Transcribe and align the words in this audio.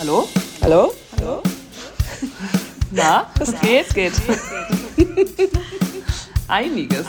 Hallo? 0.00 0.26
Hallo? 0.62 0.94
Hallo? 1.18 1.42
Na, 2.90 3.30
es 3.38 3.60
geht, 3.60 3.86
es 3.86 3.94
geht. 3.94 4.12
Einiges. 6.48 7.06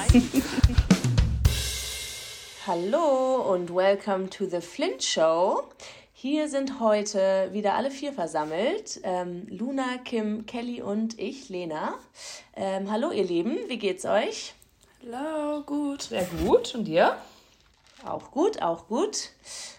Hallo 2.68 3.50
und 3.50 3.74
welcome 3.74 4.30
to 4.30 4.46
the 4.46 4.60
Flint 4.60 5.02
Show. 5.02 5.70
Hier 6.12 6.50
sind 6.50 6.82
heute 6.82 7.48
wieder 7.54 7.76
alle 7.76 7.92
vier 7.92 8.12
versammelt. 8.12 9.00
Ähm, 9.04 9.48
Luna, 9.48 9.98
Kim, 10.04 10.46
Kelly 10.46 10.82
und 10.82 11.18
ich, 11.18 11.48
Lena. 11.48 11.94
Ähm, 12.58 12.92
hallo 12.92 13.12
ihr 13.12 13.24
Lieben, 13.24 13.58
wie 13.70 13.78
geht's 13.78 14.04
euch? 14.04 14.54
Hallo, 15.02 15.62
gut. 15.62 16.02
Sehr 16.02 16.28
gut. 16.46 16.76
Und 16.76 16.84
dir? 16.84 17.16
Auch 18.06 18.32
gut, 18.32 18.62
auch 18.62 18.88
gut. 18.88 19.30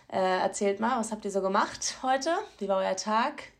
Äh, 0.08 0.40
erzählt 0.40 0.78
mal, 0.78 0.98
was 0.98 1.10
habt 1.10 1.24
ihr 1.24 1.30
so 1.30 1.40
gemacht 1.40 1.96
heute? 2.02 2.30
Wie 2.58 2.68
war 2.68 2.78
euer 2.78 2.96
Tag? 2.96 3.52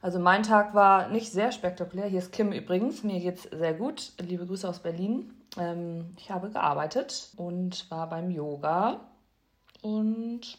Also 0.00 0.20
mein 0.20 0.44
Tag 0.44 0.74
war 0.74 1.08
nicht 1.08 1.32
sehr 1.32 1.50
spektakulär. 1.50 2.06
Hier 2.06 2.20
ist 2.20 2.32
Kim 2.32 2.52
übrigens. 2.52 3.02
Mir 3.02 3.18
geht's 3.18 3.48
sehr 3.50 3.74
gut. 3.74 4.12
Liebe 4.20 4.46
Grüße 4.46 4.68
aus 4.68 4.78
Berlin. 4.78 5.34
Ähm, 5.56 6.14
ich 6.18 6.30
habe 6.30 6.50
gearbeitet 6.50 7.32
und 7.36 7.90
war 7.90 8.08
beim 8.08 8.30
Yoga 8.30 9.00
und 9.82 10.58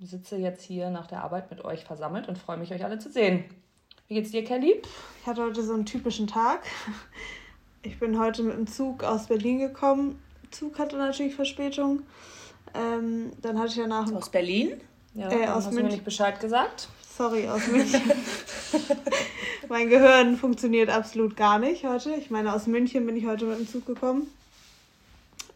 sitze 0.00 0.36
jetzt 0.36 0.62
hier 0.62 0.90
nach 0.90 1.06
der 1.06 1.24
Arbeit 1.24 1.50
mit 1.50 1.64
euch 1.64 1.84
versammelt 1.84 2.28
und 2.28 2.36
freue 2.36 2.58
mich, 2.58 2.72
euch 2.74 2.84
alle 2.84 2.98
zu 2.98 3.10
sehen. 3.10 3.44
Wie 4.06 4.14
geht's 4.14 4.32
dir, 4.32 4.44
Kelly? 4.44 4.82
Ich 5.20 5.26
hatte 5.26 5.42
heute 5.42 5.62
so 5.62 5.72
einen 5.72 5.86
typischen 5.86 6.26
Tag. 6.26 6.60
Ich 7.82 7.98
bin 7.98 8.18
heute 8.18 8.42
mit 8.42 8.56
dem 8.56 8.66
Zug 8.66 9.02
aus 9.02 9.28
Berlin 9.28 9.58
gekommen. 9.58 10.22
Zug 10.50 10.78
hatte 10.78 10.96
natürlich 10.96 11.34
Verspätung. 11.34 12.02
Ähm, 12.74 13.32
dann 13.40 13.58
hatte 13.58 13.68
ich 13.68 13.76
danach. 13.76 14.10
Aus 14.12 14.28
Berlin? 14.28 14.80
Ja, 15.14 15.30
äh, 15.30 15.46
aus 15.46 15.66
hast 15.66 15.66
München. 15.66 15.76
du 15.76 15.82
mir 15.84 15.92
nicht 15.92 16.04
Bescheid 16.04 16.40
gesagt? 16.40 16.88
Sorry, 17.16 17.48
aus 17.48 17.66
München. 17.68 18.02
mein 19.68 19.88
Gehirn 19.88 20.36
funktioniert 20.36 20.90
absolut 20.90 21.36
gar 21.36 21.58
nicht 21.58 21.84
heute. 21.84 22.14
Ich 22.14 22.30
meine, 22.30 22.52
aus 22.52 22.66
München 22.66 23.06
bin 23.06 23.16
ich 23.16 23.26
heute 23.26 23.44
mit 23.44 23.58
dem 23.58 23.68
Zug 23.68 23.86
gekommen. 23.86 24.26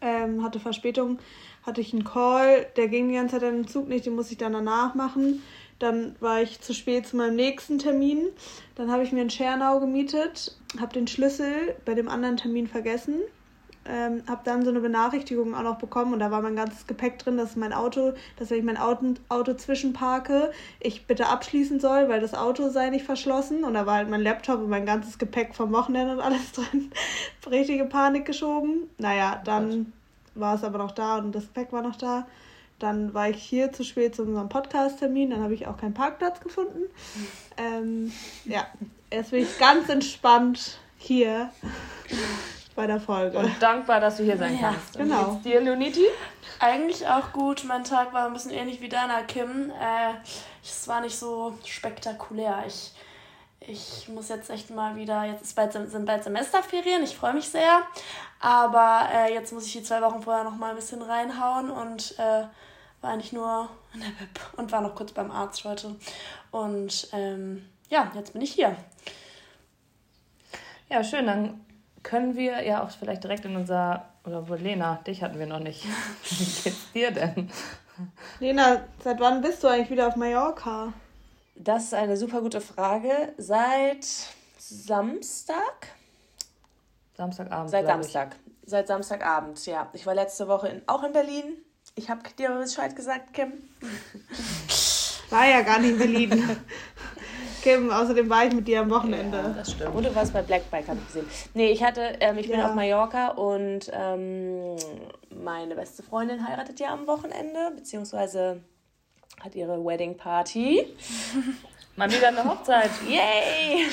Ähm, 0.01 0.43
hatte 0.43 0.61
Verspätung, 0.61 1.19
hatte 1.65 1.81
ich 1.81 1.91
einen 1.91 2.05
Call, 2.05 2.67
der 2.77 2.87
ging 2.87 3.09
die 3.09 3.15
ganze 3.15 3.39
Zeit 3.39 3.51
den 3.51 3.67
Zug 3.67 3.89
nicht, 3.89 4.05
den 4.05 4.15
muss 4.15 4.31
ich 4.31 4.37
dann 4.37 4.53
danach 4.53 4.95
machen. 4.95 5.43
Dann 5.79 6.15
war 6.21 6.41
ich 6.41 6.61
zu 6.61 6.73
spät 6.73 7.05
zu 7.05 7.17
meinem 7.17 7.35
nächsten 7.35 7.79
Termin. 7.79 8.27
Dann 8.75 8.89
habe 8.89 9.03
ich 9.03 9.11
mir 9.11 9.21
in 9.21 9.29
Schernau 9.29 9.81
gemietet, 9.81 10.57
habe 10.79 10.93
den 10.93 11.07
Schlüssel 11.07 11.75
bei 11.83 11.95
dem 11.95 12.07
anderen 12.07 12.37
Termin 12.37 12.67
vergessen 12.67 13.15
ähm, 13.85 14.23
habe 14.27 14.41
dann 14.43 14.63
so 14.63 14.69
eine 14.69 14.81
Benachrichtigung 14.81 15.55
auch 15.55 15.63
noch 15.63 15.77
bekommen 15.77 16.13
und 16.13 16.19
da 16.19 16.31
war 16.31 16.41
mein 16.41 16.55
ganzes 16.55 16.85
Gepäck 16.85 17.19
drin, 17.19 17.37
dass 17.37 17.55
mein 17.55 17.73
Auto, 17.73 18.13
dass 18.37 18.49
wenn 18.49 18.59
ich 18.59 18.63
mein 18.63 18.77
Auto, 18.77 19.13
Auto 19.29 19.53
zwischenparke, 19.53 20.51
ich 20.79 21.07
bitte 21.07 21.27
abschließen 21.27 21.79
soll, 21.79 22.09
weil 22.09 22.19
das 22.19 22.33
Auto 22.33 22.69
sei 22.69 22.89
nicht 22.89 23.05
verschlossen 23.05 23.63
und 23.63 23.73
da 23.73 23.85
war 23.85 23.95
halt 23.95 24.09
mein 24.09 24.21
Laptop 24.21 24.59
und 24.59 24.69
mein 24.69 24.85
ganzes 24.85 25.17
Gepäck 25.17 25.55
vom 25.55 25.71
Wochenende 25.71 26.13
und 26.13 26.19
alles 26.19 26.51
drin. 26.53 26.91
Richtige 27.49 27.85
Panik 27.85 28.25
geschoben. 28.25 28.89
Naja, 28.97 29.41
dann 29.43 29.91
war 30.35 30.55
es 30.55 30.63
aber 30.63 30.77
noch 30.77 30.91
da 30.91 31.17
und 31.17 31.33
das 31.33 31.47
Gepäck 31.47 31.71
war 31.71 31.81
noch 31.81 31.95
da. 31.95 32.27
Dann 32.77 33.13
war 33.13 33.29
ich 33.29 33.41
hier 33.41 33.73
zu 33.73 33.83
spät 33.83 34.15
zu 34.15 34.21
unserem 34.21 34.47
Podcast-Termin, 34.47 35.31
dann 35.31 35.43
habe 35.43 35.53
ich 35.53 35.67
auch 35.67 35.77
keinen 35.77 35.93
Parkplatz 35.93 36.39
gefunden. 36.39 36.83
Ähm, 37.57 38.11
ja, 38.45 38.67
jetzt 39.11 39.31
bin 39.31 39.41
ich 39.43 39.57
ganz 39.57 39.89
entspannt 39.89 40.79
hier 40.97 41.49
bei 42.79 42.87
der 42.87 43.01
Folge. 43.01 43.37
Und 43.37 43.61
dankbar, 43.61 43.99
dass 43.99 44.15
du 44.15 44.23
hier 44.23 44.37
sein 44.37 44.53
ja, 44.53 44.69
kannst. 44.69 44.97
Genau. 44.97 45.19
Und 45.23 45.31
geht's 45.31 45.43
dir, 45.43 45.59
Leoniti? 45.59 46.05
Eigentlich 46.61 47.05
auch 47.05 47.33
gut. 47.33 47.65
Mein 47.67 47.83
Tag 47.83 48.13
war 48.13 48.25
ein 48.25 48.31
bisschen 48.31 48.51
ähnlich 48.51 48.79
wie 48.79 48.87
deiner, 48.87 49.21
Kim. 49.23 49.69
Äh, 49.69 50.13
es 50.63 50.87
war 50.87 51.01
nicht 51.01 51.19
so 51.19 51.57
spektakulär. 51.65 52.63
Ich, 52.65 52.93
ich 53.59 54.07
muss 54.07 54.29
jetzt 54.29 54.49
echt 54.49 54.69
mal 54.69 54.95
wieder, 54.95 55.25
jetzt 55.25 55.41
ist 55.41 55.57
bald, 55.57 55.73
sind 55.73 56.05
bald 56.05 56.23
Semesterferien, 56.23 57.03
ich 57.03 57.17
freue 57.17 57.33
mich 57.33 57.49
sehr. 57.49 57.81
Aber 58.39 59.09
äh, 59.13 59.33
jetzt 59.33 59.51
muss 59.51 59.65
ich 59.65 59.73
die 59.73 59.83
zwei 59.83 60.01
Wochen 60.01 60.21
vorher 60.21 60.45
noch 60.45 60.55
mal 60.55 60.69
ein 60.69 60.77
bisschen 60.77 61.01
reinhauen 61.01 61.69
und 61.69 62.17
äh, 62.17 62.45
war 63.01 63.11
eigentlich 63.11 63.33
nur 63.33 63.67
in 63.93 63.99
der 63.99 64.07
Bib 64.07 64.39
und 64.55 64.71
war 64.71 64.79
noch 64.79 64.95
kurz 64.95 65.11
beim 65.11 65.31
Arzt 65.31 65.65
heute. 65.65 65.97
Und 66.51 67.09
ähm, 67.11 67.67
ja, 67.89 68.09
jetzt 68.15 68.31
bin 68.31 68.41
ich 68.41 68.53
hier. 68.53 68.73
Ja, 70.89 71.03
schön. 71.03 71.27
Dann 71.27 71.65
können 72.03 72.35
wir 72.35 72.63
ja 72.63 72.83
auch 72.83 72.91
vielleicht 72.91 73.23
direkt 73.23 73.45
in 73.45 73.55
unser, 73.55 74.05
oder 74.25 74.47
wo 74.47 74.55
Lena, 74.55 74.95
dich 75.07 75.23
hatten 75.23 75.39
wir 75.39 75.47
noch 75.47 75.59
nicht. 75.59 75.85
Wie 76.29 76.61
geht's 76.63 76.91
dir 76.93 77.11
denn? 77.11 77.49
Lena, 78.39 78.83
seit 79.03 79.19
wann 79.19 79.41
bist 79.41 79.63
du 79.63 79.67
eigentlich 79.67 79.89
wieder 79.89 80.07
auf 80.07 80.15
Mallorca? 80.15 80.93
Das 81.55 81.83
ist 81.85 81.93
eine 81.93 82.15
super 82.15 82.41
gute 82.41 82.61
Frage. 82.61 83.33
Seit 83.37 84.05
Samstag? 84.57 85.87
Samstagabend. 87.17 87.69
Seit 87.69 87.85
Samstag. 87.85 88.35
Ich. 88.45 88.69
Seit 88.69 88.87
Samstagabend, 88.87 89.65
ja. 89.65 89.89
Ich 89.93 90.05
war 90.05 90.15
letzte 90.15 90.47
Woche 90.47 90.69
in, 90.69 90.81
auch 90.87 91.03
in 91.03 91.11
Berlin. 91.11 91.57
Ich 91.95 92.09
habe 92.09 92.21
dir 92.37 92.49
Bescheid 92.51 92.95
gesagt, 92.95 93.33
Kim. 93.33 93.51
War 95.29 95.45
ja 95.45 95.61
gar 95.61 95.79
nicht 95.79 95.91
in 95.91 95.97
Berlin. 95.97 96.57
Kim, 97.61 97.91
außerdem 97.91 98.29
war 98.29 98.45
ich 98.45 98.53
mit 98.53 98.67
dir 98.67 98.81
am 98.81 98.89
Wochenende. 98.89 99.37
Ja, 99.37 99.49
das 99.49 99.71
stimmt. 99.71 99.95
Und 99.95 100.05
du 100.05 100.15
warst 100.15 100.33
bei 100.33 100.41
Black 100.41 100.69
Bike, 100.71 100.87
habe 100.87 100.99
ich 100.99 101.07
gesehen. 101.07 101.27
Nee, 101.53 101.71
ich 101.71 101.83
hatte, 101.83 102.17
ähm, 102.19 102.37
ich 102.37 102.49
bin 102.49 102.59
ja. 102.59 102.67
auf 102.67 102.75
Mallorca 102.75 103.29
und 103.29 103.91
ähm, 103.93 104.75
meine 105.29 105.75
beste 105.75 106.03
Freundin 106.03 106.47
heiratet 106.47 106.79
ja 106.79 106.93
am 106.93 107.07
Wochenende, 107.07 107.71
beziehungsweise 107.75 108.61
hat 109.39 109.55
ihre 109.55 109.83
Wedding 109.83 110.17
Party. 110.17 110.85
Mal 111.95 112.11
wieder 112.11 112.29
eine 112.29 112.45
Hochzeit. 112.45 112.91
Yay! 113.07 113.87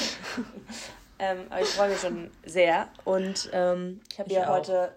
ähm, 1.19 1.39
aber 1.51 1.61
ich 1.61 1.69
freue 1.69 1.89
mich 1.91 2.01
schon 2.01 2.31
sehr. 2.45 2.89
Und 3.05 3.51
ähm, 3.53 4.01
ich 4.13 4.19
habe 4.19 4.31
ihr 4.31 4.47
heute 4.47 4.93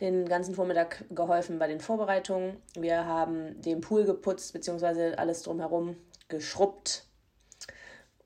den 0.00 0.26
ganzen 0.26 0.54
Vormittag 0.54 1.04
geholfen 1.10 1.58
bei 1.58 1.68
den 1.68 1.80
Vorbereitungen. 1.80 2.56
Wir 2.74 3.04
haben 3.04 3.60
den 3.60 3.82
Pool 3.82 4.04
geputzt, 4.04 4.54
beziehungsweise 4.54 5.18
alles 5.18 5.42
drumherum 5.42 5.96
geschrubbt 6.28 7.04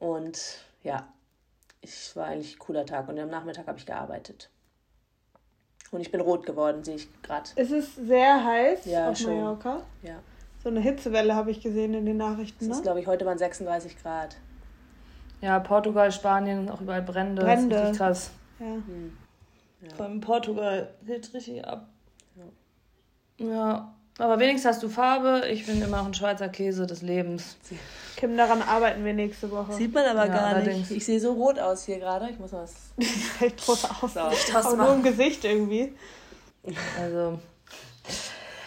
und 0.05 0.59
ja, 0.83 1.09
es 1.81 2.15
war 2.15 2.27
eigentlich 2.27 2.57
ein 2.57 2.59
cooler 2.59 2.85
Tag. 2.85 3.09
Und 3.09 3.19
am 3.19 3.31
Nachmittag 3.31 3.67
habe 3.67 3.79
ich 3.79 3.87
gearbeitet. 3.87 4.51
Und 5.91 6.03
ich 6.03 6.11
bin 6.11 6.21
rot 6.21 6.45
geworden, 6.45 6.85
sehe 6.85 6.97
ich 6.97 7.23
gerade. 7.23 7.49
Es 7.57 7.71
ist 7.71 7.97
sehr 7.97 8.45
heiß 8.45 8.85
ja, 8.85 9.09
auf 9.09 9.17
schon. 9.17 9.35
Mallorca. 9.35 9.81
Ja. 10.03 10.17
So 10.63 10.69
eine 10.69 10.81
Hitzewelle 10.81 11.35
habe 11.35 11.51
ich 11.51 11.63
gesehen 11.63 11.95
in 11.95 12.05
den 12.05 12.19
Nachrichten. 12.19 12.67
Ne? 12.67 12.73
ist, 12.73 12.83
glaube 12.83 13.01
ich, 13.01 13.07
heute 13.07 13.25
waren 13.25 13.39
36 13.39 14.03
Grad. 14.03 14.37
Ja, 15.41 15.59
Portugal, 15.61 16.13
Spanien, 16.13 16.69
auch 16.69 16.83
überall 16.83 17.03
Brände. 17.03 17.43
Brände. 17.43 17.71
Das 17.71 17.79
ist 17.79 17.89
richtig 17.89 17.99
krass. 17.99 18.31
Ja. 18.59 18.67
Hm. 18.67 19.17
ja. 19.81 19.95
Vor 19.95 20.05
allem 20.05 20.21
Portugal 20.21 20.95
geht 21.07 21.33
richtig 21.33 21.67
ab. 21.67 21.89
Ja. 23.39 23.47
ja. 23.47 23.95
Aber 24.19 24.39
wenigstens 24.39 24.71
hast 24.71 24.83
du 24.83 24.89
Farbe. 24.89 25.47
Ich 25.51 25.67
bin 25.67 25.83
immer 25.83 25.99
noch 25.99 26.07
ein 26.07 26.15
Schweizer 26.15 26.49
Käse 26.49 26.87
des 26.87 27.03
Lebens. 27.03 27.57
Kim, 28.17 28.37
daran 28.37 28.63
arbeiten 28.63 29.05
wir 29.05 29.13
nächste 29.13 29.51
Woche. 29.51 29.73
Sieht 29.73 29.93
man 29.93 30.05
aber 30.05 30.27
ja, 30.27 30.33
gar 30.33 30.47
allerdings. 30.47 30.91
nicht. 30.91 30.99
Ich 30.99 31.05
sehe 31.05 31.19
so 31.19 31.33
rot 31.33 31.59
aus 31.59 31.85
hier 31.85 31.99
gerade. 31.99 32.31
Ich 32.31 32.39
muss 32.39 32.53
mal 32.53 32.63
was. 32.63 32.75
Echt 33.41 33.69
rot 33.69 33.81
aus. 34.03 34.15
So. 34.15 34.57
Aber 34.57 34.77
nur 34.77 34.95
im 34.95 35.03
Gesicht 35.03 35.45
irgendwie. 35.45 35.95
Also. 37.01 37.41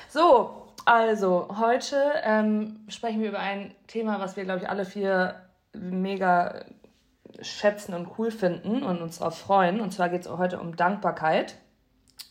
So, 0.09 0.67
also 0.83 1.47
heute 1.59 1.97
ähm, 2.23 2.81
sprechen 2.89 3.21
wir 3.21 3.29
über 3.29 3.39
ein 3.39 3.73
Thema, 3.87 4.19
was 4.19 4.35
wir, 4.35 4.43
glaube 4.43 4.63
ich, 4.63 4.69
alle 4.69 4.85
vier 4.85 5.35
mega 5.73 6.65
schätzen 7.41 7.93
und 7.93 8.17
cool 8.17 8.31
finden 8.31 8.83
und 8.83 9.01
uns 9.01 9.19
darauf 9.19 9.37
freuen. 9.37 9.79
Und 9.79 9.91
zwar 9.93 10.09
geht 10.09 10.21
es 10.21 10.29
heute 10.29 10.59
um 10.59 10.75
Dankbarkeit. 10.75 11.55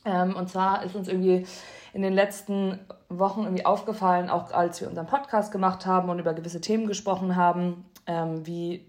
Ähm, 0.05 0.37
und 0.37 0.51
zwar 0.51 0.85
ist 0.85 0.95
uns 0.95 1.09
irgendwie 1.09 1.47
in 1.97 2.03
den 2.03 2.13
letzten 2.13 2.79
Wochen 3.09 3.45
irgendwie 3.45 3.65
aufgefallen, 3.65 4.29
auch 4.29 4.53
als 4.53 4.83
wir 4.83 4.89
unseren 4.89 5.07
Podcast 5.07 5.51
gemacht 5.51 5.87
haben 5.87 6.11
und 6.11 6.19
über 6.19 6.35
gewisse 6.35 6.61
Themen 6.61 6.87
gesprochen 6.87 7.37
haben, 7.37 7.87
ähm, 8.07 8.47
wie 8.47 8.85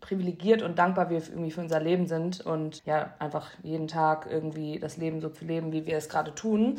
privilegiert 0.00 0.60
und 0.62 0.76
dankbar 0.76 1.10
wir 1.10 1.18
irgendwie 1.18 1.52
für 1.52 1.60
unser 1.60 1.78
Leben 1.78 2.08
sind 2.08 2.40
und 2.40 2.84
ja, 2.84 3.14
einfach 3.20 3.50
jeden 3.62 3.86
Tag 3.86 4.26
irgendwie 4.28 4.80
das 4.80 4.96
Leben 4.96 5.20
so 5.20 5.28
zu 5.28 5.44
leben, 5.44 5.70
wie 5.70 5.86
wir 5.86 5.96
es 5.96 6.08
gerade 6.08 6.34
tun. 6.34 6.74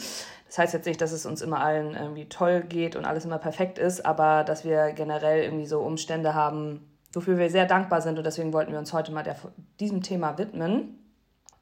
Das 0.45 0.57
heißt 0.57 0.73
jetzt 0.73 0.87
nicht, 0.87 0.99
dass 0.99 1.13
es 1.13 1.25
uns 1.25 1.41
immer 1.41 1.61
allen 1.61 1.95
irgendwie 1.95 2.27
toll 2.27 2.63
geht 2.67 2.97
und 2.97 3.05
alles 3.05 3.23
immer 3.23 3.39
perfekt 3.39 3.77
ist, 3.77 4.05
aber 4.05 4.43
dass 4.43 4.65
wir 4.65 4.91
generell 4.91 5.41
irgendwie 5.41 5.67
so 5.67 5.79
Umstände 5.79 6.33
haben, 6.33 6.81
wofür 7.13 7.37
wir 7.37 7.49
sehr 7.49 7.65
dankbar 7.65 8.01
sind 8.01 8.17
und 8.17 8.25
deswegen 8.25 8.51
wollten 8.51 8.73
wir 8.73 8.79
uns 8.79 8.91
heute 8.91 9.13
mal 9.13 9.23
der, 9.23 9.37
diesem 9.79 10.01
Thema 10.01 10.37
widmen. 10.37 10.97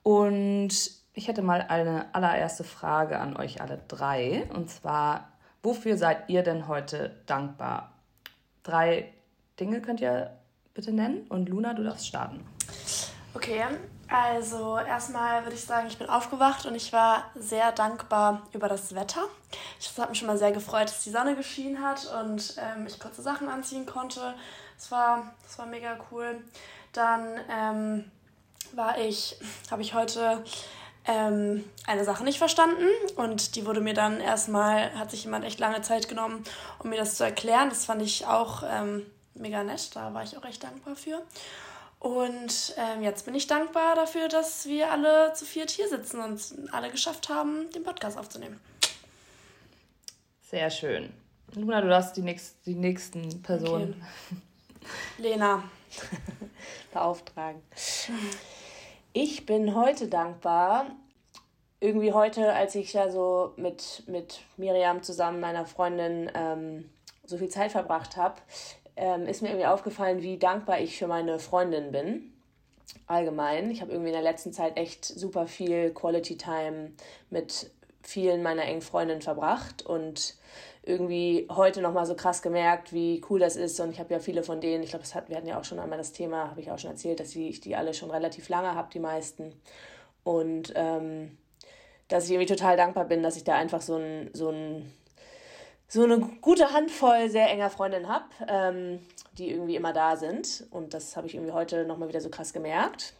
Und 0.01 0.98
ich 1.19 1.27
hätte 1.27 1.41
mal 1.41 1.65
eine 1.67 2.05
allererste 2.13 2.63
Frage 2.63 3.19
an 3.19 3.35
euch 3.35 3.59
alle 3.59 3.77
drei. 3.89 4.47
Und 4.53 4.69
zwar, 4.69 5.27
wofür 5.61 5.97
seid 5.97 6.29
ihr 6.29 6.43
denn 6.43 6.69
heute 6.69 7.13
dankbar? 7.25 7.91
Drei 8.63 9.11
Dinge 9.59 9.81
könnt 9.81 9.99
ihr 9.99 10.31
bitte 10.73 10.93
nennen. 10.93 11.27
Und 11.27 11.49
Luna, 11.49 11.73
du 11.73 11.83
darfst 11.83 12.07
starten. 12.07 12.47
Okay, 13.33 13.65
also 14.07 14.77
erstmal 14.77 15.43
würde 15.43 15.55
ich 15.55 15.65
sagen, 15.65 15.87
ich 15.87 15.97
bin 15.97 16.07
aufgewacht 16.07 16.65
und 16.65 16.73
ich 16.73 16.93
war 16.93 17.25
sehr 17.35 17.73
dankbar 17.73 18.43
über 18.53 18.69
das 18.69 18.95
Wetter. 18.95 19.25
Es 19.77 19.97
hat 19.97 20.07
mich 20.07 20.19
schon 20.19 20.27
mal 20.29 20.37
sehr 20.37 20.53
gefreut, 20.53 20.85
dass 20.85 21.03
die 21.03 21.09
Sonne 21.09 21.35
geschienen 21.35 21.83
hat 21.83 22.09
und 22.23 22.55
ähm, 22.57 22.87
ich 22.87 22.97
kurze 22.97 23.21
Sachen 23.21 23.49
anziehen 23.49 23.85
konnte. 23.85 24.35
Das 24.77 24.89
war, 24.89 25.33
das 25.43 25.59
war 25.59 25.65
mega 25.65 25.97
cool. 26.11 26.41
Dann 26.93 27.27
ähm, 27.51 28.11
war 28.71 28.97
ich, 28.97 29.37
habe 29.69 29.81
ich 29.81 29.93
heute 29.93 30.45
ähm, 31.05 31.63
eine 31.87 32.03
Sache 32.03 32.23
nicht 32.23 32.37
verstanden 32.37 32.85
und 33.15 33.55
die 33.55 33.65
wurde 33.65 33.81
mir 33.81 33.93
dann 33.93 34.19
erstmal, 34.19 34.93
hat 34.97 35.11
sich 35.11 35.23
jemand 35.23 35.45
echt 35.45 35.59
lange 35.59 35.81
Zeit 35.81 36.07
genommen, 36.07 36.43
um 36.79 36.89
mir 36.89 36.97
das 36.97 37.15
zu 37.15 37.23
erklären. 37.23 37.69
Das 37.69 37.85
fand 37.85 38.01
ich 38.01 38.25
auch 38.25 38.63
ähm, 38.69 39.05
mega 39.33 39.63
nett, 39.63 39.95
da 39.95 40.13
war 40.13 40.23
ich 40.23 40.37
auch 40.37 40.43
recht 40.43 40.63
dankbar 40.63 40.95
für. 40.95 41.21
Und 41.99 42.75
ähm, 42.77 43.03
jetzt 43.03 43.25
bin 43.25 43.35
ich 43.35 43.47
dankbar 43.47 43.95
dafür, 43.95 44.29
dass 44.29 44.65
wir 44.67 44.91
alle 44.91 45.33
zu 45.33 45.45
viert 45.45 45.69
hier 45.69 45.89
sitzen 45.89 46.21
und 46.21 46.41
alle 46.71 46.91
geschafft 46.91 47.27
haben, 47.27 47.69
den 47.71 47.83
Podcast 47.83 48.17
aufzunehmen. 48.17 48.59
Sehr 50.49 50.69
schön. 50.69 51.11
Luna, 51.55 51.81
du 51.81 51.93
hast 51.93 52.15
die, 52.15 52.21
nächst, 52.21 52.65
die 52.65 52.75
nächsten 52.75 53.41
Personen. 53.41 54.01
Okay. 54.31 55.29
Lena. 55.29 55.63
Beauftragen. 56.93 57.61
Ich 59.13 59.47
bin 59.47 59.73
heute 59.73 60.07
dankbar. 60.07 60.85
Irgendwie 61.79 62.13
heute, 62.13 62.53
als 62.53 62.75
ich 62.75 62.93
ja 62.93 63.09
so 63.09 63.53
mit, 63.57 64.03
mit 64.05 64.41
Miriam 64.57 65.01
zusammen, 65.01 65.39
meiner 65.39 65.65
Freundin, 65.65 66.29
ähm, 66.35 66.89
so 67.25 67.37
viel 67.37 67.49
Zeit 67.49 67.71
verbracht 67.71 68.17
habe, 68.17 68.35
ähm, 68.95 69.25
ist 69.25 69.41
mir 69.41 69.49
irgendwie 69.49 69.65
aufgefallen, 69.65 70.21
wie 70.21 70.37
dankbar 70.37 70.79
ich 70.79 70.97
für 70.97 71.07
meine 71.07 71.39
Freundin 71.39 71.91
bin. 71.91 72.33
Allgemein. 73.07 73.71
Ich 73.71 73.81
habe 73.81 73.91
irgendwie 73.91 74.09
in 74.09 74.15
der 74.15 74.21
letzten 74.21 74.53
Zeit 74.53 74.77
echt 74.77 75.05
super 75.05 75.47
viel 75.47 75.91
Quality 75.91 76.37
Time 76.37 76.91
mit 77.31 77.71
vielen 78.03 78.43
meiner 78.43 78.63
engen 78.65 78.81
Freundinnen 78.83 79.23
verbracht 79.23 79.83
und 79.83 80.35
irgendwie 80.89 81.47
heute 81.49 81.81
nochmal 81.81 82.05
so 82.05 82.15
krass 82.15 82.41
gemerkt, 82.41 82.91
wie 82.91 83.21
cool 83.29 83.39
das 83.39 83.55
ist. 83.55 83.79
Und 83.79 83.91
ich 83.91 83.99
habe 83.99 84.13
ja 84.13 84.19
viele 84.19 84.43
von 84.43 84.59
denen, 84.59 84.83
ich 84.83 84.89
glaube, 84.89 85.05
wir 85.27 85.37
hatten 85.37 85.47
ja 85.47 85.59
auch 85.59 85.63
schon 85.63 85.79
einmal 85.79 85.97
das 85.97 86.11
Thema, 86.11 86.49
habe 86.49 86.61
ich 86.61 86.71
auch 86.71 86.79
schon 86.79 86.91
erzählt, 86.91 87.19
dass 87.19 87.35
ich 87.35 87.61
die 87.61 87.75
alle 87.75 87.93
schon 87.93 88.11
relativ 88.11 88.49
lange 88.49 88.73
habe, 88.75 88.89
die 88.91 88.99
meisten. 88.99 89.53
Und 90.23 90.73
ähm, 90.75 91.37
dass 92.07 92.25
ich 92.25 92.31
irgendwie 92.31 92.53
total 92.53 92.75
dankbar 92.75 93.05
bin, 93.05 93.21
dass 93.21 93.37
ich 93.37 93.43
da 93.43 93.55
einfach 93.55 93.81
so 93.81 93.95
ein, 93.95 94.31
so 94.33 94.49
ein 94.49 94.91
so 95.91 96.03
eine 96.03 96.19
gute 96.19 96.71
Handvoll 96.71 97.29
sehr 97.29 97.49
enger 97.49 97.71
Freundinnen 97.71 98.07
habe, 98.07 98.25
ähm, 98.47 98.99
die 99.33 99.49
irgendwie 99.49 99.75
immer 99.75 99.91
da 99.91 100.17
sind. 100.17 100.67
Und 100.69 100.93
das 100.93 101.17
habe 101.17 101.25
ich 101.25 101.33
irgendwie 101.33 101.51
heute 101.51 101.85
nochmal 101.85 102.09
wieder 102.09 102.21
so 102.21 102.29
krass 102.29 102.53
gemerkt. 102.53 103.13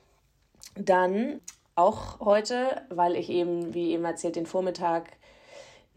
Dann 0.75 1.41
auch 1.73 2.19
heute, 2.19 2.83
weil 2.89 3.15
ich 3.15 3.29
eben, 3.29 3.73
wie 3.73 3.91
eben 3.93 4.05
erzählt, 4.05 4.35
den 4.35 4.45
Vormittag 4.45 5.17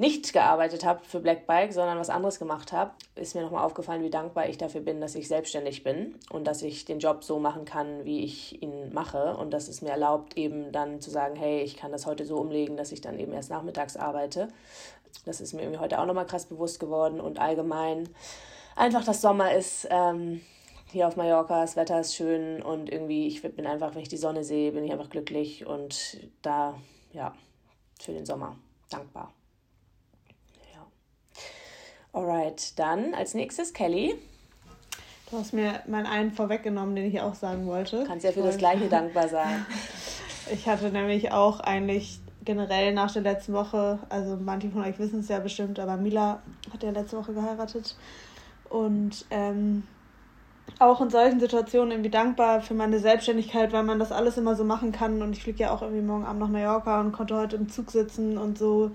nicht 0.02 0.32
gearbeitet 0.32 0.84
habe 0.84 1.04
für 1.04 1.20
Black 1.20 1.46
Bike, 1.46 1.72
sondern 1.72 1.98
was 1.98 2.10
anderes 2.10 2.38
gemacht 2.38 2.72
habe, 2.72 2.90
ist 3.14 3.34
mir 3.34 3.42
nochmal 3.42 3.64
aufgefallen, 3.64 4.02
wie 4.02 4.10
dankbar 4.10 4.48
ich 4.48 4.58
dafür 4.58 4.80
bin, 4.80 5.00
dass 5.00 5.14
ich 5.14 5.28
selbstständig 5.28 5.84
bin 5.84 6.16
und 6.30 6.46
dass 6.46 6.62
ich 6.62 6.84
den 6.84 6.98
Job 6.98 7.24
so 7.24 7.38
machen 7.38 7.64
kann, 7.64 8.04
wie 8.04 8.24
ich 8.24 8.62
ihn 8.62 8.92
mache 8.92 9.36
und 9.36 9.52
dass 9.52 9.68
es 9.68 9.80
mir 9.80 9.90
erlaubt, 9.90 10.36
eben 10.36 10.72
dann 10.72 11.00
zu 11.00 11.10
sagen, 11.10 11.36
hey, 11.36 11.62
ich 11.62 11.76
kann 11.76 11.92
das 11.92 12.06
heute 12.06 12.26
so 12.26 12.36
umlegen, 12.36 12.76
dass 12.76 12.92
ich 12.92 13.00
dann 13.00 13.18
eben 13.18 13.32
erst 13.32 13.50
nachmittags 13.50 13.96
arbeite 13.96 14.48
das 15.24 15.40
ist 15.40 15.52
mir 15.52 15.62
irgendwie 15.62 15.80
heute 15.80 16.00
auch 16.00 16.06
nochmal 16.06 16.26
krass 16.26 16.46
bewusst 16.46 16.80
geworden 16.80 17.20
und 17.20 17.38
allgemein 17.38 18.08
einfach, 18.76 19.04
dass 19.04 19.20
Sommer 19.20 19.54
ist. 19.54 19.86
Ähm, 19.90 20.40
hier 20.90 21.08
auf 21.08 21.16
Mallorca, 21.16 21.62
das 21.62 21.74
Wetter 21.74 22.00
ist 22.00 22.14
schön 22.14 22.60
und 22.60 22.92
irgendwie, 22.92 23.26
ich 23.26 23.40
bin 23.40 23.66
einfach, 23.66 23.94
wenn 23.94 24.02
ich 24.02 24.10
die 24.10 24.18
Sonne 24.18 24.44
sehe, 24.44 24.72
bin 24.72 24.84
ich 24.84 24.92
einfach 24.92 25.08
glücklich 25.08 25.64
und 25.64 26.18
da, 26.42 26.74
ja, 27.14 27.34
für 27.98 28.12
den 28.12 28.26
Sommer 28.26 28.56
dankbar. 28.90 29.32
Alright, 32.12 32.78
dann 32.78 33.14
als 33.14 33.32
nächstes 33.32 33.72
Kelly. 33.72 34.14
Du 35.30 35.38
hast 35.38 35.54
mir 35.54 35.80
meinen 35.86 36.06
einen 36.06 36.30
vorweggenommen, 36.30 36.94
den 36.94 37.06
ich 37.06 37.20
auch 37.22 37.34
sagen 37.34 37.66
wollte. 37.66 38.04
Kannst 38.06 38.24
ja 38.24 38.32
für 38.32 38.42
das 38.42 38.58
Gleiche 38.58 38.88
dankbar 38.90 39.28
sein. 39.28 39.64
Ich 40.52 40.68
hatte 40.68 40.90
nämlich 40.90 41.32
auch 41.32 41.60
eigentlich 41.60 42.20
generell 42.44 42.92
nach 42.92 43.12
der 43.12 43.22
letzten 43.22 43.54
Woche, 43.54 43.98
also 44.10 44.36
manche 44.36 44.68
von 44.70 44.82
euch 44.82 44.98
wissen 44.98 45.20
es 45.20 45.28
ja 45.28 45.38
bestimmt, 45.38 45.78
aber 45.78 45.96
Mila 45.96 46.42
hat 46.70 46.82
ja 46.82 46.90
letzte 46.90 47.16
Woche 47.16 47.32
geheiratet. 47.32 47.96
Und 48.68 49.24
ähm, 49.30 49.84
auch 50.78 51.00
in 51.00 51.08
solchen 51.08 51.40
Situationen 51.40 51.92
irgendwie 51.92 52.10
dankbar 52.10 52.60
für 52.60 52.74
meine 52.74 52.98
Selbstständigkeit, 52.98 53.72
weil 53.72 53.84
man 53.84 53.98
das 53.98 54.12
alles 54.12 54.36
immer 54.36 54.54
so 54.54 54.64
machen 54.64 54.92
kann. 54.92 55.22
Und 55.22 55.32
ich 55.32 55.42
fliege 55.42 55.64
ja 55.64 55.74
auch 55.74 55.80
irgendwie 55.80 56.02
morgen 56.02 56.24
Abend 56.24 56.40
nach 56.40 56.48
Mallorca 56.48 57.00
und 57.00 57.12
konnte 57.12 57.36
heute 57.36 57.56
im 57.56 57.70
Zug 57.70 57.90
sitzen 57.90 58.36
und 58.36 58.58
so 58.58 58.90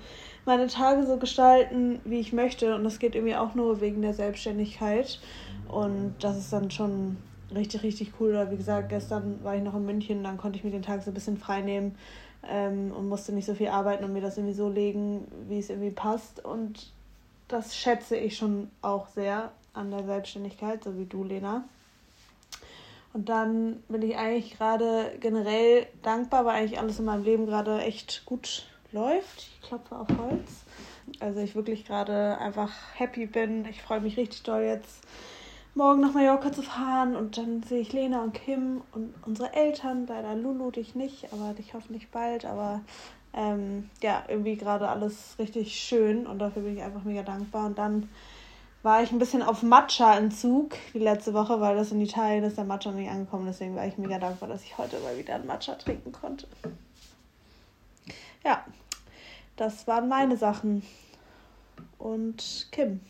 meine 0.47 0.67
Tage 0.67 1.05
so 1.05 1.17
gestalten, 1.17 1.99
wie 2.05 2.19
ich 2.19 2.33
möchte. 2.33 2.75
Und 2.75 2.83
das 2.83 2.99
geht 2.99 3.15
irgendwie 3.15 3.35
auch 3.35 3.53
nur 3.53 3.81
wegen 3.81 4.01
der 4.01 4.13
Selbstständigkeit. 4.13 5.19
Und 5.67 6.15
das 6.21 6.37
ist 6.37 6.51
dann 6.51 6.71
schon 6.71 7.17
richtig, 7.53 7.83
richtig 7.83 8.13
cool. 8.19 8.29
Oder 8.29 8.49
wie 8.51 8.57
gesagt, 8.57 8.89
gestern 8.89 9.43
war 9.43 9.55
ich 9.55 9.63
noch 9.63 9.75
in 9.75 9.85
München, 9.85 10.23
dann 10.23 10.37
konnte 10.37 10.57
ich 10.57 10.63
mir 10.63 10.71
den 10.71 10.81
Tag 10.81 11.03
so 11.03 11.11
ein 11.11 11.13
bisschen 11.13 11.37
frei 11.37 11.61
nehmen 11.61 11.95
ähm, 12.47 12.91
und 12.91 13.09
musste 13.09 13.33
nicht 13.33 13.45
so 13.45 13.53
viel 13.53 13.67
arbeiten 13.67 14.03
und 14.03 14.13
mir 14.13 14.21
das 14.21 14.37
irgendwie 14.37 14.55
so 14.55 14.69
legen, 14.69 15.27
wie 15.47 15.59
es 15.59 15.69
irgendwie 15.69 15.91
passt. 15.91 16.43
Und 16.43 16.91
das 17.47 17.75
schätze 17.75 18.15
ich 18.15 18.37
schon 18.37 18.69
auch 18.81 19.07
sehr 19.09 19.51
an 19.73 19.91
der 19.91 20.03
Selbstständigkeit, 20.03 20.83
so 20.83 20.97
wie 20.97 21.05
du, 21.05 21.23
Lena. 21.23 21.65
Und 23.13 23.29
dann 23.29 23.83
bin 23.87 24.01
ich 24.01 24.17
eigentlich 24.17 24.57
gerade 24.57 25.13
generell 25.19 25.87
dankbar, 26.03 26.45
weil 26.45 26.55
eigentlich 26.55 26.79
alles 26.79 26.99
in 26.99 27.05
meinem 27.05 27.23
Leben 27.23 27.45
gerade 27.45 27.79
echt 27.81 28.23
gut 28.25 28.65
läuft. 28.91 29.37
Ich 29.37 29.61
klopfe 29.61 29.95
auf 29.95 30.07
Holz. 30.17 30.63
Also 31.19 31.39
ich 31.39 31.55
wirklich 31.55 31.85
gerade 31.85 32.37
einfach 32.37 32.71
happy 32.95 33.25
bin. 33.25 33.65
Ich 33.65 33.81
freue 33.81 34.01
mich 34.01 34.17
richtig 34.17 34.43
doll 34.43 34.61
jetzt 34.61 35.03
morgen 35.77 36.01
nach 36.01 36.13
Mallorca 36.13 36.51
zu 36.51 36.63
fahren 36.63 37.15
und 37.15 37.37
dann 37.37 37.61
sehe 37.61 37.81
ich 37.81 37.93
Lena 37.93 38.23
und 38.23 38.33
Kim 38.33 38.81
und 38.93 39.13
unsere 39.27 39.53
Eltern, 39.53 40.07
leider 40.07 40.33
Lulu 40.33 40.71
dich 40.71 40.95
nicht, 40.95 41.31
aber 41.31 41.53
dich 41.53 41.75
hoffentlich 41.75 42.09
bald, 42.09 42.45
aber 42.45 42.81
ähm, 43.33 43.87
ja, 44.01 44.23
irgendwie 44.27 44.57
gerade 44.57 44.89
alles 44.89 45.35
richtig 45.37 45.79
schön 45.79 46.25
und 46.25 46.39
dafür 46.39 46.63
bin 46.63 46.77
ich 46.77 46.83
einfach 46.83 47.03
mega 47.03 47.21
dankbar 47.21 47.67
und 47.67 47.77
dann 47.77 48.09
war 48.81 49.03
ich 49.03 49.11
ein 49.11 49.19
bisschen 49.19 49.43
auf 49.43 49.61
Matcha-Entzug 49.61 50.75
die 50.95 50.99
letzte 50.99 51.35
Woche, 51.35 51.61
weil 51.61 51.75
das 51.75 51.91
in 51.91 52.01
Italien 52.01 52.43
ist, 52.43 52.57
der 52.57 52.63
Matcha 52.63 52.91
nicht 52.91 53.11
angekommen, 53.11 53.45
deswegen 53.45 53.75
war 53.75 53.85
ich 53.85 53.99
mega 53.99 54.17
dankbar, 54.17 54.49
dass 54.49 54.63
ich 54.63 54.79
heute 54.79 54.99
mal 55.01 55.15
wieder 55.17 55.35
einen 55.35 55.45
Matcha 55.45 55.75
trinken 55.75 56.11
konnte. 56.11 56.47
Ja, 58.47 58.63
das 59.57 59.87
waren 59.87 60.07
meine 60.07 60.37
Sachen. 60.37 60.81
Und 61.97 62.69
Kim, 62.71 63.01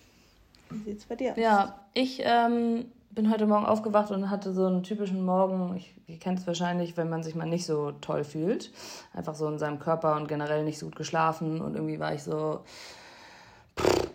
wie 0.72 0.80
sieht 0.80 0.98
es 0.98 1.06
bei 1.06 1.16
dir 1.16 1.34
aus? 1.34 1.38
Ja, 1.38 1.80
ich 1.94 2.24
ähm, 2.24 2.86
bin 3.12 3.32
heute 3.32 3.46
Morgen 3.46 3.68
aufgewacht 3.68 4.10
und 4.10 4.32
hatte 4.32 4.52
so 4.52 4.66
einen 4.66 4.82
typischen 4.82 5.24
Morgen. 5.24 5.78
Ich, 5.78 5.94
ihr 6.08 6.18
kennt 6.18 6.40
es 6.40 6.48
wahrscheinlich, 6.48 6.98
wenn 6.98 7.12
man 7.12 7.22
sich 7.22 7.36
mal 7.36 7.46
nicht 7.46 7.68
so 7.68 7.92
toll 7.92 8.24
fühlt. 8.24 8.72
Einfach 9.14 9.36
so 9.36 9.48
in 9.48 9.60
seinem 9.60 9.78
Körper 9.78 10.16
und 10.16 10.28
generell 10.28 10.64
nicht 10.64 10.80
so 10.80 10.88
gut 10.88 10.96
geschlafen. 10.96 11.62
Und 11.62 11.76
irgendwie 11.76 12.00
war 12.00 12.16
ich 12.16 12.24
so. 12.24 12.62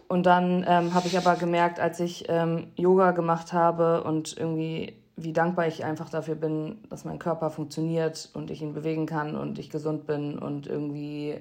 Und 0.08 0.26
dann 0.26 0.64
ähm, 0.66 0.92
habe 0.92 1.06
ich 1.06 1.16
aber 1.16 1.36
gemerkt, 1.36 1.78
als 1.78 2.00
ich 2.00 2.24
ähm, 2.30 2.72
Yoga 2.74 3.12
gemacht 3.12 3.52
habe 3.52 4.02
und 4.02 4.36
irgendwie 4.36 5.00
wie 5.16 5.32
dankbar 5.32 5.66
ich 5.66 5.84
einfach 5.84 6.08
dafür 6.08 6.34
bin, 6.34 6.78
dass 6.88 7.04
mein 7.04 7.18
Körper 7.18 7.50
funktioniert 7.50 8.30
und 8.34 8.50
ich 8.50 8.62
ihn 8.62 8.72
bewegen 8.72 9.06
kann 9.06 9.36
und 9.36 9.58
ich 9.58 9.70
gesund 9.70 10.06
bin 10.06 10.38
und 10.38 10.66
irgendwie 10.66 11.40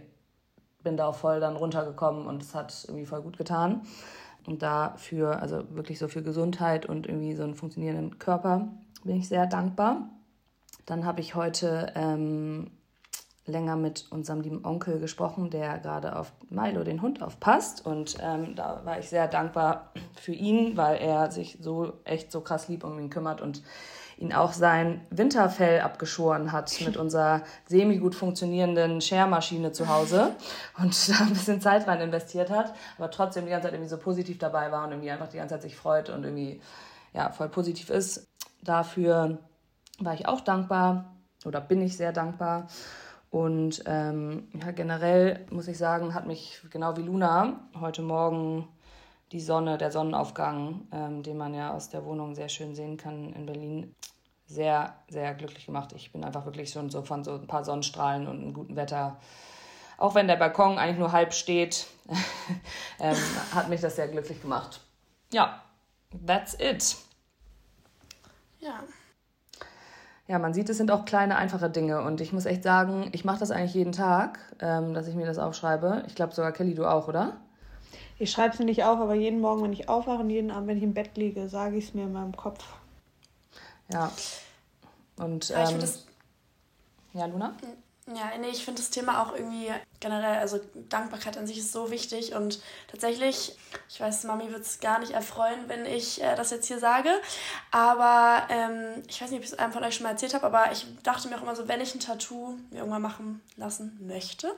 bin 0.84 0.98
da 0.98 1.08
auch 1.08 1.16
voll 1.16 1.40
dann 1.40 1.56
runtergekommen 1.56 2.28
und 2.28 2.42
es 2.42 2.56
hat 2.56 2.86
irgendwie 2.88 3.06
voll 3.06 3.22
gut 3.22 3.38
getan. 3.38 3.82
Und 4.48 4.64
dafür, 4.64 5.42
also 5.42 5.64
wirklich 5.76 6.00
so 6.00 6.08
für 6.08 6.24
Gesundheit 6.24 6.88
und 6.88 7.08
irgendwie 7.08 7.36
so 7.36 7.44
einen 7.44 7.54
funktionierenden 7.54 8.18
Körper, 8.18 8.68
bin 9.04 9.18
ich 9.18 9.28
sehr 9.28 9.46
dankbar. 9.46 10.10
Dann 10.86 11.06
habe 11.06 11.22
ich 11.22 11.36
heute 11.36 11.92
ähm, 11.96 12.72
länger 13.46 13.76
mit 13.76 14.06
unserem 14.12 14.42
lieben 14.42 14.64
Onkel 14.66 15.00
gesprochen, 15.00 15.50
der 15.50 15.80
gerade 15.80 16.16
auf 16.16 16.32
Milo, 16.50 16.84
den 16.84 17.02
Hund, 17.02 17.22
aufpasst. 17.24 17.86
Und 17.86 18.18
ähm, 18.22 18.56
da 18.56 18.82
war 18.86 19.00
ich 19.00 19.10
sehr 19.10 19.28
dankbar 19.28 19.92
für 20.16 20.34
ihn, 20.34 20.78
weil 20.78 20.98
er 20.98 21.32
sich 21.32 21.58
so 21.62 21.94
echt 22.04 22.32
so 22.32 22.42
krass 22.42 22.68
lieb 22.68 22.84
um 22.84 23.00
ihn 23.00 23.10
kümmert 23.10 23.42
und 23.42 23.64
ihn 24.22 24.34
auch 24.34 24.54
sein 24.54 25.02
Winterfell 25.10 25.82
abgeschoren 25.82 26.52
hat 26.52 26.80
mit 26.86 26.96
unserer 26.96 27.42
semi-gut 27.68 28.16
funktionierenden 28.16 29.02
Schermaschine 29.02 29.72
zu 29.72 29.90
Hause 29.90 30.36
und 30.78 31.10
da 31.10 31.24
ein 31.24 31.30
bisschen 31.30 31.60
Zeit 31.60 31.88
rein 31.88 32.02
investiert 32.02 32.52
hat, 32.52 32.74
aber 32.98 33.10
trotzdem 33.10 33.46
die 33.46 33.52
ganze 33.52 33.68
Zeit 33.68 33.74
irgendwie 33.74 33.90
so 33.90 33.98
positiv 33.98 34.38
dabei 34.38 34.72
war 34.72 34.86
und 34.86 34.92
irgendwie 34.92 35.12
einfach 35.12 35.30
die 35.30 35.38
ganze 35.38 35.56
Zeit 35.56 35.64
sich 35.64 35.76
freut 35.76 36.10
und 36.10 36.24
irgendwie 36.24 36.62
ja, 37.14 37.32
voll 37.32 37.50
positiv 37.50 37.90
ist. 37.90 38.28
Dafür 38.64 39.40
war 40.00 40.14
ich 40.14 40.28
auch 40.28 40.42
dankbar 40.42 41.16
oder 41.46 41.60
bin 41.60 41.82
ich 41.82 41.98
sehr 41.98 42.14
dankbar. 42.14 42.68
Und 43.32 43.84
ähm, 43.86 44.50
ja, 44.54 44.72
generell 44.72 45.46
muss 45.50 45.70
ich 45.70 45.78
sagen, 45.78 46.14
hat 46.14 46.28
mich 46.28 46.62
genau 46.70 46.98
wie 46.98 47.02
Luna 47.02 47.62
heute 47.80 48.02
Morgen 48.02 48.68
die 49.32 49.40
Sonne, 49.40 49.78
der 49.78 49.90
Sonnenaufgang, 49.90 50.82
ähm, 50.92 51.24
den 51.24 51.38
man 51.38 51.54
ja 51.54 51.74
aus 51.74 51.90
der 51.90 52.04
Wohnung 52.04 52.36
sehr 52.36 52.50
schön 52.50 52.76
sehen 52.76 52.98
kann 52.98 53.32
in 53.32 53.46
Berlin, 53.46 53.96
sehr, 54.48 54.96
sehr 55.08 55.34
glücklich 55.34 55.66
gemacht. 55.66 55.94
Ich 55.96 56.12
bin 56.12 56.26
einfach 56.26 56.46
wirklich 56.46 56.72
schon 56.72 56.90
so 56.90 57.04
von 57.04 57.24
so 57.24 57.36
ein 57.36 57.48
paar 57.48 57.64
Sonnenstrahlen 57.64 58.28
und 58.28 58.42
einem 58.42 58.54
guten 58.54 58.76
Wetter, 58.76 59.18
auch 59.98 60.14
wenn 60.14 60.28
der 60.28 60.36
Balkon 60.36 60.78
eigentlich 60.78 61.00
nur 61.00 61.14
halb 61.14 61.34
steht, 61.34 61.88
ähm, 63.00 63.16
hat 63.56 63.70
mich 63.70 63.80
das 63.80 63.96
sehr 63.96 64.10
glücklich 64.10 64.42
gemacht. 64.42 64.82
Ja, 65.32 65.64
that's 66.28 66.56
it. 66.60 66.98
Ja. 68.60 68.84
Ja, 70.28 70.40
man 70.40 70.54
sieht, 70.54 70.70
es 70.70 70.78
sind 70.78 70.92
auch 70.92 71.06
kleine, 71.06 71.36
einfache 71.36 71.70
Dinge. 71.70 72.02
Und 72.02 72.22
ich 72.22 72.32
muss 72.32 72.46
echt 72.46 72.64
sagen, 72.64 73.10
ich 73.12 73.26
mache 73.26 73.40
das 73.40 73.52
eigentlich 73.52 73.74
jeden 73.74 73.92
Tag, 73.92 74.40
ähm, 74.60 74.94
dass 74.94 75.08
ich 75.08 75.16
mir 75.16 75.26
das 75.26 75.40
aufschreibe. 75.40 76.04
Ich 76.08 76.16
glaube 76.16 76.34
sogar, 76.34 76.52
Kelly, 76.52 76.74
du 76.74 76.86
auch, 76.86 77.08
oder? 77.08 77.38
Ich 78.18 78.32
schreibe 78.32 78.54
es 78.54 78.60
mir 78.60 78.66
nicht 78.66 78.84
auf, 78.84 79.00
aber 79.00 79.16
jeden 79.16 79.42
Morgen, 79.42 79.64
wenn 79.64 79.74
ich 79.74 79.90
aufwache 79.90 80.20
und 80.20 80.30
jeden 80.30 80.52
Abend, 80.52 80.68
wenn 80.68 80.78
ich 80.78 80.84
im 80.84 80.94
Bett 80.94 81.18
liege, 81.18 81.50
sage 81.50 81.78
ich 81.78 81.88
es 81.88 81.94
mir 81.94 82.04
in 82.04 82.14
meinem 82.14 82.36
Kopf. 82.36 82.64
Ja. 83.92 84.12
Und 85.18 85.50
Ja, 85.50 85.64
ich 85.64 85.72
ähm, 85.72 85.80
ja, 87.14 87.26
Luna? 87.26 87.54
Ja, 88.08 88.32
nee, 88.40 88.50
ich 88.50 88.66
finde 88.66 88.82
das 88.82 88.90
Thema 88.90 89.22
auch 89.22 89.34
irgendwie 89.36 89.72
generell, 90.00 90.40
also 90.40 90.60
Dankbarkeit 90.90 91.38
an 91.38 91.46
sich 91.46 91.60
ist 91.60 91.72
so 91.72 91.92
wichtig 91.92 92.34
und 92.34 92.60
tatsächlich, 92.90 93.56
ich 93.88 94.02
weiß, 94.02 94.24
Mami 94.24 94.52
wird 94.52 94.64
es 94.64 94.80
gar 94.80 94.98
nicht 95.00 95.12
erfreuen, 95.12 95.66
wenn 95.68 95.86
ich 95.86 96.22
äh, 96.22 96.36
das 96.36 96.50
jetzt 96.50 96.66
hier 96.68 96.80
sage, 96.80 97.10
aber 97.70 98.48
ähm, 98.50 99.04
ich 99.08 99.22
weiß 99.22 99.30
nicht, 99.30 99.38
ob 99.38 99.46
ich 99.46 99.52
es 99.52 99.60
einem 99.60 99.72
von 99.72 99.84
euch 99.84 99.96
schon 99.96 100.06
mal 100.06 100.10
erzählt 100.10 100.34
habe, 100.34 100.48
aber 100.48 100.72
ich 100.72 100.88
dachte 101.04 101.28
mir 101.28 101.38
auch 101.38 101.44
immer 101.44 101.56
so, 101.56 101.68
wenn 101.68 101.80
ich 101.80 101.94
ein 101.94 102.00
Tattoo 102.00 102.58
mir 102.72 102.80
irgendwann 102.80 103.04
machen 103.04 103.42
lassen 103.56 104.00
möchte, 104.02 104.52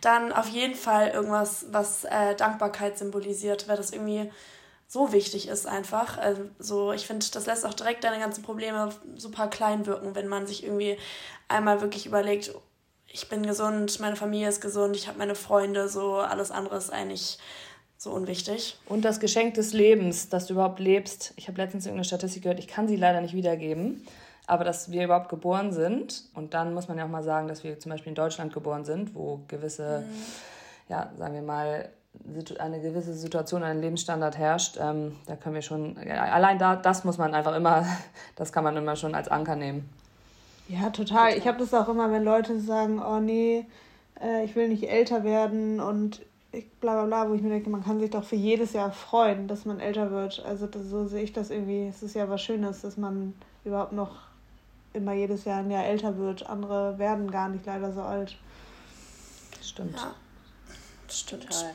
dann 0.00 0.32
auf 0.32 0.48
jeden 0.48 0.74
Fall 0.74 1.10
irgendwas, 1.10 1.66
was 1.70 2.02
äh, 2.02 2.34
Dankbarkeit 2.34 2.98
symbolisiert, 2.98 3.68
weil 3.68 3.76
das 3.76 3.92
irgendwie 3.92 4.30
so 4.88 5.12
wichtig 5.12 5.46
ist 5.46 5.66
einfach. 5.66 6.18
Also 6.18 6.50
so, 6.58 6.92
ich 6.92 7.06
finde, 7.06 7.24
das 7.32 7.46
lässt 7.46 7.64
auch 7.64 7.74
direkt 7.74 8.02
deine 8.02 8.18
ganzen 8.18 8.42
Probleme 8.42 8.90
super 9.16 9.46
klein 9.46 9.86
wirken, 9.86 10.16
wenn 10.16 10.26
man 10.26 10.48
sich 10.48 10.64
irgendwie 10.64 10.98
einmal 11.48 11.80
wirklich 11.80 12.06
überlegt, 12.06 12.52
ich 13.12 13.28
bin 13.28 13.44
gesund, 13.44 14.00
meine 14.00 14.16
Familie 14.16 14.48
ist 14.48 14.60
gesund, 14.60 14.96
ich 14.96 15.06
habe 15.06 15.18
meine 15.18 15.34
Freunde, 15.34 15.88
so 15.88 16.16
alles 16.16 16.50
andere 16.50 16.76
ist 16.76 16.90
eigentlich 16.90 17.38
so 17.98 18.10
unwichtig. 18.10 18.78
Und 18.86 19.04
das 19.04 19.20
Geschenk 19.20 19.54
des 19.54 19.72
Lebens, 19.72 20.28
dass 20.28 20.46
du 20.46 20.54
überhaupt 20.54 20.80
lebst. 20.80 21.34
Ich 21.36 21.46
habe 21.46 21.58
letztens 21.58 21.84
irgendeine 21.84 22.04
Statistik 22.04 22.42
gehört, 22.42 22.58
ich 22.58 22.66
kann 22.66 22.88
sie 22.88 22.96
leider 22.96 23.20
nicht 23.20 23.34
wiedergeben, 23.34 24.04
aber 24.46 24.64
dass 24.64 24.90
wir 24.90 25.04
überhaupt 25.04 25.28
geboren 25.28 25.72
sind. 25.72 26.24
Und 26.34 26.54
dann 26.54 26.74
muss 26.74 26.88
man 26.88 26.98
ja 26.98 27.04
auch 27.04 27.10
mal 27.10 27.22
sagen, 27.22 27.48
dass 27.48 27.62
wir 27.62 27.78
zum 27.78 27.92
Beispiel 27.92 28.10
in 28.10 28.16
Deutschland 28.16 28.52
geboren 28.52 28.84
sind, 28.84 29.14
wo 29.14 29.40
gewisse, 29.46 30.04
ja, 30.88 31.12
sagen 31.16 31.34
wir 31.34 31.42
mal, 31.42 31.90
eine 32.58 32.80
gewisse 32.80 33.14
Situation, 33.14 33.62
ein 33.62 33.80
Lebensstandard 33.80 34.36
herrscht. 34.36 34.78
Ähm, 34.80 35.16
da 35.26 35.36
können 35.36 35.54
wir 35.54 35.62
schon, 35.62 35.96
ja, 36.06 36.24
allein 36.24 36.58
da, 36.58 36.76
das 36.76 37.04
muss 37.04 37.18
man 37.18 37.34
einfach 37.34 37.54
immer, 37.54 37.86
das 38.36 38.52
kann 38.52 38.64
man 38.64 38.76
immer 38.76 38.96
schon 38.96 39.14
als 39.14 39.28
Anker 39.28 39.54
nehmen. 39.54 39.88
Ja, 40.72 40.88
total. 40.88 41.36
Ich 41.36 41.46
habe 41.46 41.58
das 41.58 41.74
auch 41.74 41.88
immer, 41.88 42.10
wenn 42.10 42.24
Leute 42.24 42.58
sagen, 42.58 43.02
oh 43.02 43.20
nee, 43.20 43.66
äh, 44.20 44.44
ich 44.44 44.56
will 44.56 44.68
nicht 44.68 44.88
älter 44.88 45.22
werden 45.22 45.80
und 45.80 46.22
ich, 46.50 46.70
bla 46.80 46.94
bla 46.94 47.04
bla, 47.04 47.30
wo 47.30 47.34
ich 47.34 47.42
mir 47.42 47.50
denke, 47.50 47.68
man 47.68 47.84
kann 47.84 48.00
sich 48.00 48.10
doch 48.10 48.24
für 48.24 48.36
jedes 48.36 48.72
Jahr 48.72 48.90
freuen, 48.90 49.48
dass 49.48 49.66
man 49.66 49.80
älter 49.80 50.10
wird. 50.10 50.42
Also 50.46 50.66
das, 50.66 50.86
so 50.86 51.06
sehe 51.06 51.24
ich 51.24 51.32
das 51.34 51.50
irgendwie. 51.50 51.88
Es 51.88 52.02
ist 52.02 52.14
ja 52.14 52.28
was 52.30 52.40
Schönes, 52.40 52.80
dass 52.80 52.96
man 52.96 53.34
überhaupt 53.64 53.92
noch 53.92 54.16
immer 54.94 55.12
jedes 55.12 55.44
Jahr 55.44 55.58
ein 55.58 55.70
Jahr 55.70 55.84
älter 55.84 56.16
wird. 56.16 56.46
Andere 56.46 56.98
werden 56.98 57.30
gar 57.30 57.50
nicht 57.50 57.66
leider 57.66 57.92
so 57.92 58.00
alt. 58.00 58.38
Stimmt. 59.60 59.96
Ja, 59.96 60.14
das 61.06 61.20
stimmt. 61.20 61.50
Total. 61.50 61.74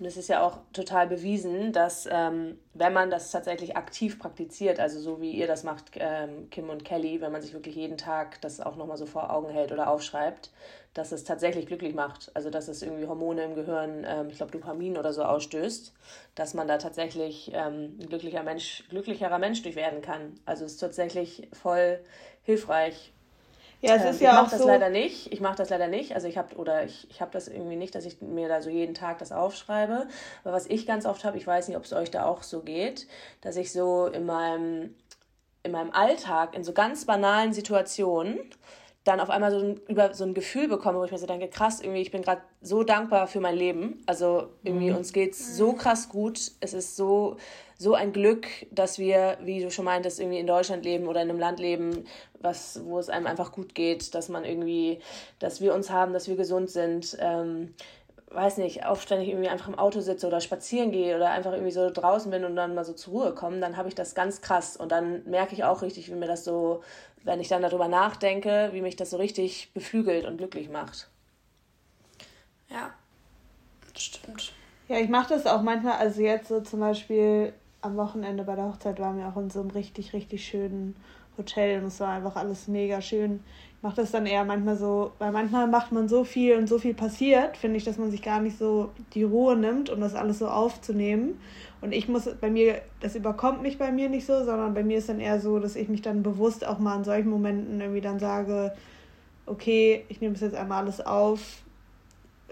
Und 0.00 0.06
es 0.06 0.16
ist 0.16 0.28
ja 0.28 0.42
auch 0.42 0.60
total 0.72 1.06
bewiesen, 1.06 1.74
dass 1.74 2.08
ähm, 2.10 2.58
wenn 2.72 2.94
man 2.94 3.10
das 3.10 3.30
tatsächlich 3.30 3.76
aktiv 3.76 4.18
praktiziert, 4.18 4.80
also 4.80 4.98
so 4.98 5.20
wie 5.20 5.32
ihr 5.32 5.46
das 5.46 5.62
macht, 5.62 5.90
ähm, 5.96 6.48
Kim 6.48 6.70
und 6.70 6.86
Kelly, 6.86 7.20
wenn 7.20 7.30
man 7.30 7.42
sich 7.42 7.52
wirklich 7.52 7.76
jeden 7.76 7.98
Tag 7.98 8.40
das 8.40 8.62
auch 8.62 8.76
nochmal 8.76 8.96
so 8.96 9.04
vor 9.04 9.30
Augen 9.30 9.50
hält 9.50 9.72
oder 9.72 9.90
aufschreibt, 9.90 10.52
dass 10.94 11.12
es 11.12 11.24
tatsächlich 11.24 11.66
glücklich 11.66 11.94
macht. 11.94 12.30
Also 12.32 12.48
dass 12.48 12.68
es 12.68 12.80
irgendwie 12.80 13.06
Hormone 13.06 13.44
im 13.44 13.54
Gehirn, 13.54 14.06
ähm, 14.08 14.28
ich 14.30 14.38
glaube 14.38 14.52
Dopamin 14.52 14.96
oder 14.96 15.12
so 15.12 15.22
ausstößt, 15.22 15.92
dass 16.34 16.54
man 16.54 16.66
da 16.66 16.78
tatsächlich 16.78 17.50
ähm, 17.52 17.98
ein 18.00 18.06
glücklicher 18.08 18.42
Mensch, 18.42 18.84
glücklicherer 18.88 19.38
Mensch 19.38 19.62
durch 19.62 19.76
werden 19.76 20.00
kann. 20.00 20.40
Also 20.46 20.64
es 20.64 20.72
ist 20.72 20.78
tatsächlich 20.78 21.46
voll 21.52 22.00
hilfreich, 22.42 23.12
Ja, 23.80 23.94
es 23.94 24.02
ähm, 24.02 24.08
ist 24.08 24.16
ich 24.16 24.22
ja 24.22 24.32
mache 24.34 24.46
auch 24.46 24.50
das 24.50 24.60
so. 24.60 24.66
leider 24.66 24.90
nicht. 24.90 25.32
Ich 25.32 25.40
mache 25.40 25.56
das 25.56 25.70
leider 25.70 25.88
nicht. 25.88 26.14
Also 26.14 26.28
ich 26.28 26.36
habe 26.36 26.54
oder 26.56 26.84
ich, 26.84 27.08
ich 27.10 27.20
habe 27.20 27.30
das 27.30 27.48
irgendwie 27.48 27.76
nicht, 27.76 27.94
dass 27.94 28.04
ich 28.04 28.20
mir 28.20 28.48
da 28.48 28.60
so 28.60 28.70
jeden 28.70 28.94
Tag 28.94 29.18
das 29.18 29.32
aufschreibe. 29.32 30.06
Aber 30.44 30.52
was 30.52 30.66
ich 30.66 30.86
ganz 30.86 31.06
oft 31.06 31.24
habe, 31.24 31.38
ich 31.38 31.46
weiß 31.46 31.68
nicht, 31.68 31.76
ob 31.76 31.84
es 31.84 31.92
euch 31.92 32.10
da 32.10 32.26
auch 32.26 32.42
so 32.42 32.60
geht, 32.60 33.06
dass 33.40 33.56
ich 33.56 33.72
so 33.72 34.06
in 34.06 34.26
meinem 34.26 34.94
in 35.62 35.72
meinem 35.72 35.90
Alltag 35.90 36.54
in 36.54 36.64
so 36.64 36.72
ganz 36.72 37.04
banalen 37.04 37.52
Situationen 37.52 38.38
dann 39.04 39.20
auf 39.20 39.30
einmal 39.30 39.50
so 39.50 39.58
ein, 39.58 39.80
über 39.88 40.12
so 40.12 40.24
ein 40.24 40.34
Gefühl 40.34 40.68
bekomme, 40.68 40.98
wo 40.98 41.04
ich 41.04 41.10
mir 41.10 41.18
so 41.18 41.26
denke, 41.26 41.48
krass, 41.48 41.80
irgendwie, 41.80 42.02
ich 42.02 42.10
bin 42.10 42.22
gerade 42.22 42.42
so 42.60 42.82
dankbar 42.84 43.26
für 43.26 43.40
mein 43.40 43.56
Leben. 43.56 44.02
Also 44.06 44.48
irgendwie 44.62 44.90
uns 44.90 45.12
geht's 45.12 45.56
so 45.56 45.72
krass 45.72 46.10
gut. 46.10 46.52
Es 46.60 46.74
ist 46.74 46.96
so, 46.96 47.36
so 47.78 47.94
ein 47.94 48.12
Glück, 48.12 48.46
dass 48.70 48.98
wir, 48.98 49.38
wie 49.42 49.62
du 49.62 49.70
schon 49.70 49.86
meintest, 49.86 50.20
irgendwie 50.20 50.38
in 50.38 50.46
Deutschland 50.46 50.84
leben 50.84 51.08
oder 51.08 51.22
in 51.22 51.30
einem 51.30 51.38
Land 51.38 51.60
leben, 51.60 52.04
was, 52.40 52.82
wo 52.84 52.98
es 52.98 53.08
einem 53.08 53.26
einfach 53.26 53.52
gut 53.52 53.74
geht, 53.74 54.14
dass 54.14 54.28
man 54.28 54.44
irgendwie, 54.44 55.00
dass 55.38 55.62
wir 55.62 55.74
uns 55.74 55.90
haben, 55.90 56.12
dass 56.12 56.28
wir 56.28 56.36
gesund 56.36 56.68
sind. 56.68 57.16
Ähm, 57.20 57.74
weiß 58.32 58.58
nicht, 58.58 58.86
aufständig 58.86 59.28
irgendwie 59.28 59.48
einfach 59.48 59.68
im 59.68 59.78
Auto 59.78 60.00
sitze 60.00 60.26
oder 60.26 60.40
spazieren 60.40 60.92
gehe 60.92 61.16
oder 61.16 61.30
einfach 61.30 61.52
irgendwie 61.52 61.72
so 61.72 61.90
draußen 61.90 62.30
bin 62.30 62.44
und 62.44 62.54
dann 62.54 62.76
mal 62.76 62.84
so 62.84 62.92
zur 62.92 63.12
Ruhe 63.12 63.34
komme, 63.34 63.58
dann 63.58 63.76
habe 63.76 63.88
ich 63.88 63.94
das 63.96 64.14
ganz 64.14 64.40
krass. 64.40 64.76
Und 64.76 64.92
dann 64.92 65.24
merke 65.24 65.54
ich 65.54 65.64
auch 65.64 65.82
richtig, 65.82 66.08
wie 66.08 66.14
mir 66.14 66.28
das 66.28 66.44
so, 66.44 66.82
wenn 67.24 67.40
ich 67.40 67.48
dann 67.48 67.62
darüber 67.62 67.88
nachdenke, 67.88 68.70
wie 68.72 68.82
mich 68.82 68.96
das 68.96 69.10
so 69.10 69.16
richtig 69.16 69.70
beflügelt 69.74 70.24
und 70.24 70.38
glücklich 70.38 70.68
macht. 70.68 71.08
Ja, 72.68 72.92
das 73.92 74.02
stimmt. 74.02 74.52
Ja, 74.88 74.98
ich 74.98 75.08
mache 75.08 75.34
das 75.34 75.46
auch 75.46 75.62
manchmal, 75.62 75.98
also 75.98 76.20
jetzt 76.20 76.48
so 76.48 76.60
zum 76.60 76.80
Beispiel 76.80 77.52
am 77.80 77.96
Wochenende 77.96 78.44
bei 78.44 78.56
der 78.56 78.66
Hochzeit 78.66 78.98
waren 78.98 79.18
wir 79.18 79.28
auch 79.28 79.36
in 79.36 79.50
so 79.50 79.60
einem 79.60 79.70
richtig, 79.70 80.12
richtig 80.12 80.44
schönen 80.46 80.96
Hotel 81.38 81.80
und 81.80 81.86
es 81.86 82.00
war 82.00 82.10
einfach 82.10 82.36
alles 82.36 82.68
mega 82.68 83.00
schön. 83.00 83.42
Ich 83.80 83.82
mache 83.82 83.96
das 83.96 84.10
dann 84.10 84.26
eher 84.26 84.44
manchmal 84.44 84.76
so, 84.76 85.12
weil 85.18 85.32
manchmal 85.32 85.66
macht 85.66 85.90
man 85.90 86.06
so 86.06 86.24
viel 86.24 86.56
und 86.56 86.68
so 86.68 86.78
viel 86.78 86.92
passiert, 86.92 87.56
finde 87.56 87.78
ich, 87.78 87.84
dass 87.84 87.96
man 87.96 88.10
sich 88.10 88.20
gar 88.20 88.38
nicht 88.42 88.58
so 88.58 88.90
die 89.14 89.22
Ruhe 89.22 89.56
nimmt, 89.56 89.88
um 89.88 90.02
das 90.02 90.14
alles 90.14 90.38
so 90.38 90.48
aufzunehmen. 90.48 91.40
Und 91.80 91.92
ich 91.92 92.06
muss 92.06 92.28
bei 92.42 92.50
mir, 92.50 92.82
das 93.00 93.16
überkommt 93.16 93.62
mich 93.62 93.78
bei 93.78 93.90
mir 93.90 94.10
nicht 94.10 94.26
so, 94.26 94.44
sondern 94.44 94.74
bei 94.74 94.84
mir 94.84 94.98
ist 94.98 95.08
dann 95.08 95.18
eher 95.18 95.40
so, 95.40 95.58
dass 95.60 95.76
ich 95.76 95.88
mich 95.88 96.02
dann 96.02 96.22
bewusst 96.22 96.66
auch 96.66 96.78
mal 96.78 96.94
in 96.98 97.04
solchen 97.04 97.30
Momenten 97.30 97.80
irgendwie 97.80 98.02
dann 98.02 98.18
sage, 98.18 98.74
okay, 99.46 100.04
ich 100.10 100.20
nehme 100.20 100.34
es 100.34 100.42
jetzt 100.42 100.56
einmal 100.56 100.82
alles 100.82 101.00
auf, 101.00 101.62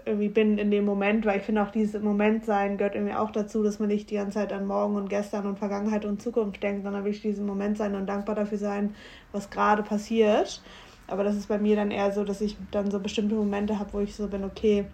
irgendwie 0.05 0.29
bin 0.29 0.57
in 0.57 0.71
dem 0.71 0.83
Moment, 0.83 1.27
weil 1.27 1.37
ich 1.37 1.43
finde 1.43 1.61
auch 1.61 1.69
dieses 1.69 1.93
im 1.93 2.05
Moment 2.05 2.43
sein 2.43 2.77
gehört 2.79 2.95
irgendwie 2.95 3.13
auch 3.13 3.29
dazu, 3.29 3.61
dass 3.61 3.77
man 3.77 3.89
nicht 3.89 4.09
die 4.09 4.15
ganze 4.15 4.39
Zeit 4.39 4.51
an 4.51 4.65
morgen 4.65 4.95
und 4.95 5.09
gestern 5.09 5.45
und 5.45 5.59
Vergangenheit 5.59 6.05
und 6.05 6.23
Zukunft 6.23 6.63
denkt, 6.63 6.83
sondern 6.83 7.03
wirklich 7.03 7.21
diesen 7.21 7.45
Moment 7.45 7.77
sein 7.77 7.93
und 7.93 8.07
dankbar 8.07 8.33
dafür 8.33 8.57
sein, 8.57 8.95
was 9.31 9.51
gerade 9.51 9.83
passiert. 9.83 10.63
Aber 11.11 11.23
das 11.23 11.35
ist 11.35 11.47
bei 11.47 11.57
mir 11.57 11.75
dann 11.75 11.91
eher 11.91 12.11
so, 12.11 12.23
dass 12.23 12.41
ich 12.41 12.57
dann 12.71 12.91
so 12.91 12.99
bestimmte 12.99 13.35
Momente 13.35 13.79
habe, 13.79 13.93
wo 13.93 13.99
ich 13.99 14.15
so 14.15 14.27
bin, 14.27 14.43
okay, 14.43 14.89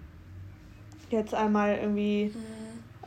jetzt 1.10 1.34
einmal 1.34 1.76
irgendwie 1.78 2.36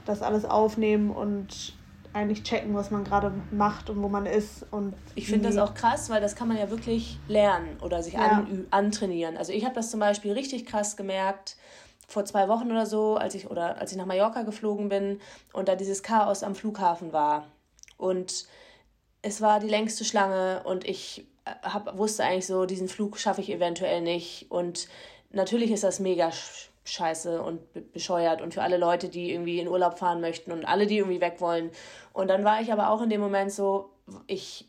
das 0.04 0.22
alles 0.22 0.44
aufnehmen 0.44 1.10
und 1.10 1.74
eigentlich 2.12 2.42
checken, 2.42 2.74
was 2.74 2.90
man 2.90 3.04
gerade 3.04 3.42
macht 3.50 3.90
und 3.90 4.02
wo 4.02 4.08
man 4.08 4.26
ist. 4.26 4.62
Und 4.72 4.96
Ich 5.14 5.26
finde 5.26 5.48
das 5.48 5.58
auch 5.58 5.74
krass, 5.74 6.08
weil 6.10 6.20
das 6.20 6.34
kann 6.34 6.48
man 6.48 6.56
ja 6.56 6.70
wirklich 6.70 7.20
lernen 7.26 7.78
oder 7.80 8.02
sich 8.02 8.14
Ja. 8.14 8.40
anü- 8.40 8.66
antrainieren. 8.70 9.36
Also 9.36 9.52
ich 9.52 9.64
habe 9.64 9.74
das 9.74 9.90
zum 9.90 10.00
Beispiel 10.00 10.32
richtig 10.32 10.64
krass 10.66 10.96
gemerkt 10.96 11.56
vor 12.06 12.24
zwei 12.24 12.48
Wochen 12.48 12.70
oder 12.70 12.86
so, 12.86 13.16
als 13.16 13.34
ich 13.34 13.50
oder 13.50 13.78
als 13.78 13.92
ich 13.92 13.98
nach 13.98 14.06
Mallorca 14.06 14.42
geflogen 14.42 14.88
bin 14.88 15.20
und 15.52 15.68
da 15.68 15.74
dieses 15.76 16.02
Chaos 16.02 16.42
am 16.42 16.54
Flughafen 16.54 17.12
war. 17.12 17.46
Und 17.98 18.46
es 19.20 19.42
war 19.42 19.60
die 19.60 19.68
längste 19.68 20.04
Schlange 20.04 20.62
und 20.64 20.86
ich 20.88 21.26
hab, 21.62 21.96
wusste 21.98 22.24
eigentlich 22.24 22.46
so, 22.46 22.66
diesen 22.66 22.88
Flug 22.88 23.18
schaffe 23.18 23.40
ich 23.40 23.50
eventuell 23.50 24.00
nicht. 24.00 24.50
Und 24.50 24.88
natürlich 25.30 25.70
ist 25.70 25.84
das 25.84 26.00
mega 26.00 26.28
sch- 26.28 26.68
scheiße 26.84 27.42
und 27.42 27.72
be- 27.72 27.80
bescheuert 27.80 28.40
und 28.40 28.54
für 28.54 28.62
alle 28.62 28.76
Leute, 28.78 29.08
die 29.08 29.30
irgendwie 29.32 29.60
in 29.60 29.68
Urlaub 29.68 29.98
fahren 29.98 30.20
möchten 30.20 30.52
und 30.52 30.64
alle, 30.64 30.86
die 30.86 30.98
irgendwie 30.98 31.20
weg 31.20 31.36
wollen. 31.40 31.70
Und 32.12 32.28
dann 32.28 32.44
war 32.44 32.60
ich 32.60 32.72
aber 32.72 32.90
auch 32.90 33.02
in 33.02 33.10
dem 33.10 33.20
Moment 33.20 33.52
so, 33.52 33.90
ich, 34.26 34.66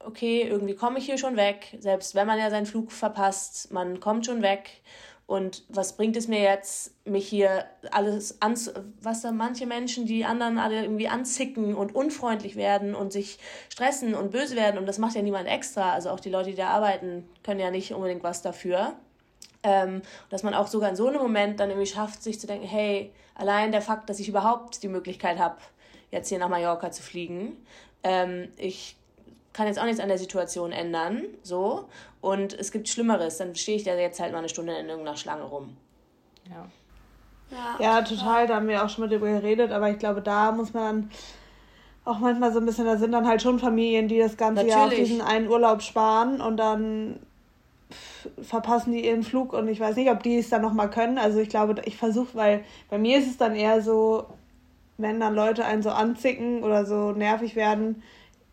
okay, 0.00 0.42
irgendwie 0.42 0.74
komme 0.74 0.98
ich 0.98 1.06
hier 1.06 1.18
schon 1.18 1.36
weg, 1.36 1.76
selbst 1.80 2.14
wenn 2.14 2.26
man 2.26 2.38
ja 2.38 2.50
seinen 2.50 2.66
Flug 2.66 2.92
verpasst, 2.92 3.72
man 3.72 4.00
kommt 4.00 4.26
schon 4.26 4.42
weg. 4.42 4.80
Und 5.28 5.64
was 5.68 5.94
bringt 5.94 6.16
es 6.16 6.26
mir 6.26 6.40
jetzt, 6.40 6.90
mich 7.04 7.28
hier 7.28 7.66
alles 7.90 8.40
anzu... 8.40 8.70
Was 9.02 9.20
da 9.20 9.30
manche 9.30 9.66
Menschen, 9.66 10.06
die 10.06 10.24
anderen 10.24 10.56
alle 10.56 10.80
irgendwie 10.80 11.08
anzicken 11.08 11.74
und 11.74 11.94
unfreundlich 11.94 12.56
werden 12.56 12.94
und 12.94 13.12
sich 13.12 13.38
stressen 13.68 14.14
und 14.14 14.30
böse 14.30 14.56
werden 14.56 14.78
und 14.78 14.86
das 14.86 14.96
macht 14.96 15.16
ja 15.16 15.20
niemand 15.20 15.46
extra. 15.46 15.92
Also 15.92 16.08
auch 16.08 16.18
die 16.18 16.30
Leute, 16.30 16.48
die 16.48 16.56
da 16.56 16.68
arbeiten, 16.68 17.28
können 17.44 17.60
ja 17.60 17.70
nicht 17.70 17.92
unbedingt 17.92 18.22
was 18.22 18.40
dafür. 18.40 18.94
Ähm, 19.62 20.00
dass 20.30 20.44
man 20.44 20.54
auch 20.54 20.66
sogar 20.66 20.88
in 20.88 20.96
so 20.96 21.08
einem 21.08 21.20
Moment 21.20 21.60
dann 21.60 21.68
irgendwie 21.68 21.86
schafft, 21.86 22.22
sich 22.22 22.40
zu 22.40 22.46
denken, 22.46 22.66
hey, 22.66 23.12
allein 23.34 23.70
der 23.70 23.82
Fakt, 23.82 24.08
dass 24.08 24.20
ich 24.20 24.30
überhaupt 24.30 24.82
die 24.82 24.88
Möglichkeit 24.88 25.38
habe, 25.38 25.58
jetzt 26.10 26.30
hier 26.30 26.38
nach 26.38 26.48
Mallorca 26.48 26.90
zu 26.90 27.02
fliegen, 27.02 27.54
ähm, 28.02 28.48
ich 28.56 28.96
kann 29.52 29.66
jetzt 29.66 29.78
auch 29.78 29.84
nichts 29.84 30.00
an 30.00 30.08
der 30.08 30.18
Situation 30.18 30.72
ändern, 30.72 31.22
so. 31.42 31.88
Und 32.20 32.52
es 32.52 32.72
gibt 32.72 32.88
Schlimmeres, 32.88 33.38
dann 33.38 33.54
stehe 33.54 33.76
ich 33.76 33.84
da 33.84 33.94
jetzt 33.94 34.20
halt 34.20 34.32
mal 34.32 34.38
eine 34.38 34.48
Stunde 34.48 34.74
in 34.76 34.88
irgendeiner 34.88 35.16
Schlange 35.16 35.44
rum. 35.44 35.76
Ja. 36.48 36.66
Ja, 37.50 37.76
Ja, 37.80 38.02
total, 38.02 38.46
da 38.46 38.56
haben 38.56 38.68
wir 38.68 38.84
auch 38.84 38.88
schon 38.88 39.04
mal 39.04 39.10
drüber 39.10 39.28
geredet, 39.28 39.72
aber 39.72 39.90
ich 39.90 39.98
glaube, 39.98 40.20
da 40.20 40.52
muss 40.52 40.74
man 40.74 40.84
dann 40.84 41.10
auch 42.04 42.18
manchmal 42.18 42.52
so 42.52 42.58
ein 42.58 42.66
bisschen, 42.66 42.84
da 42.84 42.96
sind 42.96 43.12
dann 43.12 43.26
halt 43.26 43.42
schon 43.42 43.58
Familien, 43.58 44.08
die 44.08 44.18
das 44.18 44.36
ganze 44.36 44.64
Natürlich. 44.64 44.74
Jahr 44.74 44.86
auf 44.86 44.94
diesen 44.94 45.20
einen 45.20 45.48
Urlaub 45.48 45.82
sparen 45.82 46.40
und 46.40 46.56
dann 46.56 47.20
verpassen 48.42 48.92
die 48.92 49.06
ihren 49.06 49.22
Flug 49.22 49.52
und 49.52 49.68
ich 49.68 49.80
weiß 49.80 49.96
nicht, 49.96 50.10
ob 50.10 50.22
die 50.22 50.38
es 50.38 50.50
dann 50.50 50.62
nochmal 50.62 50.90
können. 50.90 51.18
Also 51.18 51.38
ich 51.38 51.48
glaube, 51.48 51.80
ich 51.84 51.96
versuche, 51.96 52.34
weil 52.34 52.64
bei 52.90 52.98
mir 52.98 53.18
ist 53.18 53.28
es 53.28 53.36
dann 53.38 53.54
eher 53.54 53.80
so, 53.82 54.26
wenn 54.98 55.20
dann 55.20 55.34
Leute 55.34 55.64
einen 55.64 55.82
so 55.82 55.90
anzicken 55.90 56.62
oder 56.64 56.84
so 56.84 57.12
nervig 57.12 57.56
werden, 57.56 58.02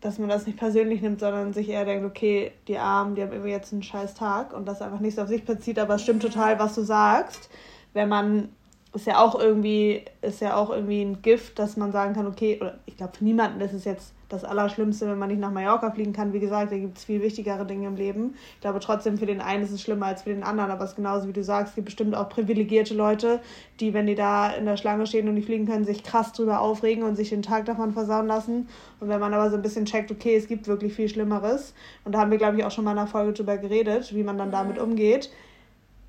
dass 0.00 0.18
man 0.18 0.28
das 0.28 0.46
nicht 0.46 0.58
persönlich 0.58 1.00
nimmt, 1.00 1.20
sondern 1.20 1.52
sich 1.52 1.68
eher 1.68 1.84
denkt, 1.84 2.04
okay, 2.04 2.52
die 2.68 2.78
Armen, 2.78 3.14
die 3.14 3.22
haben 3.22 3.32
irgendwie 3.32 3.50
jetzt 3.50 3.72
einen 3.72 3.82
scheiß 3.82 4.14
Tag 4.14 4.52
und 4.52 4.66
das 4.66 4.82
einfach 4.82 5.00
nicht 5.00 5.16
so 5.16 5.22
auf 5.22 5.28
sich 5.28 5.44
bezieht, 5.44 5.78
aber 5.78 5.94
es 5.94 6.02
stimmt 6.02 6.22
total, 6.22 6.58
was 6.58 6.74
du 6.74 6.82
sagst. 6.82 7.50
Wenn 7.92 8.08
man 8.08 8.50
ist 8.94 9.06
ja 9.06 9.18
auch 9.18 9.38
irgendwie, 9.38 10.04
ist 10.22 10.40
ja 10.40 10.56
auch 10.56 10.70
irgendwie 10.70 11.02
ein 11.02 11.20
Gift, 11.22 11.58
dass 11.58 11.76
man 11.76 11.92
sagen 11.92 12.14
kann, 12.14 12.26
okay, 12.26 12.58
oder 12.60 12.78
ich 12.86 12.96
glaube, 12.96 13.16
für 13.16 13.24
niemanden 13.24 13.60
ist 13.60 13.74
es 13.74 13.84
jetzt 13.84 14.14
das 14.28 14.44
Allerschlimmste, 14.44 15.08
wenn 15.08 15.18
man 15.18 15.28
nicht 15.28 15.40
nach 15.40 15.52
Mallorca 15.52 15.90
fliegen 15.90 16.12
kann. 16.12 16.32
Wie 16.32 16.40
gesagt, 16.40 16.72
da 16.72 16.76
gibt 16.76 16.98
es 16.98 17.04
viel 17.04 17.22
wichtigere 17.22 17.64
Dinge 17.64 17.86
im 17.86 17.96
Leben. 17.96 18.34
Ich 18.54 18.60
glaube 18.60 18.80
trotzdem, 18.80 19.18
für 19.18 19.26
den 19.26 19.40
einen 19.40 19.62
ist 19.62 19.70
es 19.70 19.82
schlimmer 19.82 20.06
als 20.06 20.22
für 20.22 20.30
den 20.30 20.42
anderen, 20.42 20.70
aber 20.70 20.84
es 20.84 20.90
ist 20.90 20.96
genauso 20.96 21.28
wie 21.28 21.32
du 21.32 21.44
sagst, 21.44 21.70
es 21.70 21.74
gibt 21.76 21.86
bestimmt 21.86 22.14
auch 22.14 22.28
privilegierte 22.28 22.94
Leute, 22.94 23.40
die, 23.80 23.94
wenn 23.94 24.06
die 24.06 24.14
da 24.14 24.50
in 24.50 24.64
der 24.64 24.76
Schlange 24.76 25.06
stehen 25.06 25.28
und 25.28 25.34
nicht 25.34 25.46
fliegen 25.46 25.66
können, 25.66 25.84
sich 25.84 26.02
krass 26.02 26.32
drüber 26.32 26.60
aufregen 26.60 27.04
und 27.04 27.16
sich 27.16 27.30
den 27.30 27.42
Tag 27.42 27.66
davon 27.66 27.92
versauen 27.92 28.26
lassen. 28.26 28.68
Und 29.00 29.08
wenn 29.08 29.20
man 29.20 29.32
aber 29.32 29.50
so 29.50 29.56
ein 29.56 29.62
bisschen 29.62 29.84
checkt, 29.84 30.10
okay, 30.10 30.36
es 30.36 30.48
gibt 30.48 30.66
wirklich 30.66 30.94
viel 30.94 31.08
Schlimmeres, 31.08 31.74
und 32.04 32.12
da 32.12 32.20
haben 32.20 32.30
wir, 32.30 32.38
glaube 32.38 32.56
ich, 32.58 32.64
auch 32.64 32.70
schon 32.70 32.84
mal 32.84 32.92
in 32.92 32.98
einer 32.98 33.06
Folge 33.06 33.32
drüber 33.32 33.58
geredet, 33.58 34.14
wie 34.14 34.22
man 34.22 34.38
dann 34.38 34.50
damit 34.50 34.78
umgeht, 34.78 35.30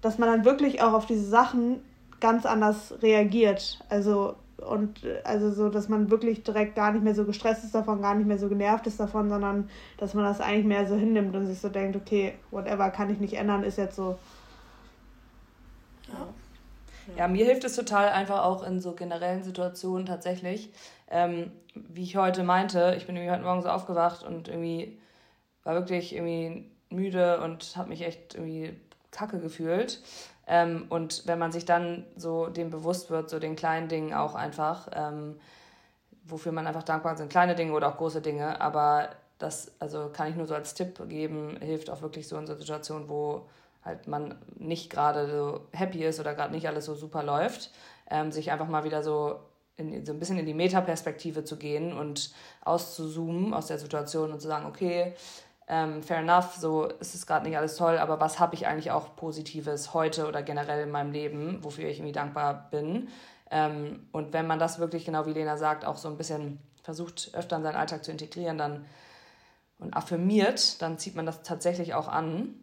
dass 0.01 0.17
man 0.17 0.29
dann 0.29 0.45
wirklich 0.45 0.81
auch 0.81 0.93
auf 0.93 1.05
diese 1.05 1.25
Sachen 1.25 1.81
ganz 2.19 2.45
anders 2.45 2.95
reagiert. 3.01 3.79
Also 3.89 4.35
und 4.57 5.01
also 5.23 5.51
so, 5.51 5.69
dass 5.69 5.87
man 5.87 6.09
wirklich 6.09 6.43
direkt 6.43 6.75
gar 6.75 6.91
nicht 6.91 7.03
mehr 7.03 7.15
so 7.15 7.25
gestresst 7.25 7.63
ist 7.63 7.75
davon, 7.75 8.01
gar 8.01 8.15
nicht 8.15 8.27
mehr 8.27 8.39
so 8.39 8.49
genervt 8.49 8.87
ist 8.87 8.99
davon, 8.99 9.29
sondern 9.29 9.69
dass 9.97 10.13
man 10.13 10.23
das 10.23 10.41
eigentlich 10.41 10.65
mehr 10.65 10.87
so 10.87 10.95
hinnimmt 10.95 11.35
und 11.35 11.45
sich 11.45 11.59
so 11.59 11.69
denkt, 11.69 11.95
okay, 11.95 12.33
whatever 12.51 12.89
kann 12.89 13.09
ich 13.09 13.19
nicht 13.19 13.35
ändern, 13.35 13.63
ist 13.63 13.77
jetzt 13.77 13.95
so. 13.95 14.17
Ja. 16.07 16.27
Ja, 17.15 17.27
mir 17.27 17.45
hilft 17.45 17.63
es 17.63 17.75
total 17.75 18.09
einfach 18.09 18.43
auch 18.43 18.63
in 18.63 18.81
so 18.81 18.91
generellen 18.91 19.43
Situationen 19.43 20.05
tatsächlich. 20.05 20.73
Ähm, 21.09 21.51
wie 21.73 22.03
ich 22.03 22.17
heute 22.17 22.43
meinte, 22.43 22.95
ich 22.97 23.05
bin 23.05 23.15
irgendwie 23.15 23.31
heute 23.31 23.43
Morgen 23.43 23.61
so 23.61 23.69
aufgewacht 23.69 24.23
und 24.23 24.49
irgendwie 24.49 24.99
war 25.63 25.75
wirklich 25.75 26.13
irgendwie 26.13 26.69
müde 26.89 27.39
und 27.41 27.77
habe 27.77 27.89
mich 27.89 28.01
echt 28.01 28.35
irgendwie 28.35 28.73
kacke 29.11 29.39
gefühlt. 29.39 30.01
Ähm, 30.47 30.85
und 30.89 31.27
wenn 31.27 31.39
man 31.39 31.51
sich 31.51 31.65
dann 31.65 32.05
so 32.15 32.47
dem 32.47 32.69
bewusst 32.69 33.09
wird, 33.09 33.29
so 33.29 33.39
den 33.39 33.55
kleinen 33.55 33.89
Dingen 33.89 34.13
auch 34.13 34.33
einfach, 34.33 34.87
ähm, 34.93 35.35
wofür 36.23 36.51
man 36.51 36.67
einfach 36.67 36.83
dankbar 36.83 37.15
sind. 37.17 37.29
Kleine 37.29 37.55
Dinge 37.55 37.73
oder 37.73 37.89
auch 37.89 37.97
große 37.97 38.21
Dinge, 38.21 38.59
aber 38.61 39.09
das, 39.39 39.71
also 39.79 40.09
kann 40.11 40.29
ich 40.29 40.35
nur 40.35 40.47
so 40.47 40.55
als 40.55 40.73
Tipp 40.73 41.07
geben, 41.09 41.57
hilft 41.61 41.89
auch 41.89 42.01
wirklich 42.01 42.27
so 42.27 42.37
in 42.37 42.47
so 42.47 42.55
Situationen, 42.55 43.09
wo 43.09 43.47
halt 43.83 44.07
man 44.07 44.35
nicht 44.55 44.89
gerade 44.89 45.29
so 45.29 45.67
happy 45.71 46.03
ist 46.03 46.19
oder 46.19 46.33
gerade 46.33 46.53
nicht 46.53 46.67
alles 46.67 46.85
so 46.85 46.95
super 46.95 47.23
läuft, 47.23 47.71
ähm, 48.09 48.31
sich 48.31 48.51
einfach 48.51 48.67
mal 48.67 48.83
wieder 48.83 49.03
so 49.03 49.39
in, 49.77 50.05
so 50.05 50.11
ein 50.11 50.19
bisschen 50.19 50.39
in 50.39 50.45
die 50.45 50.53
Metaperspektive 50.53 51.43
zu 51.43 51.57
gehen 51.57 51.93
und 51.93 52.31
auszuzoomen 52.63 53.53
aus 53.53 53.67
der 53.67 53.77
Situation 53.77 54.31
und 54.31 54.41
zu 54.41 54.47
sagen, 54.47 54.65
okay, 54.65 55.13
ähm, 55.67 56.01
fair 56.01 56.19
enough, 56.19 56.55
so 56.55 56.85
ist 56.85 57.13
es 57.13 57.27
gerade 57.27 57.47
nicht 57.47 57.57
alles 57.57 57.75
toll, 57.75 57.97
aber 57.97 58.19
was 58.19 58.39
habe 58.39 58.55
ich 58.55 58.67
eigentlich 58.67 58.91
auch 58.91 59.15
Positives 59.15 59.93
heute 59.93 60.27
oder 60.27 60.41
generell 60.41 60.83
in 60.83 60.91
meinem 60.91 61.11
Leben, 61.11 61.63
wofür 61.63 61.89
ich 61.89 61.99
irgendwie 61.99 62.13
dankbar 62.13 62.67
bin. 62.71 63.09
Ähm, 63.51 64.07
und 64.11 64.33
wenn 64.33 64.47
man 64.47 64.59
das 64.59 64.79
wirklich, 64.79 65.05
genau 65.05 65.25
wie 65.25 65.33
Lena 65.33 65.57
sagt, 65.57 65.85
auch 65.85 65.97
so 65.97 66.07
ein 66.07 66.17
bisschen 66.17 66.59
versucht, 66.83 67.31
öfter 67.33 67.57
in 67.57 67.63
seinen 67.63 67.75
Alltag 67.75 68.05
zu 68.05 68.11
integrieren 68.11 68.57
dann, 68.57 68.85
und 69.79 69.93
affirmiert, 69.93 70.81
dann 70.81 70.97
zieht 70.97 71.15
man 71.15 71.25
das 71.25 71.43
tatsächlich 71.43 71.93
auch 71.93 72.07
an 72.07 72.55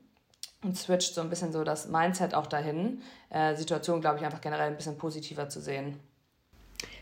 und 0.62 0.76
switcht 0.76 1.14
so 1.14 1.20
ein 1.20 1.30
bisschen 1.30 1.52
so 1.52 1.62
das 1.62 1.88
Mindset 1.88 2.35
auch 2.35 2.46
dahin, 2.46 3.02
äh, 3.31 3.55
Situationen, 3.55 4.00
glaube 4.00 4.18
ich, 4.18 4.24
einfach 4.24 4.40
generell 4.40 4.68
ein 4.68 4.76
bisschen 4.76 4.98
positiver 4.98 5.48
zu 5.48 5.61
sehen. 5.61 6.00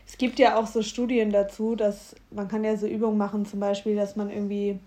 Es 0.05 0.17
gibt 0.17 0.37
ja 0.37 0.57
auch 0.57 0.67
so 0.67 0.81
Studien 0.81 1.31
dazu, 1.31 1.75
dass 1.75 2.15
man 2.29 2.47
kann 2.47 2.63
ja 2.63 2.75
so 2.75 2.85
Übungen 2.85 3.17
machen, 3.17 3.45
zum 3.45 3.59
Beispiel, 3.59 3.95
dass 3.95 4.15
man 4.15 4.29
irgendwie 4.29 4.79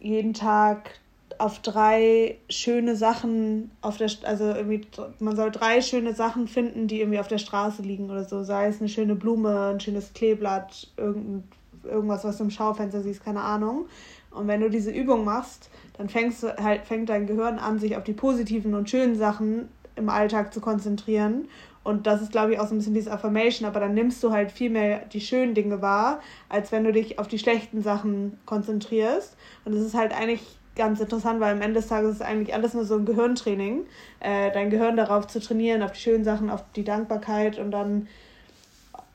jeden 0.00 0.34
Tag 0.34 0.98
auf 1.38 1.60
drei 1.60 2.36
schöne 2.48 2.96
Sachen 2.96 3.70
auf 3.80 3.96
der 3.96 4.10
also 4.24 4.44
irgendwie 4.44 4.86
man 5.20 5.36
soll 5.36 5.50
drei 5.50 5.80
schöne 5.80 6.14
Sachen 6.14 6.48
finden, 6.48 6.88
die 6.88 7.00
irgendwie 7.00 7.20
auf 7.20 7.28
der 7.28 7.38
Straße 7.38 7.82
liegen 7.82 8.10
oder 8.10 8.24
so, 8.24 8.42
sei 8.42 8.66
es 8.66 8.80
eine 8.80 8.88
schöne 8.88 9.14
Blume, 9.14 9.70
ein 9.74 9.80
schönes 9.80 10.12
Kleeblatt, 10.12 10.88
irgend, 10.96 11.44
irgendwas, 11.84 12.24
was 12.24 12.38
du 12.38 12.44
im 12.44 12.50
Schaufenster 12.50 13.02
siehst, 13.02 13.24
keine 13.24 13.42
Ahnung. 13.42 13.86
Und 14.30 14.48
wenn 14.48 14.60
du 14.60 14.68
diese 14.68 14.90
Übung 14.90 15.24
machst, 15.24 15.70
dann 15.96 16.08
fängst 16.08 16.42
du 16.42 16.56
halt 16.56 16.84
fängt 16.84 17.08
dein 17.08 17.26
Gehirn 17.26 17.58
an, 17.58 17.78
sich 17.78 17.96
auf 17.96 18.04
die 18.04 18.12
positiven 18.12 18.74
und 18.74 18.90
schönen 18.90 19.16
Sachen 19.16 19.68
im 19.94 20.08
Alltag 20.08 20.52
zu 20.52 20.60
konzentrieren 20.60 21.48
und 21.88 22.06
das 22.06 22.20
ist, 22.20 22.32
glaube 22.32 22.52
ich, 22.52 22.60
auch 22.60 22.66
so 22.66 22.74
ein 22.74 22.78
bisschen 22.78 22.92
dieses 22.92 23.10
Affirmation, 23.10 23.66
aber 23.66 23.80
dann 23.80 23.94
nimmst 23.94 24.22
du 24.22 24.30
halt 24.30 24.52
viel 24.52 24.68
mehr 24.68 25.06
die 25.06 25.22
schönen 25.22 25.54
Dinge 25.54 25.80
wahr, 25.80 26.20
als 26.50 26.70
wenn 26.70 26.84
du 26.84 26.92
dich 26.92 27.18
auf 27.18 27.28
die 27.28 27.38
schlechten 27.38 27.80
Sachen 27.82 28.38
konzentrierst. 28.44 29.38
Und 29.64 29.74
das 29.74 29.80
ist 29.80 29.94
halt 29.94 30.12
eigentlich 30.12 30.42
ganz 30.76 31.00
interessant, 31.00 31.40
weil 31.40 31.54
am 31.54 31.62
Ende 31.62 31.80
des 31.80 31.88
Tages 31.88 32.16
ist 32.16 32.22
eigentlich 32.22 32.52
alles 32.52 32.74
nur 32.74 32.84
so 32.84 32.96
ein 32.96 33.06
Gehirntraining. 33.06 33.86
Äh, 34.20 34.50
dein 34.52 34.68
Gehirn 34.68 34.98
darauf 34.98 35.28
zu 35.28 35.40
trainieren, 35.40 35.82
auf 35.82 35.92
die 35.92 36.00
schönen 36.00 36.24
Sachen, 36.24 36.50
auf 36.50 36.62
die 36.76 36.84
Dankbarkeit 36.84 37.58
und 37.58 37.70
dann 37.70 38.06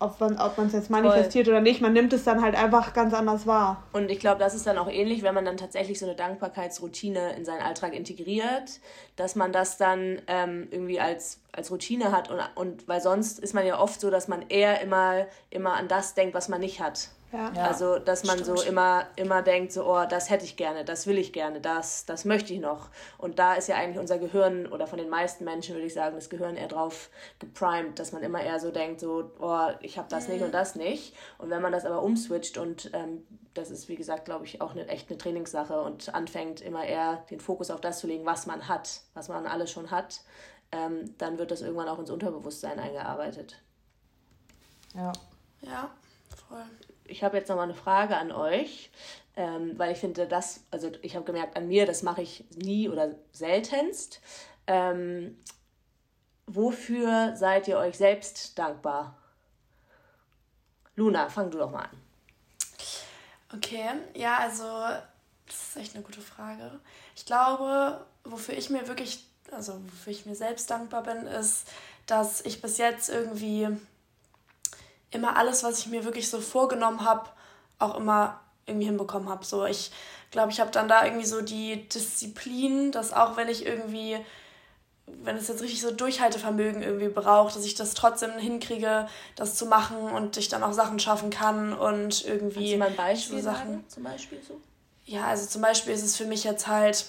ob 0.03 0.19
man 0.19 0.37
ob 0.37 0.57
es 0.57 0.73
jetzt 0.73 0.89
manifestiert 0.89 1.45
Voll. 1.45 1.55
oder 1.55 1.61
nicht, 1.61 1.81
man 1.81 1.93
nimmt 1.93 2.13
es 2.13 2.23
dann 2.23 2.41
halt 2.41 2.55
einfach 2.55 2.93
ganz 2.93 3.13
anders 3.13 3.47
wahr. 3.47 3.83
Und 3.93 4.11
ich 4.11 4.19
glaube, 4.19 4.39
das 4.39 4.53
ist 4.53 4.67
dann 4.67 4.77
auch 4.77 4.89
ähnlich, 4.89 5.23
wenn 5.23 5.33
man 5.33 5.45
dann 5.45 5.57
tatsächlich 5.57 5.97
so 5.99 6.05
eine 6.05 6.15
Dankbarkeitsroutine 6.15 7.35
in 7.35 7.45
seinen 7.45 7.61
Alltag 7.61 7.93
integriert, 7.93 8.79
dass 9.15 9.35
man 9.35 9.51
das 9.51 9.77
dann 9.77 10.21
ähm, 10.27 10.67
irgendwie 10.71 10.99
als, 10.99 11.39
als 11.51 11.71
Routine 11.71 12.11
hat 12.11 12.29
und, 12.29 12.39
und 12.55 12.87
weil 12.87 13.01
sonst 13.01 13.39
ist 13.39 13.53
man 13.53 13.65
ja 13.65 13.79
oft 13.79 14.01
so, 14.01 14.09
dass 14.09 14.27
man 14.27 14.43
eher 14.49 14.81
immer, 14.81 15.25
immer 15.49 15.73
an 15.73 15.87
das 15.87 16.13
denkt, 16.13 16.33
was 16.35 16.49
man 16.49 16.59
nicht 16.59 16.81
hat. 16.81 17.09
Ja. 17.33 17.51
Also, 17.63 17.97
dass 17.97 18.25
man 18.25 18.37
Stimmt. 18.37 18.59
so 18.59 18.63
immer, 18.63 19.07
immer 19.15 19.41
denkt, 19.41 19.71
so, 19.71 19.91
oh, 19.91 20.05
das 20.07 20.29
hätte 20.29 20.45
ich 20.45 20.55
gerne, 20.55 20.85
das 20.85 21.07
will 21.07 21.17
ich 21.17 21.33
gerne, 21.33 21.59
das, 21.59 22.05
das 22.05 22.25
möchte 22.25 22.53
ich 22.53 22.59
noch. 22.59 22.89
Und 23.17 23.39
da 23.39 23.55
ist 23.55 23.67
ja 23.67 23.75
eigentlich 23.75 23.97
unser 23.97 24.19
Gehirn, 24.19 24.67
oder 24.67 24.85
von 24.85 24.99
den 24.99 25.09
meisten 25.09 25.43
Menschen 25.43 25.73
würde 25.73 25.87
ich 25.87 25.95
sagen, 25.95 26.15
das 26.15 26.29
Gehirn 26.29 26.55
eher 26.55 26.67
drauf 26.67 27.09
geprimed, 27.39 27.97
dass 27.97 28.11
man 28.11 28.21
immer 28.21 28.39
eher 28.43 28.59
so 28.59 28.69
denkt, 28.69 28.99
so, 28.99 29.31
oh, 29.39 29.67
ich 29.81 29.97
habe 29.97 30.07
das 30.09 30.27
mhm. 30.27 30.35
nicht 30.35 30.43
und 30.43 30.53
das 30.53 30.75
nicht. 30.75 31.15
Und 31.39 31.49
wenn 31.49 31.63
man 31.63 31.71
das 31.71 31.85
aber 31.85 32.03
umswitcht 32.03 32.59
und 32.59 32.91
ähm, 32.93 33.25
das 33.55 33.71
ist, 33.71 33.89
wie 33.89 33.95
gesagt, 33.95 34.25
glaube 34.25 34.45
ich, 34.45 34.61
auch 34.61 34.71
eine, 34.71 34.87
echt 34.87 35.09
eine 35.09 35.17
Trainingssache 35.17 35.81
und 35.81 36.13
anfängt 36.13 36.61
immer 36.61 36.85
eher 36.85 37.25
den 37.31 37.39
Fokus 37.39 37.71
auf 37.71 37.81
das 37.81 37.97
zu 37.97 38.05
legen, 38.05 38.27
was 38.27 38.45
man 38.45 38.67
hat, 38.67 39.01
was 39.15 39.27
man 39.27 39.47
alles 39.47 39.71
schon 39.71 39.89
hat, 39.89 40.21
ähm, 40.71 41.15
dann 41.17 41.39
wird 41.39 41.49
das 41.49 41.61
irgendwann 41.61 41.87
auch 41.87 41.97
ins 41.97 42.11
Unterbewusstsein 42.11 42.79
eingearbeitet. 42.79 43.59
Ja. 44.93 45.11
Ja, 45.61 45.89
voll 46.47 46.65
ich 47.05 47.23
habe 47.23 47.37
jetzt 47.37 47.49
noch 47.49 47.55
mal 47.55 47.63
eine 47.63 47.73
Frage 47.73 48.17
an 48.17 48.31
euch, 48.31 48.91
ähm, 49.35 49.77
weil 49.77 49.91
ich 49.91 49.99
finde, 49.99 50.27
das, 50.27 50.61
also 50.71 50.91
ich 51.01 51.15
habe 51.15 51.25
gemerkt 51.25 51.57
an 51.57 51.67
mir, 51.67 51.85
das 51.85 52.03
mache 52.03 52.21
ich 52.21 52.45
nie 52.55 52.89
oder 52.89 53.15
seltenst. 53.31 54.21
Ähm, 54.67 55.37
wofür 56.45 57.35
seid 57.35 57.67
ihr 57.67 57.77
euch 57.77 57.97
selbst 57.97 58.57
dankbar? 58.57 59.17
Luna, 60.95 61.29
fang 61.29 61.49
du 61.49 61.57
doch 61.57 61.71
mal 61.71 61.85
an. 61.85 61.97
Okay, 63.55 63.89
ja, 64.15 64.37
also 64.37 64.63
das 65.45 65.69
ist 65.69 65.77
echt 65.77 65.95
eine 65.95 66.03
gute 66.03 66.21
Frage. 66.21 66.79
Ich 67.15 67.25
glaube, 67.25 68.05
wofür 68.23 68.55
ich 68.55 68.69
mir 68.69 68.87
wirklich, 68.87 69.25
also 69.51 69.81
wofür 69.85 70.11
ich 70.11 70.25
mir 70.25 70.35
selbst 70.35 70.69
dankbar 70.69 71.03
bin, 71.03 71.27
ist, 71.27 71.67
dass 72.05 72.41
ich 72.41 72.61
bis 72.61 72.77
jetzt 72.77 73.09
irgendwie 73.09 73.67
immer 75.13 75.37
alles, 75.37 75.63
was 75.63 75.79
ich 75.79 75.87
mir 75.87 76.05
wirklich 76.05 76.29
so 76.29 76.41
vorgenommen 76.41 77.05
habe, 77.05 77.29
auch 77.79 77.95
immer 77.97 78.39
irgendwie 78.65 78.85
hinbekommen 78.85 79.29
habe. 79.29 79.45
So, 79.45 79.65
ich 79.65 79.91
glaube, 80.31 80.51
ich 80.51 80.59
habe 80.59 80.71
dann 80.71 80.87
da 80.87 81.05
irgendwie 81.05 81.25
so 81.25 81.41
die 81.41 81.87
Disziplin, 81.89 82.91
dass 82.91 83.13
auch 83.13 83.37
wenn 83.37 83.49
ich 83.49 83.65
irgendwie, 83.65 84.17
wenn 85.05 85.35
es 85.35 85.47
jetzt 85.47 85.61
richtig 85.61 85.81
so 85.81 85.91
Durchhaltevermögen 85.91 86.81
irgendwie 86.81 87.09
braucht, 87.09 87.55
dass 87.55 87.65
ich 87.65 87.75
das 87.75 87.93
trotzdem 87.93 88.31
hinkriege, 88.31 89.07
das 89.35 89.55
zu 89.55 89.65
machen 89.65 89.97
und 89.97 90.37
ich 90.37 90.49
dann 90.49 90.63
auch 90.63 90.73
Sachen 90.73 90.99
schaffen 90.99 91.29
kann 91.29 91.73
und 91.73 92.25
irgendwie. 92.25 92.71
Kannst 92.71 92.73
du 92.73 92.77
mal 92.77 92.89
ein 92.89 92.95
Beispiel 92.95 93.37
so 93.37 93.43
Sachen. 93.43 93.67
Sagen, 93.67 93.85
zum 93.87 94.03
Beispiel 94.03 94.41
so? 94.45 94.59
Ja, 95.05 95.25
also 95.25 95.45
zum 95.45 95.61
Beispiel 95.61 95.93
ist 95.93 96.03
es 96.03 96.15
für 96.15 96.25
mich 96.25 96.45
jetzt 96.45 96.67
halt, 96.67 97.05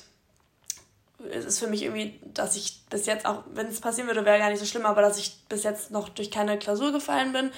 es 1.30 1.44
ist 1.44 1.60
für 1.60 1.68
mich 1.68 1.84
irgendwie, 1.84 2.20
dass 2.24 2.56
ich 2.56 2.82
bis 2.90 3.06
jetzt 3.06 3.24
auch, 3.24 3.44
wenn 3.54 3.68
es 3.68 3.80
passieren 3.80 4.08
würde, 4.08 4.24
wäre 4.24 4.38
gar 4.38 4.50
nicht 4.50 4.58
so 4.58 4.66
schlimm, 4.66 4.84
aber 4.84 5.00
dass 5.00 5.16
ich 5.16 5.38
bis 5.48 5.62
jetzt 5.62 5.92
noch 5.92 6.08
durch 6.08 6.32
keine 6.32 6.58
Klausur 6.58 6.90
gefallen 6.90 7.32
bin 7.32 7.52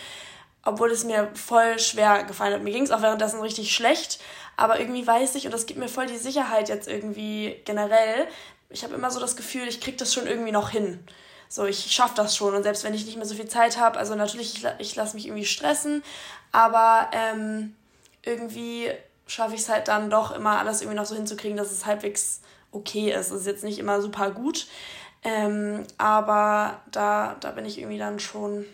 obwohl 0.66 0.90
es 0.90 1.05
mir 1.05 1.31
voll 1.35 1.79
schwer 1.79 2.24
gefallen 2.24 2.55
hat. 2.55 2.62
Mir 2.62 2.72
ging 2.72 2.83
es 2.83 2.90
auch 2.90 3.00
währenddessen 3.00 3.40
richtig 3.40 3.74
schlecht, 3.74 4.18
aber 4.57 4.81
irgendwie 4.81 5.07
weiß 5.07 5.37
ich, 5.37 5.46
und 5.46 5.52
das 5.52 5.66
gibt 5.66 5.79
mir 5.79 5.88
voll 5.88 6.07
die 6.07 6.18
Sicherheit 6.18 6.68
jetzt 6.68 6.88
irgendwie 6.88 7.57
generell, 7.64 8.26
ich 8.68 8.83
habe 8.83 8.94
immer 8.94 9.11
so 9.11 9.20
das 9.20 9.37
Gefühl, 9.37 9.68
ich 9.68 9.81
kriege 9.81 9.96
das 9.96 10.12
schon 10.12 10.26
irgendwie 10.26 10.50
noch 10.50 10.70
hin. 10.70 11.02
So, 11.48 11.64
ich 11.64 11.92
schaffe 11.92 12.14
das 12.16 12.37
schon 12.37 12.55
und 12.55 12.64
selbst 12.64 12.83
wenn 12.83 12.94
ich 12.94 13.07
nicht 13.07 13.16
mehr 13.16 13.26
so 13.26 13.37
viel 13.37 13.46
Zeit 13.46 13.79
habe, 13.79 13.96
also 13.96 14.16
natürlich, 14.16 14.57
ich, 14.57 14.66
ich 14.79 14.96
lasse 14.96 15.14
mich 15.14 15.26
irgendwie 15.26 15.44
stressen, 15.44 16.02
aber 16.50 17.09
ähm, 17.12 17.76
irgendwie 18.22 18.90
schaffe 19.29 19.55
ich 19.55 19.61
es 19.61 19.68
halt 19.68 19.87
dann 19.87 20.11
doch 20.11 20.33
immer 20.33 20.59
alles 20.59 20.81
irgendwie 20.81 20.96
noch 20.96 21.07
so 21.07 21.14
hinzukriegen, 21.14 21.57
dass 21.57 21.70
es 21.70 21.87
halbwegs 21.87 22.40
okay 22.72 23.12
ist. 23.12 23.31
Es 23.31 23.42
ist 23.42 23.46
jetzt 23.46 23.62
nicht 23.62 23.79
immer 23.79 24.02
super 24.02 24.33
gut, 24.33 24.66
ähm, 25.22 25.85
aber 25.96 26.81
da, 26.90 27.37
da 27.38 27.52
bin 27.52 27.64
ich 27.64 27.79
irgendwie 27.79 27.98
dann 27.98 28.18
schon 28.18 28.66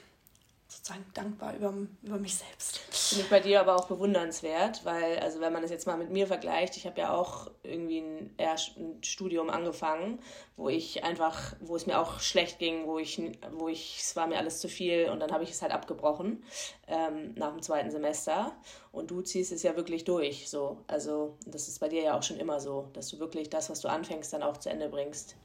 sozusagen 0.82 1.06
dankbar 1.14 1.54
über, 1.54 1.72
über 2.02 2.18
mich 2.18 2.34
selbst. 2.34 2.78
Finde 2.90 3.22
ich 3.22 3.30
bei 3.30 3.38
dir 3.38 3.60
aber 3.60 3.76
auch 3.76 3.86
bewundernswert, 3.86 4.84
weil, 4.84 5.20
also 5.20 5.40
wenn 5.40 5.52
man 5.52 5.62
das 5.62 5.70
jetzt 5.70 5.86
mal 5.86 5.96
mit 5.96 6.10
mir 6.10 6.26
vergleicht, 6.26 6.76
ich 6.76 6.86
habe 6.86 7.00
ja 7.00 7.14
auch 7.14 7.48
irgendwie 7.62 8.00
ein, 8.00 8.34
ein 8.36 9.02
Studium 9.04 9.48
angefangen, 9.48 10.18
wo 10.56 10.68
ich 10.68 11.04
einfach, 11.04 11.54
wo 11.60 11.76
es 11.76 11.86
mir 11.86 12.00
auch 12.00 12.18
schlecht 12.18 12.58
ging, 12.58 12.88
wo 12.88 12.98
ich, 12.98 13.22
wo 13.52 13.68
ich, 13.68 14.00
es 14.00 14.16
war 14.16 14.26
mir 14.26 14.38
alles 14.38 14.58
zu 14.58 14.68
viel 14.68 15.08
und 15.10 15.20
dann 15.20 15.30
habe 15.30 15.44
ich 15.44 15.52
es 15.52 15.62
halt 15.62 15.70
abgebrochen 15.70 16.42
ähm, 16.88 17.32
nach 17.36 17.50
dem 17.50 17.62
zweiten 17.62 17.92
Semester. 17.92 18.50
Und 18.90 19.12
du 19.12 19.22
ziehst 19.22 19.52
es 19.52 19.62
ja 19.62 19.76
wirklich 19.76 20.02
durch, 20.02 20.50
so. 20.50 20.78
Also 20.88 21.36
das 21.46 21.68
ist 21.68 21.78
bei 21.78 21.88
dir 21.88 22.02
ja 22.02 22.18
auch 22.18 22.24
schon 22.24 22.38
immer 22.38 22.58
so, 22.58 22.88
dass 22.92 23.08
du 23.08 23.20
wirklich 23.20 23.48
das, 23.50 23.70
was 23.70 23.80
du 23.80 23.88
anfängst, 23.88 24.32
dann 24.32 24.42
auch 24.42 24.56
zu 24.56 24.68
Ende 24.68 24.88
bringst. 24.88 25.36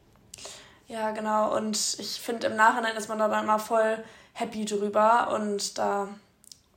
Ja, 0.88 1.12
genau. 1.12 1.56
Und 1.56 1.78
ich 2.00 2.20
finde, 2.22 2.48
im 2.48 2.56
Nachhinein 2.56 2.96
ist 2.96 3.10
man 3.10 3.20
da 3.20 3.28
dann 3.28 3.46
mal 3.46 3.60
voll 3.60 4.04
happy 4.38 4.66
drüber 4.66 5.36
und 5.36 5.78
da, 5.78 6.08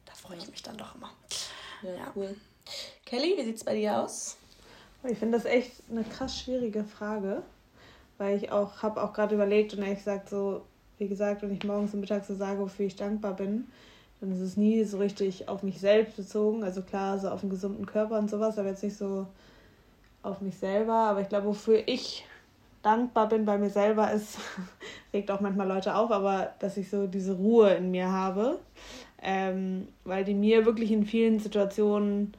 da 0.06 0.12
freue 0.14 0.38
ich 0.38 0.50
mich 0.50 0.62
dann 0.62 0.76
doch 0.78 0.94
immer. 0.94 1.10
Ja, 1.82 1.90
ja. 1.90 2.12
cool. 2.16 2.34
Kelly, 3.04 3.34
wie 3.36 3.44
sieht 3.44 3.56
es 3.56 3.64
bei 3.64 3.74
dir 3.74 4.00
aus? 4.00 4.36
Ich 5.04 5.18
finde 5.18 5.38
das 5.38 5.46
echt 5.46 5.72
eine 5.90 6.04
krass 6.04 6.38
schwierige 6.38 6.84
Frage, 6.84 7.42
weil 8.18 8.36
ich 8.36 8.50
auch 8.50 8.82
habe 8.82 9.02
auch 9.02 9.12
gerade 9.12 9.34
überlegt 9.34 9.74
und 9.74 9.82
ehrlich 9.82 9.98
gesagt 9.98 10.30
so, 10.30 10.62
wie 10.98 11.08
gesagt, 11.08 11.42
wenn 11.42 11.52
ich 11.52 11.64
morgens 11.64 11.94
und 11.94 12.00
mittags 12.00 12.28
so 12.28 12.34
sage, 12.34 12.60
wofür 12.60 12.86
ich 12.86 12.96
dankbar 12.96 13.34
bin, 13.34 13.66
dann 14.20 14.32
ist 14.32 14.40
es 14.40 14.56
nie 14.56 14.84
so 14.84 14.98
richtig 14.98 15.48
auf 15.48 15.62
mich 15.62 15.80
selbst 15.80 16.16
bezogen. 16.16 16.62
Also 16.62 16.82
klar, 16.82 17.18
so 17.18 17.28
auf 17.28 17.42
einen 17.42 17.50
gesunden 17.50 17.86
Körper 17.86 18.18
und 18.18 18.30
sowas, 18.30 18.58
aber 18.58 18.68
jetzt 18.68 18.82
nicht 18.82 18.96
so 18.96 19.26
auf 20.22 20.40
mich 20.42 20.56
selber. 20.56 20.94
Aber 20.94 21.22
ich 21.22 21.28
glaube, 21.28 21.46
wofür 21.46 21.86
ich 21.86 22.26
dankbar 22.82 23.28
bin 23.28 23.44
bei 23.44 23.58
mir 23.58 23.70
selber 23.70 24.10
ist, 24.12 24.38
regt 25.12 25.30
auch 25.30 25.40
manchmal 25.40 25.68
Leute 25.68 25.94
auf, 25.94 26.10
aber 26.10 26.54
dass 26.58 26.76
ich 26.76 26.90
so 26.90 27.06
diese 27.06 27.34
Ruhe 27.34 27.70
in 27.74 27.90
mir 27.90 28.10
habe, 28.10 28.58
ähm, 29.22 29.88
weil 30.04 30.24
die 30.24 30.34
mir 30.34 30.64
wirklich 30.66 30.90
in 30.90 31.04
vielen 31.04 31.38
Situationen 31.40 32.34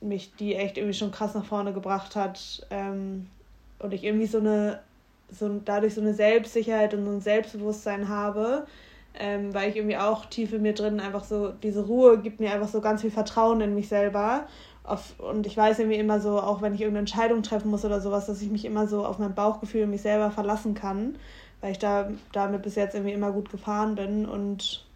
mich 0.00 0.34
die 0.36 0.54
echt 0.54 0.76
irgendwie 0.76 0.96
schon 0.96 1.10
krass 1.10 1.34
nach 1.34 1.44
vorne 1.44 1.72
gebracht 1.72 2.16
hat 2.16 2.66
ähm, 2.70 3.26
und 3.78 3.94
ich 3.94 4.04
irgendwie 4.04 4.26
so 4.26 4.38
eine 4.38 4.80
so 5.30 5.60
dadurch 5.64 5.94
so 5.94 6.00
eine 6.00 6.14
Selbstsicherheit 6.14 6.94
und 6.94 7.04
so 7.04 7.10
ein 7.10 7.20
Selbstbewusstsein 7.20 8.08
habe, 8.08 8.66
ähm, 9.18 9.52
weil 9.54 9.70
ich 9.70 9.76
irgendwie 9.76 9.96
auch 9.96 10.26
tief 10.26 10.52
in 10.52 10.62
mir 10.62 10.74
drin 10.74 11.00
einfach 11.00 11.24
so 11.24 11.48
diese 11.50 11.86
Ruhe 11.86 12.18
gibt 12.18 12.40
mir 12.40 12.52
einfach 12.52 12.68
so 12.68 12.80
ganz 12.80 13.00
viel 13.00 13.10
Vertrauen 13.10 13.60
in 13.60 13.74
mich 13.74 13.88
selber 13.88 14.46
auf, 14.86 15.18
und 15.18 15.46
ich 15.46 15.56
weiß 15.56 15.80
irgendwie 15.80 15.98
immer 15.98 16.20
so, 16.20 16.40
auch 16.40 16.62
wenn 16.62 16.74
ich 16.74 16.80
irgendeine 16.80 17.00
Entscheidung 17.00 17.42
treffen 17.42 17.70
muss 17.70 17.84
oder 17.84 18.00
sowas, 18.00 18.26
dass 18.26 18.40
ich 18.40 18.50
mich 18.50 18.64
immer 18.64 18.86
so 18.86 19.04
auf 19.04 19.18
mein 19.18 19.34
Bauchgefühl 19.34 19.84
und 19.84 19.90
mich 19.90 20.02
selber 20.02 20.30
verlassen 20.30 20.74
kann, 20.74 21.16
weil 21.60 21.72
ich 21.72 21.78
da 21.78 22.10
damit 22.32 22.62
bis 22.62 22.76
jetzt 22.76 22.94
irgendwie 22.94 23.12
immer 23.12 23.32
gut 23.32 23.50
gefahren 23.50 23.94
bin 23.94 24.26
und 24.26 24.86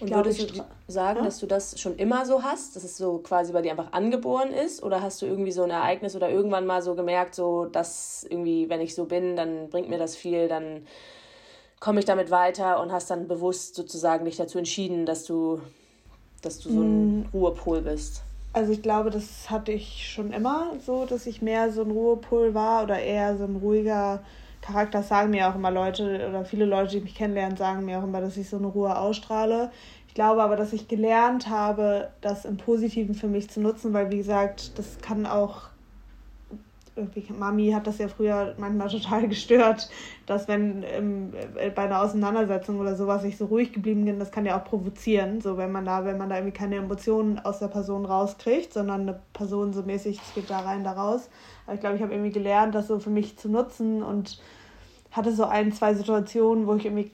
und 0.00 0.10
würdest 0.10 0.56
du 0.56 0.64
sagen, 0.88 1.20
ja? 1.20 1.24
dass 1.24 1.38
du 1.38 1.46
das 1.46 1.80
schon 1.80 1.96
immer 1.96 2.26
so 2.26 2.42
hast, 2.42 2.74
dass 2.74 2.82
es 2.82 2.96
so 2.96 3.18
quasi 3.18 3.52
bei 3.52 3.62
dir 3.62 3.70
einfach 3.70 3.92
angeboren 3.92 4.52
ist? 4.52 4.82
Oder 4.82 5.00
hast 5.00 5.22
du 5.22 5.26
irgendwie 5.26 5.52
so 5.52 5.62
ein 5.62 5.70
Ereignis 5.70 6.16
oder 6.16 6.28
irgendwann 6.28 6.66
mal 6.66 6.82
so 6.82 6.94
gemerkt, 6.94 7.36
so 7.36 7.66
dass 7.66 8.26
irgendwie, 8.28 8.68
wenn 8.68 8.80
ich 8.80 8.94
so 8.94 9.04
bin, 9.04 9.36
dann 9.36 9.70
bringt 9.70 9.88
mir 9.88 9.98
das 9.98 10.16
viel, 10.16 10.48
dann 10.48 10.86
komme 11.78 12.00
ich 12.00 12.04
damit 12.04 12.30
weiter 12.30 12.80
und 12.80 12.90
hast 12.90 13.10
dann 13.10 13.28
bewusst 13.28 13.76
sozusagen 13.76 14.24
dich 14.24 14.36
dazu 14.36 14.58
entschieden, 14.58 15.06
dass 15.06 15.24
du, 15.24 15.60
dass 16.42 16.58
du 16.58 16.70
so 16.70 16.80
ein 16.80 17.20
mm. 17.20 17.28
Ruhepol 17.32 17.82
bist? 17.82 18.22
Also 18.54 18.72
ich 18.72 18.82
glaube, 18.82 19.10
das 19.10 19.50
hatte 19.50 19.72
ich 19.72 20.10
schon 20.10 20.32
immer 20.32 20.72
so, 20.84 21.06
dass 21.06 21.26
ich 21.26 21.40
mehr 21.40 21.72
so 21.72 21.82
ein 21.82 21.90
Ruhepol 21.90 22.54
war 22.54 22.82
oder 22.84 22.98
eher 22.98 23.36
so 23.38 23.44
ein 23.44 23.56
ruhiger 23.56 24.22
Charakter. 24.60 24.98
Das 24.98 25.08
sagen 25.08 25.30
mir 25.30 25.48
auch 25.48 25.54
immer 25.54 25.70
Leute 25.70 26.28
oder 26.28 26.44
viele 26.44 26.66
Leute, 26.66 26.96
die 26.96 27.00
mich 27.00 27.14
kennenlernen, 27.14 27.56
sagen 27.56 27.84
mir 27.86 27.98
auch 27.98 28.04
immer, 28.04 28.20
dass 28.20 28.36
ich 28.36 28.48
so 28.50 28.58
eine 28.58 28.66
Ruhe 28.66 28.96
ausstrahle. 28.98 29.70
Ich 30.06 30.14
glaube 30.14 30.42
aber, 30.42 30.56
dass 30.56 30.74
ich 30.74 30.86
gelernt 30.88 31.48
habe, 31.48 32.10
das 32.20 32.44
im 32.44 32.58
Positiven 32.58 33.14
für 33.14 33.28
mich 33.28 33.48
zu 33.48 33.60
nutzen, 33.60 33.94
weil 33.94 34.10
wie 34.10 34.18
gesagt, 34.18 34.78
das 34.78 34.98
kann 34.98 35.24
auch 35.26 35.71
irgendwie, 36.94 37.32
Mami 37.32 37.70
hat 37.70 37.86
das 37.86 37.98
ja 37.98 38.08
früher 38.08 38.54
manchmal 38.58 38.88
total 38.88 39.28
gestört, 39.28 39.88
dass 40.26 40.48
wenn 40.48 40.82
ähm, 40.82 41.32
bei 41.74 41.82
einer 41.82 42.02
Auseinandersetzung 42.02 42.78
oder 42.78 42.96
sowas 42.96 43.24
ich 43.24 43.36
so 43.36 43.46
ruhig 43.46 43.72
geblieben 43.72 44.04
bin, 44.04 44.18
das 44.18 44.30
kann 44.30 44.44
ja 44.44 44.58
auch 44.58 44.64
provozieren, 44.64 45.40
so 45.40 45.56
wenn 45.56 45.72
man 45.72 45.84
da, 45.84 46.04
wenn 46.04 46.18
man 46.18 46.28
da 46.28 46.36
irgendwie 46.36 46.56
keine 46.56 46.76
Emotionen 46.76 47.38
aus 47.38 47.60
der 47.60 47.68
Person 47.68 48.04
rauskriegt, 48.04 48.72
sondern 48.72 49.02
eine 49.02 49.20
Person 49.32 49.72
so 49.72 49.82
mäßig, 49.82 50.20
es 50.20 50.34
geht 50.34 50.50
da 50.50 50.60
rein, 50.60 50.84
da 50.84 50.92
raus. 50.92 51.30
Aber 51.66 51.74
ich 51.74 51.80
glaube, 51.80 51.96
ich 51.96 52.02
habe 52.02 52.12
irgendwie 52.12 52.32
gelernt, 52.32 52.74
das 52.74 52.88
so 52.88 52.98
für 52.98 53.10
mich 53.10 53.38
zu 53.38 53.48
nutzen 53.48 54.02
und 54.02 54.40
hatte 55.10 55.32
so 55.32 55.44
ein, 55.44 55.72
zwei 55.72 55.94
Situationen, 55.94 56.66
wo 56.66 56.74
ich 56.74 56.84
irgendwie 56.84 57.10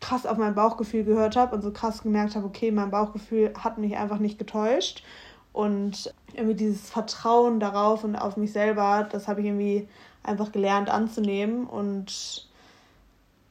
krass 0.00 0.26
auf 0.26 0.38
mein 0.38 0.54
Bauchgefühl 0.54 1.04
gehört 1.04 1.36
habe 1.36 1.54
und 1.54 1.62
so 1.62 1.72
krass 1.72 2.02
gemerkt 2.02 2.34
habe, 2.34 2.46
okay, 2.46 2.70
mein 2.70 2.90
Bauchgefühl 2.90 3.52
hat 3.58 3.78
mich 3.78 3.96
einfach 3.96 4.18
nicht 4.18 4.38
getäuscht. 4.38 5.02
Und 5.52 6.14
irgendwie 6.32 6.54
dieses 6.54 6.90
Vertrauen 6.90 7.58
darauf 7.60 8.04
und 8.04 8.16
auf 8.16 8.36
mich 8.36 8.52
selber, 8.52 9.08
das 9.10 9.26
habe 9.26 9.40
ich 9.40 9.46
irgendwie 9.46 9.88
einfach 10.22 10.52
gelernt 10.52 10.88
anzunehmen 10.90 11.66
und 11.66 12.48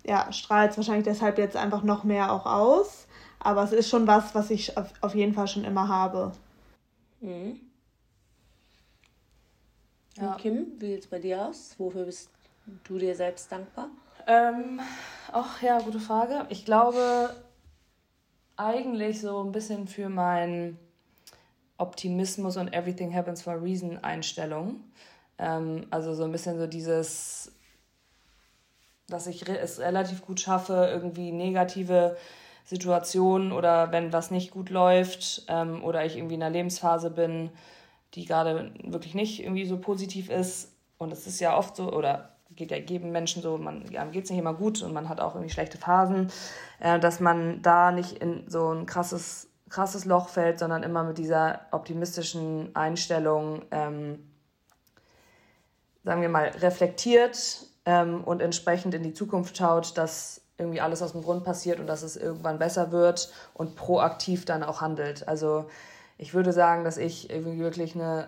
ja, 0.05 0.31
strahlt 0.31 0.71
es 0.71 0.77
wahrscheinlich 0.77 1.03
deshalb 1.03 1.37
jetzt 1.37 1.57
einfach 1.57 1.83
noch 1.83 2.03
mehr 2.03 2.31
auch 2.31 2.45
aus. 2.45 3.07
Aber 3.39 3.63
es 3.63 3.71
ist 3.71 3.89
schon 3.89 4.07
was, 4.07 4.33
was 4.35 4.49
ich 4.49 4.77
auf, 4.77 4.91
auf 5.01 5.15
jeden 5.15 5.33
Fall 5.33 5.47
schon 5.47 5.63
immer 5.63 5.87
habe. 5.87 6.31
Mhm. 7.21 7.59
Ja. 10.17 10.35
Kim, 10.35 10.67
wie 10.79 10.93
sieht 10.93 11.03
es 11.03 11.07
bei 11.07 11.19
dir 11.19 11.47
aus? 11.47 11.75
Wofür 11.77 12.03
bist 12.03 12.29
du 12.83 12.97
dir 12.97 13.15
selbst 13.15 13.51
dankbar? 13.51 13.89
Ähm, 14.27 14.79
ach 15.31 15.61
ja, 15.61 15.79
gute 15.79 15.99
Frage. 15.99 16.45
Ich 16.49 16.65
glaube 16.65 17.33
eigentlich 18.57 19.21
so 19.21 19.41
ein 19.41 19.53
bisschen 19.53 19.87
für 19.87 20.09
mein 20.09 20.77
Optimismus 21.79 22.57
und 22.57 22.73
Everything 22.73 23.13
Happens 23.13 23.41
for 23.41 23.53
a 23.53 23.57
Reason 23.57 23.97
Einstellung. 24.03 24.81
Ähm, 25.37 25.87
also 25.89 26.13
so 26.13 26.23
ein 26.23 26.31
bisschen 26.31 26.59
so 26.59 26.67
dieses, 26.67 27.51
dass 29.07 29.27
ich 29.27 29.47
es 29.47 29.79
relativ 29.79 30.21
gut 30.21 30.39
schaffe, 30.39 30.89
irgendwie 30.91 31.31
negative 31.31 32.17
Situationen 32.65 33.51
oder 33.51 33.91
wenn 33.91 34.13
was 34.13 34.29
nicht 34.29 34.51
gut 34.51 34.69
läuft 34.69 35.43
ähm, 35.47 35.83
oder 35.83 36.05
ich 36.05 36.17
irgendwie 36.17 36.35
in 36.35 36.43
einer 36.43 36.53
Lebensphase 36.53 37.09
bin, 37.09 37.49
die 38.13 38.25
gerade 38.25 38.71
wirklich 38.83 39.15
nicht 39.15 39.41
irgendwie 39.41 39.65
so 39.65 39.77
positiv 39.77 40.29
ist. 40.29 40.71
Und 40.97 41.11
es 41.11 41.25
ist 41.25 41.39
ja 41.39 41.57
oft 41.57 41.75
so, 41.75 41.91
oder 41.91 42.35
geht 42.55 42.71
ja 42.71 42.77
jedem 42.77 43.11
Menschen 43.11 43.41
so, 43.41 43.57
man 43.57 43.85
ja, 43.91 44.03
geht 44.05 44.25
es 44.25 44.29
nicht 44.29 44.39
immer 44.39 44.53
gut 44.53 44.81
und 44.81 44.93
man 44.93 45.07
hat 45.09 45.19
auch 45.19 45.35
irgendwie 45.35 45.53
schlechte 45.53 45.77
Phasen, 45.77 46.31
äh, 46.79 46.99
dass 46.99 47.19
man 47.19 47.61
da 47.61 47.91
nicht 47.91 48.17
in 48.17 48.43
so 48.47 48.73
ein 48.73 48.85
krasses 48.85 49.48
krasses 49.69 50.05
Loch 50.05 50.29
fällt, 50.29 50.59
sondern 50.59 50.83
immer 50.83 51.03
mit 51.03 51.17
dieser 51.17 51.61
optimistischen 51.71 52.75
Einstellung, 52.75 53.63
ähm, 53.71 54.31
sagen 56.03 56.21
wir 56.21 56.29
mal, 56.29 56.47
reflektiert 56.59 57.65
ähm, 57.85 58.23
und 58.23 58.41
entsprechend 58.41 58.93
in 58.93 59.03
die 59.03 59.13
Zukunft 59.13 59.57
schaut, 59.57 59.97
dass 59.97 60.41
irgendwie 60.57 60.81
alles 60.81 61.01
aus 61.01 61.13
dem 61.13 61.23
Grund 61.23 61.43
passiert 61.43 61.79
und 61.79 61.87
dass 61.87 62.03
es 62.03 62.17
irgendwann 62.17 62.59
besser 62.59 62.91
wird 62.91 63.31
und 63.53 63.75
proaktiv 63.75 64.45
dann 64.45 64.63
auch 64.63 64.81
handelt. 64.81 65.27
Also 65.27 65.69
ich 66.17 66.33
würde 66.33 66.51
sagen, 66.51 66.83
dass 66.83 66.97
ich 66.97 67.29
irgendwie 67.29 67.59
wirklich 67.59 67.95
eine 67.95 68.27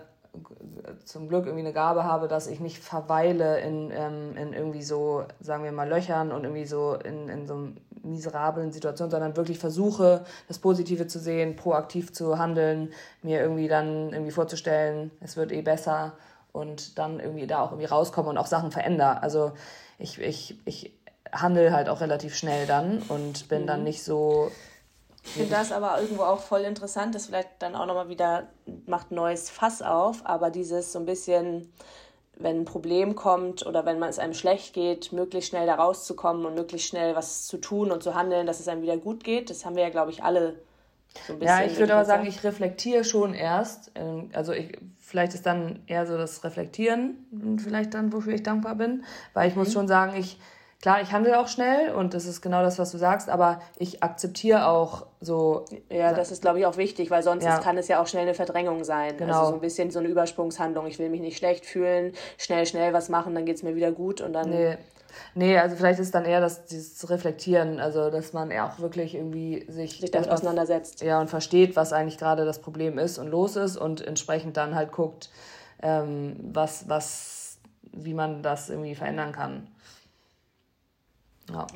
zum 1.03 1.27
Glück 1.27 1.45
irgendwie 1.45 1.65
eine 1.65 1.73
Gabe 1.73 2.05
habe, 2.05 2.27
dass 2.27 2.47
ich 2.47 2.61
nicht 2.61 2.77
verweile 2.77 3.59
in, 3.59 3.91
ähm, 3.91 4.37
in 4.37 4.53
irgendwie 4.53 4.81
so, 4.81 5.25
sagen 5.41 5.63
wir 5.63 5.73
mal, 5.73 5.89
Löchern 5.89 6.31
und 6.31 6.45
irgendwie 6.45 6.65
so 6.65 6.95
in, 6.95 7.27
in 7.27 7.47
so 7.47 7.67
miserablen 8.03 8.71
Situationen, 8.71 9.11
sondern 9.11 9.37
wirklich 9.37 9.59
versuche, 9.59 10.25
das 10.47 10.59
Positive 10.59 11.07
zu 11.07 11.19
sehen, 11.19 11.55
proaktiv 11.55 12.13
zu 12.13 12.37
handeln, 12.37 12.93
mir 13.21 13.41
irgendwie 13.41 13.67
dann 13.67 14.11
irgendwie 14.11 14.31
vorzustellen, 14.31 15.11
es 15.21 15.37
wird 15.37 15.51
eh 15.51 15.61
besser 15.61 16.13
und 16.51 16.97
dann 16.97 17.19
irgendwie 17.19 17.47
da 17.47 17.61
auch 17.61 17.71
irgendwie 17.71 17.85
rauskomme 17.85 18.29
und 18.29 18.37
auch 18.37 18.47
Sachen 18.47 18.71
verändere. 18.71 19.21
Also 19.21 19.51
ich, 19.99 20.19
ich, 20.19 20.57
ich 20.65 20.93
handle 21.31 21.71
halt 21.71 21.89
auch 21.89 22.01
relativ 22.01 22.35
schnell 22.35 22.65
dann 22.65 23.01
und 23.07 23.47
bin 23.47 23.63
mhm. 23.63 23.67
dann 23.67 23.83
nicht 23.83 24.03
so 24.03 24.51
ich 25.23 25.33
finde 25.33 25.51
das 25.51 25.71
aber 25.71 26.01
irgendwo 26.01 26.23
auch 26.23 26.39
voll 26.39 26.61
interessant, 26.61 27.13
das 27.13 27.27
vielleicht 27.27 27.49
dann 27.59 27.75
auch 27.75 27.85
nochmal 27.85 28.09
wieder 28.09 28.47
macht 28.87 29.11
ein 29.11 29.15
neues 29.15 29.49
Fass 29.49 29.81
auf, 29.81 30.25
aber 30.25 30.49
dieses 30.49 30.91
so 30.91 30.99
ein 30.99 31.05
bisschen, 31.05 31.71
wenn 32.43 32.61
ein 32.61 32.65
Problem 32.65 33.15
kommt 33.15 33.65
oder 33.65 33.85
wenn 33.85 33.99
man 33.99 34.09
es 34.09 34.19
einem 34.19 34.33
schlecht 34.33 34.73
geht, 34.73 35.11
möglichst 35.11 35.49
schnell 35.49 35.65
da 35.65 35.75
rauszukommen 35.75 36.45
und 36.45 36.55
möglichst 36.55 36.87
schnell 36.87 37.15
was 37.15 37.47
zu 37.47 37.57
tun 37.57 37.91
und 37.91 38.03
zu 38.03 38.15
handeln, 38.15 38.45
dass 38.45 38.59
es 38.59 38.67
einem 38.67 38.81
wieder 38.81 38.97
gut 38.97 39.23
geht, 39.23 39.49
das 39.49 39.65
haben 39.65 39.75
wir 39.75 39.83
ja, 39.83 39.89
glaube 39.89 40.11
ich, 40.11 40.23
alle 40.23 40.55
so 41.27 41.33
ein 41.33 41.39
bisschen. 41.39 41.59
Ja, 41.59 41.65
ich 41.65 41.77
würde 41.77 41.93
aber 41.93 42.05
sagen, 42.05 42.25
ich 42.25 42.43
reflektiere 42.43 43.03
schon 43.03 43.33
erst. 43.33 43.91
Ähm, 43.95 44.29
also 44.33 44.53
ich, 44.53 44.77
vielleicht 44.99 45.33
ist 45.33 45.45
dann 45.45 45.83
eher 45.87 46.05
so 46.07 46.17
das 46.17 46.43
Reflektieren 46.43 47.57
vielleicht 47.63 47.93
dann, 47.93 48.13
wofür 48.13 48.33
ich 48.33 48.43
dankbar 48.43 48.75
bin, 48.75 49.03
weil 49.33 49.49
ich 49.49 49.55
mhm. 49.55 49.63
muss 49.63 49.73
schon 49.73 49.87
sagen, 49.87 50.15
ich 50.17 50.39
klar, 50.81 51.01
ich 51.01 51.11
handle 51.11 51.39
auch 51.39 51.47
schnell 51.47 51.93
und 51.93 52.13
das 52.13 52.25
ist 52.25 52.41
genau 52.41 52.61
das, 52.63 52.79
was 52.79 52.91
du 52.91 52.97
sagst, 52.97 53.29
aber 53.29 53.61
ich 53.77 54.03
akzeptiere 54.03 54.67
auch 54.67 55.05
so. 55.19 55.65
Ja, 55.89 56.13
das 56.13 56.31
ist, 56.31 56.41
glaube 56.41 56.59
ich, 56.59 56.65
auch 56.65 56.77
wichtig, 56.77 57.11
weil 57.11 57.23
sonst 57.23 57.43
ja. 57.43 57.59
kann 57.59 57.77
es 57.77 57.87
ja 57.87 58.01
auch 58.01 58.07
schnell 58.07 58.23
eine 58.23 58.33
Verdrängung 58.33 58.83
sein. 58.83 59.15
Genau. 59.17 59.39
Also 59.39 59.49
so 59.49 59.55
ein 59.55 59.61
bisschen 59.61 59.91
so 59.91 59.99
eine 59.99 60.07
Übersprungshandlung. 60.07 60.87
Ich 60.87 60.99
will 60.99 61.09
mich 61.09 61.21
nicht 61.21 61.37
schlecht 61.37 61.65
fühlen, 61.65 62.13
schnell, 62.37 62.65
schnell 62.65 62.93
was 62.93 63.09
machen, 63.09 63.35
dann 63.35 63.45
geht 63.45 63.57
es 63.57 63.63
mir 63.63 63.75
wieder 63.75 63.91
gut 63.91 64.21
und 64.21 64.33
dann. 64.33 64.49
Nee. 64.49 64.77
Nee, 65.35 65.57
also 65.57 65.75
vielleicht 65.75 65.99
ist 65.99 66.15
dann 66.15 66.23
eher 66.23 66.39
das 66.39 66.65
dieses 66.65 67.09
Reflektieren, 67.09 67.81
also 67.81 68.09
dass 68.09 68.31
man 68.31 68.49
ja 68.49 68.69
auch 68.69 68.79
wirklich 68.79 69.15
irgendwie 69.15 69.65
sich, 69.67 69.99
sich 69.99 70.09
damit 70.09 70.29
auseinandersetzt. 70.29 71.01
Ja, 71.01 71.19
und 71.19 71.29
versteht, 71.29 71.75
was 71.75 71.91
eigentlich 71.91 72.17
gerade 72.17 72.45
das 72.45 72.59
Problem 72.59 72.97
ist 72.97 73.17
und 73.17 73.27
los 73.27 73.57
ist 73.57 73.75
und 73.75 73.99
entsprechend 73.99 74.55
dann 74.55 74.73
halt 74.73 74.93
guckt, 74.93 75.29
ähm, 75.81 76.37
was, 76.53 76.87
was, 76.87 77.59
wie 77.91 78.13
man 78.13 78.41
das 78.41 78.69
irgendwie 78.69 78.95
verändern 78.95 79.33
kann. 79.33 79.67
Ja. 81.51 81.67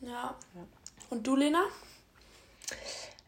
ja. 0.00 0.34
ja. 0.54 0.66
Und 1.10 1.26
du, 1.26 1.36
Lena? 1.36 1.62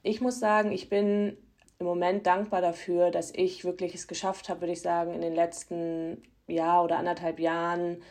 Ich 0.03 0.21
muss 0.21 0.39
sagen, 0.41 0.73
ich 0.73 0.89
bin 0.89 1.37
im 1.79 1.87
Moment 1.87 2.27
dankbar 2.27 2.61
dafür, 2.61 3.11
dass 3.11 3.33
ich 3.35 3.65
wirklich 3.65 3.95
es 3.95 4.09
geschafft 4.09 4.49
habe, 4.49 4.63
würde 4.63 4.73
ich 4.73 4.83
sagen, 4.83 5.15
in 5.15 5.21
den 5.21 5.35
letzten 5.35 6.23
Jahr 6.47 6.83
oder 6.83 6.99
anderthalb 6.99 7.39
Jahren 7.39 8.03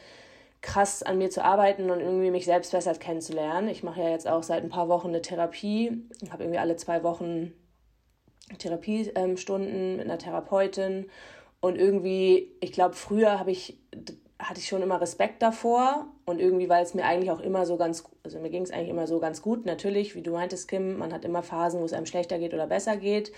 krass 0.61 1.03
an 1.03 1.17
mir 1.17 1.29
zu 1.29 1.43
arbeiten 1.43 1.89
und 1.91 1.99
irgendwie 1.99 2.31
mich 2.31 2.45
selbst 2.45 2.71
besser 2.71 2.93
kennenzulernen. 2.95 3.67
Ich 3.67 3.83
mache 3.83 4.01
ja 4.01 4.09
jetzt 4.09 4.27
auch 4.27 4.43
seit 4.43 4.63
ein 4.63 4.69
paar 4.69 4.89
Wochen 4.89 5.09
eine 5.09 5.21
Therapie. 5.21 6.03
Ich 6.21 6.31
habe 6.31 6.43
irgendwie 6.43 6.59
alle 6.59 6.75
zwei 6.75 7.03
Wochen 7.03 7.53
Therapiestunden 8.57 9.97
mit 9.97 10.05
einer 10.05 10.17
Therapeutin. 10.17 11.09
Und 11.59 11.77
irgendwie, 11.77 12.55
ich 12.61 12.71
glaube, 12.71 12.95
früher 12.95 13.39
habe 13.39 13.51
ich 13.51 13.77
hatte 14.39 14.59
ich 14.59 14.67
schon 14.67 14.83
immer 14.83 15.01
Respekt 15.01 15.41
davor 15.41 16.05
und 16.25 16.39
irgendwie, 16.39 16.69
weil 16.69 16.83
es 16.83 16.93
mir 16.93 17.05
eigentlich 17.05 17.31
auch 17.31 17.39
immer 17.39 17.65
so 17.65 17.75
ganz, 17.75 18.03
also 18.23 18.39
mir 18.39 18.49
ging 18.49 18.61
es 18.61 18.71
eigentlich 18.71 18.89
immer 18.89 19.07
so 19.07 19.19
ganz 19.19 19.41
gut. 19.41 19.65
Natürlich, 19.65 20.13
wie 20.15 20.21
du 20.21 20.31
meintest, 20.31 20.67
Kim, 20.67 20.99
man 20.99 21.11
hat 21.11 21.25
immer 21.25 21.41
Phasen, 21.41 21.81
wo 21.81 21.85
es 21.85 21.93
einem 21.93 22.05
schlechter 22.05 22.37
geht 22.37 22.53
oder 22.53 22.67
besser 22.67 22.97
geht. 22.97 23.31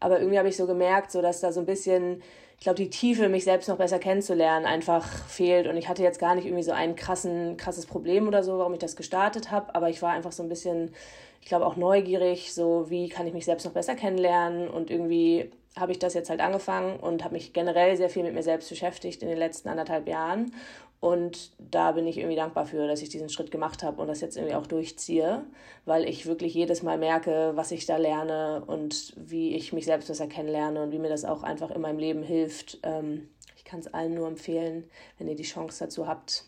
Aber 0.00 0.18
irgendwie 0.18 0.38
habe 0.38 0.48
ich 0.48 0.56
so 0.56 0.66
gemerkt, 0.66 1.12
so 1.12 1.20
dass 1.20 1.40
da 1.40 1.52
so 1.52 1.60
ein 1.60 1.66
bisschen, 1.66 2.22
ich 2.56 2.64
glaube, 2.64 2.76
die 2.76 2.88
Tiefe, 2.88 3.28
mich 3.28 3.44
selbst 3.44 3.68
noch 3.68 3.76
besser 3.76 3.98
kennenzulernen, 3.98 4.64
einfach 4.64 5.06
fehlt. 5.28 5.66
Und 5.66 5.76
ich 5.76 5.90
hatte 5.90 6.02
jetzt 6.02 6.18
gar 6.18 6.34
nicht 6.34 6.46
irgendwie 6.46 6.62
so 6.62 6.72
ein 6.72 6.96
krassen, 6.96 7.58
krasses 7.58 7.84
Problem 7.84 8.26
oder 8.26 8.42
so, 8.42 8.56
warum 8.58 8.72
ich 8.72 8.80
das 8.80 8.96
gestartet 8.96 9.50
habe. 9.50 9.74
Aber 9.74 9.90
ich 9.90 10.00
war 10.00 10.12
einfach 10.12 10.32
so 10.32 10.42
ein 10.42 10.48
bisschen, 10.48 10.94
ich 11.42 11.48
glaube, 11.48 11.66
auch 11.66 11.76
neugierig, 11.76 12.54
so 12.54 12.88
wie 12.88 13.10
kann 13.10 13.26
ich 13.26 13.34
mich 13.34 13.44
selbst 13.44 13.66
noch 13.66 13.72
besser 13.72 13.94
kennenlernen 13.94 14.68
und 14.68 14.90
irgendwie 14.90 15.50
habe 15.78 15.92
ich 15.92 15.98
das 15.98 16.14
jetzt 16.14 16.30
halt 16.30 16.40
angefangen 16.40 16.98
und 16.98 17.22
habe 17.22 17.34
mich 17.34 17.52
generell 17.52 17.96
sehr 17.96 18.08
viel 18.08 18.22
mit 18.22 18.34
mir 18.34 18.42
selbst 18.42 18.68
beschäftigt 18.68 19.22
in 19.22 19.28
den 19.28 19.38
letzten 19.38 19.68
anderthalb 19.68 20.08
Jahren. 20.08 20.52
Und 20.98 21.52
da 21.58 21.92
bin 21.92 22.06
ich 22.06 22.16
irgendwie 22.16 22.36
dankbar 22.36 22.64
für, 22.64 22.88
dass 22.88 23.02
ich 23.02 23.10
diesen 23.10 23.28
Schritt 23.28 23.50
gemacht 23.50 23.82
habe 23.82 24.00
und 24.00 24.08
das 24.08 24.22
jetzt 24.22 24.36
irgendwie 24.36 24.54
auch 24.54 24.66
durchziehe, 24.66 25.44
weil 25.84 26.08
ich 26.08 26.24
wirklich 26.24 26.54
jedes 26.54 26.82
Mal 26.82 26.96
merke, 26.96 27.52
was 27.54 27.70
ich 27.70 27.84
da 27.84 27.98
lerne 27.98 28.64
und 28.66 29.12
wie 29.16 29.54
ich 29.54 29.74
mich 29.74 29.84
selbst 29.84 30.08
besser 30.08 30.26
kennenlerne 30.26 30.82
und 30.82 30.92
wie 30.92 30.98
mir 30.98 31.10
das 31.10 31.26
auch 31.26 31.42
einfach 31.42 31.70
in 31.70 31.82
meinem 31.82 31.98
Leben 31.98 32.22
hilft. 32.22 32.78
Ähm, 32.82 33.28
ich 33.56 33.64
kann 33.64 33.80
es 33.80 33.92
allen 33.92 34.14
nur 34.14 34.26
empfehlen, 34.26 34.88
wenn 35.18 35.28
ihr 35.28 35.36
die 35.36 35.42
Chance 35.42 35.84
dazu 35.84 36.06
habt. 36.06 36.44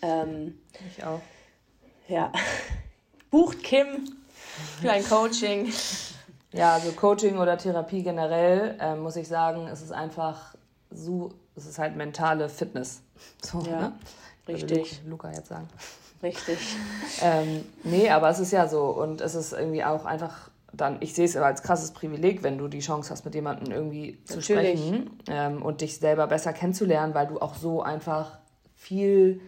Ähm, 0.00 0.60
ich 0.96 1.04
auch. 1.04 1.20
Ja. 2.08 2.30
Bucht 3.30 3.64
Kim 3.64 4.16
für 4.80 4.92
ein 4.92 5.04
Coaching. 5.04 5.72
Ja, 6.52 6.74
also 6.74 6.92
Coaching 6.92 7.38
oder 7.38 7.58
Therapie 7.58 8.02
generell, 8.02 8.76
äh, 8.80 8.94
muss 8.94 9.16
ich 9.16 9.28
sagen, 9.28 9.66
es 9.66 9.82
ist 9.82 9.92
einfach 9.92 10.54
so, 10.90 11.32
es 11.54 11.66
ist 11.66 11.78
halt 11.78 11.96
mentale 11.96 12.48
Fitness. 12.48 13.02
So, 13.42 13.60
ja, 13.60 13.80
ne? 13.80 13.92
richtig. 14.48 15.02
Luca 15.06 15.30
jetzt 15.30 15.48
sagen. 15.48 15.68
Richtig. 16.22 16.58
ähm, 17.22 17.64
nee, 17.84 18.08
aber 18.08 18.30
es 18.30 18.38
ist 18.38 18.52
ja 18.52 18.68
so 18.68 18.84
und 18.84 19.20
es 19.20 19.34
ist 19.34 19.52
irgendwie 19.52 19.84
auch 19.84 20.04
einfach 20.04 20.50
dann, 20.72 20.98
ich 21.00 21.14
sehe 21.14 21.24
es 21.24 21.36
als 21.36 21.62
krasses 21.62 21.92
Privileg, 21.92 22.42
wenn 22.42 22.58
du 22.58 22.68
die 22.68 22.80
Chance 22.80 23.10
hast, 23.10 23.24
mit 23.24 23.34
jemandem 23.34 23.72
irgendwie 23.72 24.18
zu 24.24 24.36
Natürlich. 24.36 24.78
sprechen 24.78 25.18
ähm, 25.28 25.62
und 25.62 25.80
dich 25.80 25.98
selber 25.98 26.26
besser 26.26 26.52
kennenzulernen, 26.52 27.14
weil 27.14 27.26
du 27.26 27.40
auch 27.40 27.54
so 27.54 27.82
einfach 27.82 28.38
viel 28.74 29.40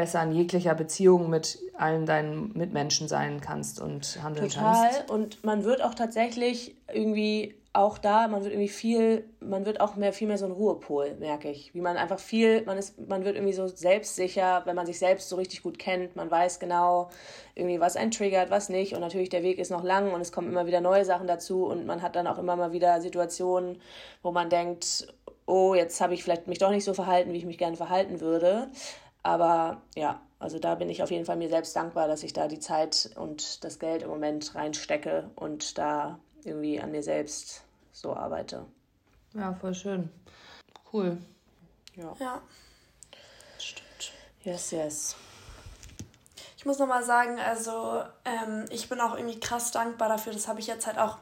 besser 0.00 0.22
in 0.22 0.32
jeglicher 0.32 0.74
Beziehung 0.74 1.28
mit 1.28 1.58
allen 1.76 2.06
deinen 2.06 2.56
Mitmenschen 2.56 3.06
sein 3.06 3.42
kannst 3.42 3.82
und 3.82 4.18
handeln 4.22 4.48
Total. 4.48 4.64
kannst. 4.64 5.00
Total. 5.00 5.14
Und 5.14 5.44
man 5.44 5.64
wird 5.64 5.82
auch 5.82 5.94
tatsächlich 5.94 6.74
irgendwie 6.90 7.54
auch 7.74 7.98
da, 7.98 8.26
man 8.28 8.42
wird 8.42 8.54
irgendwie 8.54 8.68
viel, 8.68 9.24
man 9.40 9.66
wird 9.66 9.80
auch 9.82 9.94
mehr, 9.96 10.14
viel 10.14 10.26
mehr 10.26 10.38
so 10.38 10.46
ein 10.46 10.52
Ruhepol, 10.52 11.16
merke 11.20 11.50
ich. 11.50 11.74
Wie 11.74 11.82
man 11.82 11.98
einfach 11.98 12.18
viel, 12.18 12.64
man 12.64 12.78
ist, 12.78 12.98
man 13.08 13.26
wird 13.26 13.36
irgendwie 13.36 13.52
so 13.52 13.68
selbstsicher, 13.68 14.62
wenn 14.64 14.74
man 14.74 14.86
sich 14.86 14.98
selbst 14.98 15.28
so 15.28 15.36
richtig 15.36 15.62
gut 15.62 15.78
kennt. 15.78 16.16
Man 16.16 16.30
weiß 16.30 16.60
genau 16.60 17.10
irgendwie, 17.54 17.78
was 17.78 17.96
einen 17.96 18.10
triggert, 18.10 18.50
was 18.50 18.70
nicht. 18.70 18.94
Und 18.94 19.00
natürlich 19.00 19.28
der 19.28 19.42
Weg 19.42 19.58
ist 19.58 19.70
noch 19.70 19.84
lang 19.84 20.12
und 20.12 20.22
es 20.22 20.32
kommen 20.32 20.48
immer 20.48 20.66
wieder 20.66 20.80
neue 20.80 21.04
Sachen 21.04 21.26
dazu 21.26 21.66
und 21.66 21.84
man 21.84 22.00
hat 22.00 22.16
dann 22.16 22.26
auch 22.26 22.38
immer 22.38 22.56
mal 22.56 22.72
wieder 22.72 23.02
Situationen, 23.02 23.80
wo 24.22 24.32
man 24.32 24.48
denkt, 24.48 25.06
oh, 25.46 25.74
jetzt 25.74 26.00
habe 26.00 26.14
ich 26.14 26.24
vielleicht 26.24 26.48
mich 26.48 26.58
doch 26.58 26.70
nicht 26.70 26.84
so 26.84 26.94
verhalten, 26.94 27.34
wie 27.34 27.38
ich 27.38 27.46
mich 27.46 27.58
gerne 27.58 27.76
verhalten 27.76 28.20
würde. 28.20 28.68
Aber 29.22 29.82
ja, 29.94 30.20
also 30.38 30.58
da 30.58 30.74
bin 30.74 30.88
ich 30.88 31.02
auf 31.02 31.10
jeden 31.10 31.26
Fall 31.26 31.36
mir 31.36 31.48
selbst 31.48 31.76
dankbar, 31.76 32.08
dass 32.08 32.22
ich 32.22 32.32
da 32.32 32.48
die 32.48 32.58
Zeit 32.58 33.10
und 33.16 33.62
das 33.64 33.78
Geld 33.78 34.02
im 34.02 34.08
Moment 34.08 34.54
reinstecke 34.54 35.30
und 35.36 35.76
da 35.78 36.18
irgendwie 36.44 36.80
an 36.80 36.90
mir 36.90 37.02
selbst 37.02 37.62
so 37.92 38.14
arbeite. 38.14 38.64
Ja, 39.34 39.54
voll 39.54 39.74
schön. 39.74 40.10
Cool. 40.92 41.18
Ja. 41.94 42.14
Ja. 42.18 42.42
Stimmt. 43.58 44.12
Yes, 44.42 44.70
yes. 44.70 45.16
Ich 46.56 46.66
muss 46.66 46.78
nochmal 46.78 47.04
sagen, 47.04 47.38
also 47.38 48.02
ähm, 48.24 48.64
ich 48.70 48.88
bin 48.88 49.00
auch 49.00 49.16
irgendwie 49.16 49.40
krass 49.40 49.70
dankbar 49.70 50.08
dafür. 50.08 50.32
Das 50.32 50.48
habe 50.48 50.60
ich 50.60 50.66
jetzt 50.66 50.86
halt 50.86 50.98
auch 50.98 51.18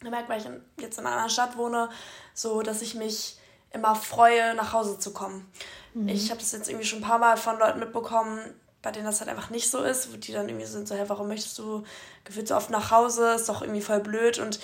gemerkt, 0.00 0.28
weil 0.28 0.40
ich 0.40 0.48
jetzt 0.80 0.98
in 0.98 1.06
einer 1.06 1.14
anderen 1.14 1.30
Stadt 1.30 1.56
wohne, 1.56 1.88
so 2.34 2.62
dass 2.62 2.82
ich 2.82 2.94
mich 2.94 3.38
immer 3.72 3.94
freue, 3.94 4.54
nach 4.54 4.72
Hause 4.72 4.98
zu 4.98 5.12
kommen. 5.12 5.50
Mhm. 5.94 6.08
Ich 6.08 6.30
habe 6.30 6.40
das 6.40 6.52
jetzt 6.52 6.68
irgendwie 6.68 6.86
schon 6.86 7.00
ein 7.00 7.08
paar 7.08 7.18
Mal 7.18 7.36
von 7.36 7.58
Leuten 7.58 7.78
mitbekommen, 7.78 8.40
bei 8.82 8.92
denen 8.92 9.06
das 9.06 9.20
halt 9.20 9.30
einfach 9.30 9.50
nicht 9.50 9.70
so 9.70 9.82
ist, 9.82 10.12
wo 10.12 10.16
die 10.16 10.32
dann 10.32 10.48
irgendwie 10.48 10.66
sind 10.66 10.86
so, 10.86 10.94
hey, 10.94 11.08
warum 11.08 11.28
möchtest 11.28 11.58
du 11.58 11.84
gefühlt 12.24 12.48
so 12.48 12.56
oft 12.56 12.70
nach 12.70 12.90
Hause? 12.90 13.32
Ist 13.34 13.48
doch 13.48 13.62
irgendwie 13.62 13.80
voll 13.80 14.00
blöd 14.00 14.38
und 14.38 14.60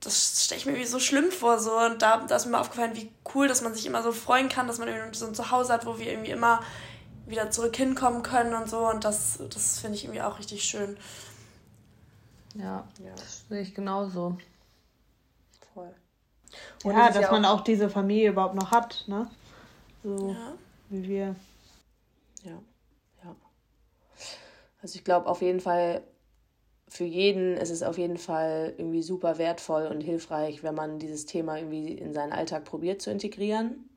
das 0.00 0.44
stelle 0.44 0.58
ich 0.58 0.66
mir 0.66 0.72
irgendwie 0.72 0.88
so 0.88 0.98
schlimm 0.98 1.30
vor. 1.30 1.58
So. 1.58 1.78
Und 1.78 2.02
da, 2.02 2.18
da 2.26 2.36
ist 2.36 2.46
mir 2.46 2.52
mal 2.52 2.60
aufgefallen, 2.60 2.94
wie 2.94 3.10
cool, 3.34 3.48
dass 3.48 3.62
man 3.62 3.74
sich 3.74 3.86
immer 3.86 4.02
so 4.02 4.12
freuen 4.12 4.48
kann, 4.48 4.66
dass 4.66 4.78
man 4.78 4.88
irgendwie 4.88 5.16
so 5.16 5.26
ein 5.26 5.34
Zuhause 5.34 5.72
hat, 5.72 5.86
wo 5.86 5.98
wir 5.98 6.10
irgendwie 6.10 6.30
immer 6.30 6.60
wieder 7.26 7.50
zurück 7.50 7.76
hinkommen 7.76 8.22
können 8.22 8.54
und 8.54 8.68
so. 8.68 8.88
Und 8.88 9.04
das, 9.04 9.38
das 9.52 9.78
finde 9.78 9.96
ich 9.96 10.04
irgendwie 10.04 10.22
auch 10.22 10.38
richtig 10.38 10.64
schön. 10.64 10.96
Ja, 12.54 12.88
ja. 12.98 13.12
das 13.14 13.44
sehe 13.48 13.60
ich 13.60 13.74
genauso. 13.74 14.38
Voll. 15.74 15.94
Und 16.82 16.96
ja, 16.96 17.08
dass 17.08 17.22
ja 17.22 17.30
man 17.30 17.44
auch 17.44 17.60
diese 17.60 17.88
Familie 17.90 18.30
überhaupt 18.30 18.54
noch 18.54 18.70
hat, 18.70 19.04
ne? 19.06 19.30
So 20.02 20.30
ja. 20.30 20.54
wie 20.88 21.08
wir. 21.08 21.36
Ja, 22.42 22.58
ja. 23.24 23.36
Also 24.82 24.96
ich 24.96 25.04
glaube 25.04 25.26
auf 25.26 25.42
jeden 25.42 25.60
Fall, 25.60 26.02
für 26.88 27.04
jeden 27.04 27.56
ist 27.56 27.70
es 27.70 27.82
auf 27.82 27.98
jeden 27.98 28.16
Fall 28.16 28.74
irgendwie 28.78 29.02
super 29.02 29.38
wertvoll 29.38 29.86
und 29.86 30.00
hilfreich, 30.00 30.62
wenn 30.62 30.74
man 30.74 30.98
dieses 30.98 31.26
Thema 31.26 31.58
irgendwie 31.58 31.92
in 31.92 32.12
seinen 32.14 32.32
Alltag 32.32 32.64
probiert 32.64 33.02
zu 33.02 33.10
integrieren. 33.10 33.90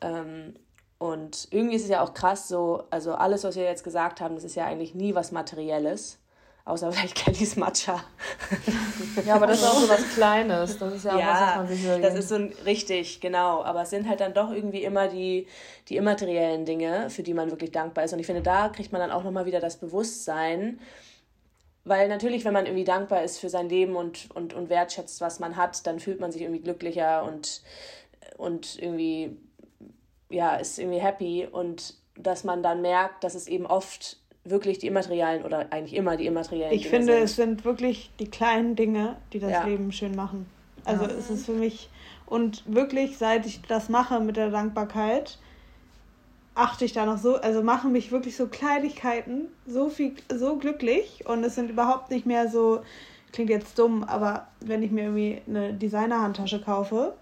Ähm, 0.00 0.54
und 0.98 1.48
irgendwie 1.52 1.76
ist 1.76 1.84
es 1.84 1.90
ja 1.90 2.02
auch 2.02 2.12
krass 2.12 2.48
so, 2.48 2.84
also 2.90 3.14
alles, 3.14 3.44
was 3.44 3.54
wir 3.54 3.64
jetzt 3.64 3.84
gesagt 3.84 4.20
haben, 4.20 4.34
das 4.34 4.44
ist 4.44 4.56
ja 4.56 4.64
eigentlich 4.64 4.94
nie 4.94 5.14
was 5.14 5.30
Materielles. 5.30 6.18
Außer 6.68 6.92
vielleicht 6.92 7.14
Kellys 7.24 7.56
Matcha. 7.56 8.04
Ja, 9.24 9.36
aber 9.36 9.46
das 9.46 9.62
ist 9.62 9.66
auch 9.66 9.80
so 9.80 9.88
was 9.88 10.06
Kleines. 10.14 10.76
Das 10.76 10.92
ist 10.92 11.04
ja 11.06 11.14
auch 11.14 11.18
ja, 11.18 11.30
was, 11.30 11.40
was 11.40 11.56
man 11.56 11.68
sich 11.68 12.02
Das 12.02 12.14
ist 12.14 12.28
so 12.28 12.34
ein, 12.34 12.52
richtig, 12.66 13.22
genau. 13.22 13.62
Aber 13.62 13.82
es 13.82 13.90
sind 13.90 14.06
halt 14.06 14.20
dann 14.20 14.34
doch 14.34 14.50
irgendwie 14.50 14.84
immer 14.84 15.08
die, 15.08 15.46
die 15.88 15.96
immateriellen 15.96 16.66
Dinge, 16.66 17.08
für 17.08 17.22
die 17.22 17.32
man 17.32 17.50
wirklich 17.50 17.72
dankbar 17.72 18.04
ist. 18.04 18.12
Und 18.12 18.18
ich 18.18 18.26
finde, 18.26 18.42
da 18.42 18.68
kriegt 18.68 18.92
man 18.92 19.00
dann 19.00 19.10
auch 19.10 19.24
nochmal 19.24 19.46
wieder 19.46 19.60
das 19.60 19.78
Bewusstsein, 19.78 20.78
weil 21.84 22.06
natürlich, 22.08 22.44
wenn 22.44 22.52
man 22.52 22.66
irgendwie 22.66 22.84
dankbar 22.84 23.22
ist 23.22 23.38
für 23.38 23.48
sein 23.48 23.70
Leben 23.70 23.96
und, 23.96 24.28
und, 24.34 24.52
und 24.52 24.68
wertschätzt, 24.68 25.22
was 25.22 25.40
man 25.40 25.56
hat, 25.56 25.86
dann 25.86 26.00
fühlt 26.00 26.20
man 26.20 26.32
sich 26.32 26.42
irgendwie 26.42 26.60
glücklicher 26.60 27.24
und, 27.24 27.62
und 28.36 28.78
irgendwie, 28.78 29.34
ja, 30.28 30.56
ist 30.56 30.78
irgendwie 30.78 31.00
happy. 31.00 31.48
Und 31.50 31.94
dass 32.14 32.44
man 32.44 32.62
dann 32.62 32.82
merkt, 32.82 33.24
dass 33.24 33.34
es 33.34 33.48
eben 33.48 33.64
oft 33.64 34.17
wirklich 34.50 34.78
die 34.78 34.86
immateriellen 34.86 35.44
oder 35.44 35.66
eigentlich 35.70 35.94
immer 35.94 36.16
die 36.16 36.26
immateriellen 36.26 36.72
ich 36.72 36.82
Dinge 36.82 36.96
finde, 36.96 37.12
sind. 37.14 37.22
es 37.24 37.36
sind 37.36 37.64
wirklich 37.64 38.10
die 38.18 38.28
kleinen 38.28 38.76
Dinge, 38.76 39.16
die 39.32 39.38
das 39.38 39.50
ja. 39.50 39.64
Leben 39.64 39.92
schön 39.92 40.14
machen. 40.14 40.46
Also 40.84 41.04
ja. 41.04 41.10
es 41.10 41.30
ist 41.30 41.46
für 41.46 41.52
mich 41.52 41.88
und 42.26 42.62
wirklich, 42.66 43.18
seit 43.18 43.46
ich 43.46 43.62
das 43.62 43.88
mache 43.88 44.20
mit 44.20 44.36
der 44.36 44.50
Dankbarkeit, 44.50 45.38
achte 46.54 46.84
ich 46.84 46.92
da 46.92 47.06
noch 47.06 47.18
so, 47.18 47.36
also 47.36 47.62
machen 47.62 47.92
mich 47.92 48.12
wirklich 48.12 48.36
so 48.36 48.48
Kleinigkeiten 48.48 49.48
so 49.66 49.88
viel, 49.88 50.14
so 50.34 50.56
glücklich 50.56 51.24
und 51.26 51.44
es 51.44 51.54
sind 51.54 51.70
überhaupt 51.70 52.10
nicht 52.10 52.26
mehr 52.26 52.48
so, 52.48 52.82
klingt 53.32 53.50
jetzt 53.50 53.78
dumm, 53.78 54.04
aber 54.04 54.48
wenn 54.60 54.82
ich 54.82 54.90
mir 54.90 55.04
irgendwie 55.04 55.40
eine 55.46 55.72
Designer-Handtasche 55.72 56.60
kaufe, 56.60 57.14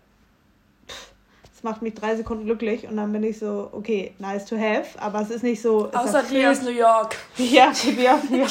macht 1.66 1.82
mich 1.82 1.94
drei 1.94 2.16
Sekunden 2.16 2.44
glücklich 2.44 2.86
und 2.86 2.96
dann 2.96 3.12
bin 3.12 3.24
ich 3.24 3.38
so, 3.38 3.68
okay, 3.72 4.14
nice 4.18 4.46
to 4.46 4.56
have, 4.56 4.98
aber 4.98 5.20
es 5.20 5.30
ist 5.30 5.42
nicht 5.42 5.60
so. 5.60 5.90
Außer 5.92 6.22
die 6.22 6.46
aus 6.46 6.62
New 6.62 6.70
York. 6.70 7.16
Ja, 7.36 7.72
die 7.72 8.08
aus 8.08 8.30
New 8.30 8.38
York. 8.38 8.50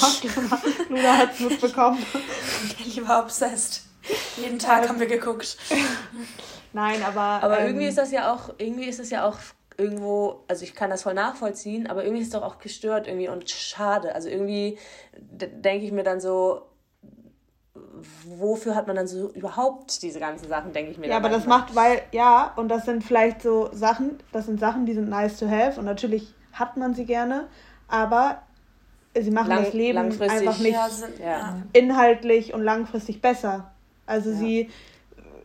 Luna 0.89 1.17
hat 1.17 1.33
es 1.33 1.39
mitbekommen. 1.39 2.05
Ich 2.85 3.07
war 3.07 3.23
obsessed. 3.23 3.83
Jeden 4.37 4.59
Tag 4.59 4.83
ähm, 4.83 4.89
haben 4.89 4.99
wir 4.99 5.07
geguckt. 5.07 5.57
Nein, 6.73 7.01
aber. 7.03 7.41
Aber 7.41 7.59
ähm, 7.59 7.67
irgendwie 7.67 7.87
ist 7.87 7.97
das 7.97 8.11
ja 8.11 8.33
auch, 8.33 8.53
irgendwie 8.57 8.85
ist 8.85 8.99
das 8.99 9.09
ja 9.09 9.25
auch 9.25 9.37
irgendwo, 9.77 10.43
also 10.47 10.63
ich 10.63 10.75
kann 10.75 10.89
das 10.89 11.03
voll 11.03 11.13
nachvollziehen, 11.13 11.87
aber 11.87 12.03
irgendwie 12.03 12.21
ist 12.21 12.27
es 12.27 12.33
doch 12.33 12.43
auch 12.43 12.59
gestört 12.59 13.07
irgendwie 13.07 13.29
und 13.29 13.49
schade. 13.49 14.13
Also 14.13 14.29
irgendwie 14.29 14.77
denke 15.13 15.85
ich 15.85 15.91
mir 15.91 16.03
dann 16.03 16.19
so, 16.19 16.63
wofür 18.25 18.75
hat 18.75 18.87
man 18.87 18.95
dann 18.95 19.07
so 19.07 19.29
überhaupt 19.31 20.01
diese 20.01 20.19
ganzen 20.19 20.47
Sachen, 20.47 20.71
denke 20.71 20.91
ich 20.91 20.97
mir. 20.97 21.07
Ja, 21.07 21.17
aber 21.17 21.29
das 21.29 21.45
macht, 21.45 21.75
weil, 21.75 22.01
ja, 22.11 22.53
und 22.55 22.69
das 22.69 22.85
sind 22.85 23.03
vielleicht 23.03 23.41
so 23.41 23.69
Sachen, 23.73 24.19
das 24.31 24.45
sind 24.45 24.59
Sachen, 24.59 24.85
die 24.85 24.93
sind 24.93 25.09
nice 25.09 25.37
to 25.37 25.49
have 25.49 25.79
und 25.79 25.85
natürlich 25.85 26.33
hat 26.53 26.77
man 26.77 26.93
sie 26.93 27.05
gerne, 27.05 27.47
aber 27.87 28.41
sie 29.13 29.31
machen 29.31 29.49
Lang, 29.49 29.63
das 29.65 29.73
Leben 29.73 29.97
einfach 29.97 30.59
nicht 30.59 30.73
ja, 30.73 30.89
sind, 30.89 31.19
ja. 31.19 31.61
inhaltlich 31.73 32.53
und 32.53 32.63
langfristig 32.63 33.21
besser. 33.21 33.71
Also 34.05 34.29
ja. 34.29 34.35
sie 34.37 34.69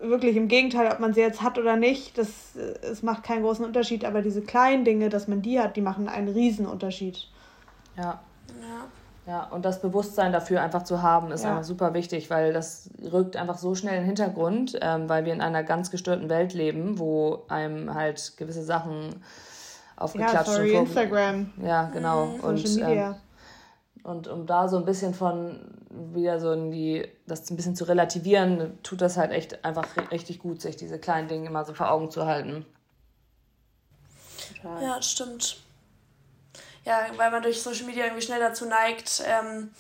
wirklich 0.03 0.37
im 0.37 0.49
Gegenteil, 0.49 0.91
ob 0.91 1.01
man 1.01 1.13
sie 1.13 1.21
jetzt 1.21 1.43
hat 1.43 1.59
oder 1.59 1.77
nicht, 1.77 2.17
das 2.17 2.57
es 2.57 3.03
macht 3.03 3.25
keinen 3.25 3.43
großen 3.43 3.65
Unterschied, 3.65 4.05
aber 4.05 4.23
diese 4.23 4.41
kleinen 4.41 4.85
Dinge, 4.85 5.09
dass 5.09 5.29
man 5.29 5.43
die 5.43 5.61
hat, 5.61 5.77
die 5.77 5.83
machen 5.83 6.09
einen 6.09 6.29
riesen 6.29 6.67
Unterschied. 6.67 7.27
Ja. 7.97 8.21
Ja. 8.61 8.87
Ja, 9.27 9.45
und 9.45 9.65
das 9.65 9.81
Bewusstsein 9.81 10.33
dafür 10.33 10.63
einfach 10.63 10.83
zu 10.83 11.03
haben, 11.03 11.31
ist 11.31 11.45
ja. 11.45 11.51
einfach 11.51 11.65
super 11.65 11.95
wichtig, 11.95 12.31
weil 12.31 12.53
das 12.53 12.91
rückt 13.13 13.37
einfach 13.37 13.59
so 13.59 13.75
schnell 13.75 13.95
in 13.95 14.01
den 14.01 14.07
Hintergrund, 14.07 14.79
ähm, 14.81 15.09
weil 15.09 15.25
wir 15.25 15.33
in 15.33 15.41
einer 15.41 15.63
ganz 15.63 15.91
gestörten 15.91 16.29
Welt 16.29 16.55
leben, 16.55 16.99
wo 16.99 17.45
einem 17.49 17.95
halt 17.95 18.37
gewisse 18.37 18.65
Sachen 18.65 19.23
aufgeklatscht 19.97 20.35
ja, 20.35 20.45
sorry, 20.45 20.75
Instagram. 20.75 21.53
Ja, 21.63 21.85
genau. 21.93 22.27
Mhm. 22.27 22.41
Und, 22.41 22.59
Social 22.59 22.89
Media. 22.89 23.11
Ähm, 23.11 23.15
und 24.03 24.29
um 24.29 24.47
da 24.47 24.67
so 24.69 24.79
ein 24.79 24.87
bisschen 24.87 25.13
von 25.13 25.61
wieder 25.91 26.41
so 26.41 26.53
in 26.53 26.71
die, 26.71 27.07
das 27.27 27.51
ein 27.51 27.57
bisschen 27.57 27.77
zu 27.77 27.85
relativieren, 27.85 28.79
tut 28.83 29.01
das 29.01 29.17
halt 29.17 29.33
echt 29.33 29.65
einfach 29.65 29.87
richtig 30.11 30.39
gut, 30.39 30.63
sich 30.63 30.77
diese 30.77 30.99
kleinen 30.99 31.29
Dinge 31.29 31.47
immer 31.47 31.65
so 31.65 31.75
vor 31.75 31.91
Augen 31.91 32.11
zu 32.11 32.25
halten. 32.25 32.65
Ja, 34.63 35.01
stimmt. 35.03 35.59
Ja, 36.85 37.07
weil 37.17 37.31
man 37.31 37.43
durch 37.43 37.63
Social 37.63 37.85
Media 37.85 38.05
irgendwie 38.05 38.23
schnell 38.23 38.41
dazu 38.41 38.65
neigt, 38.65 39.23
ähm, 39.27 39.71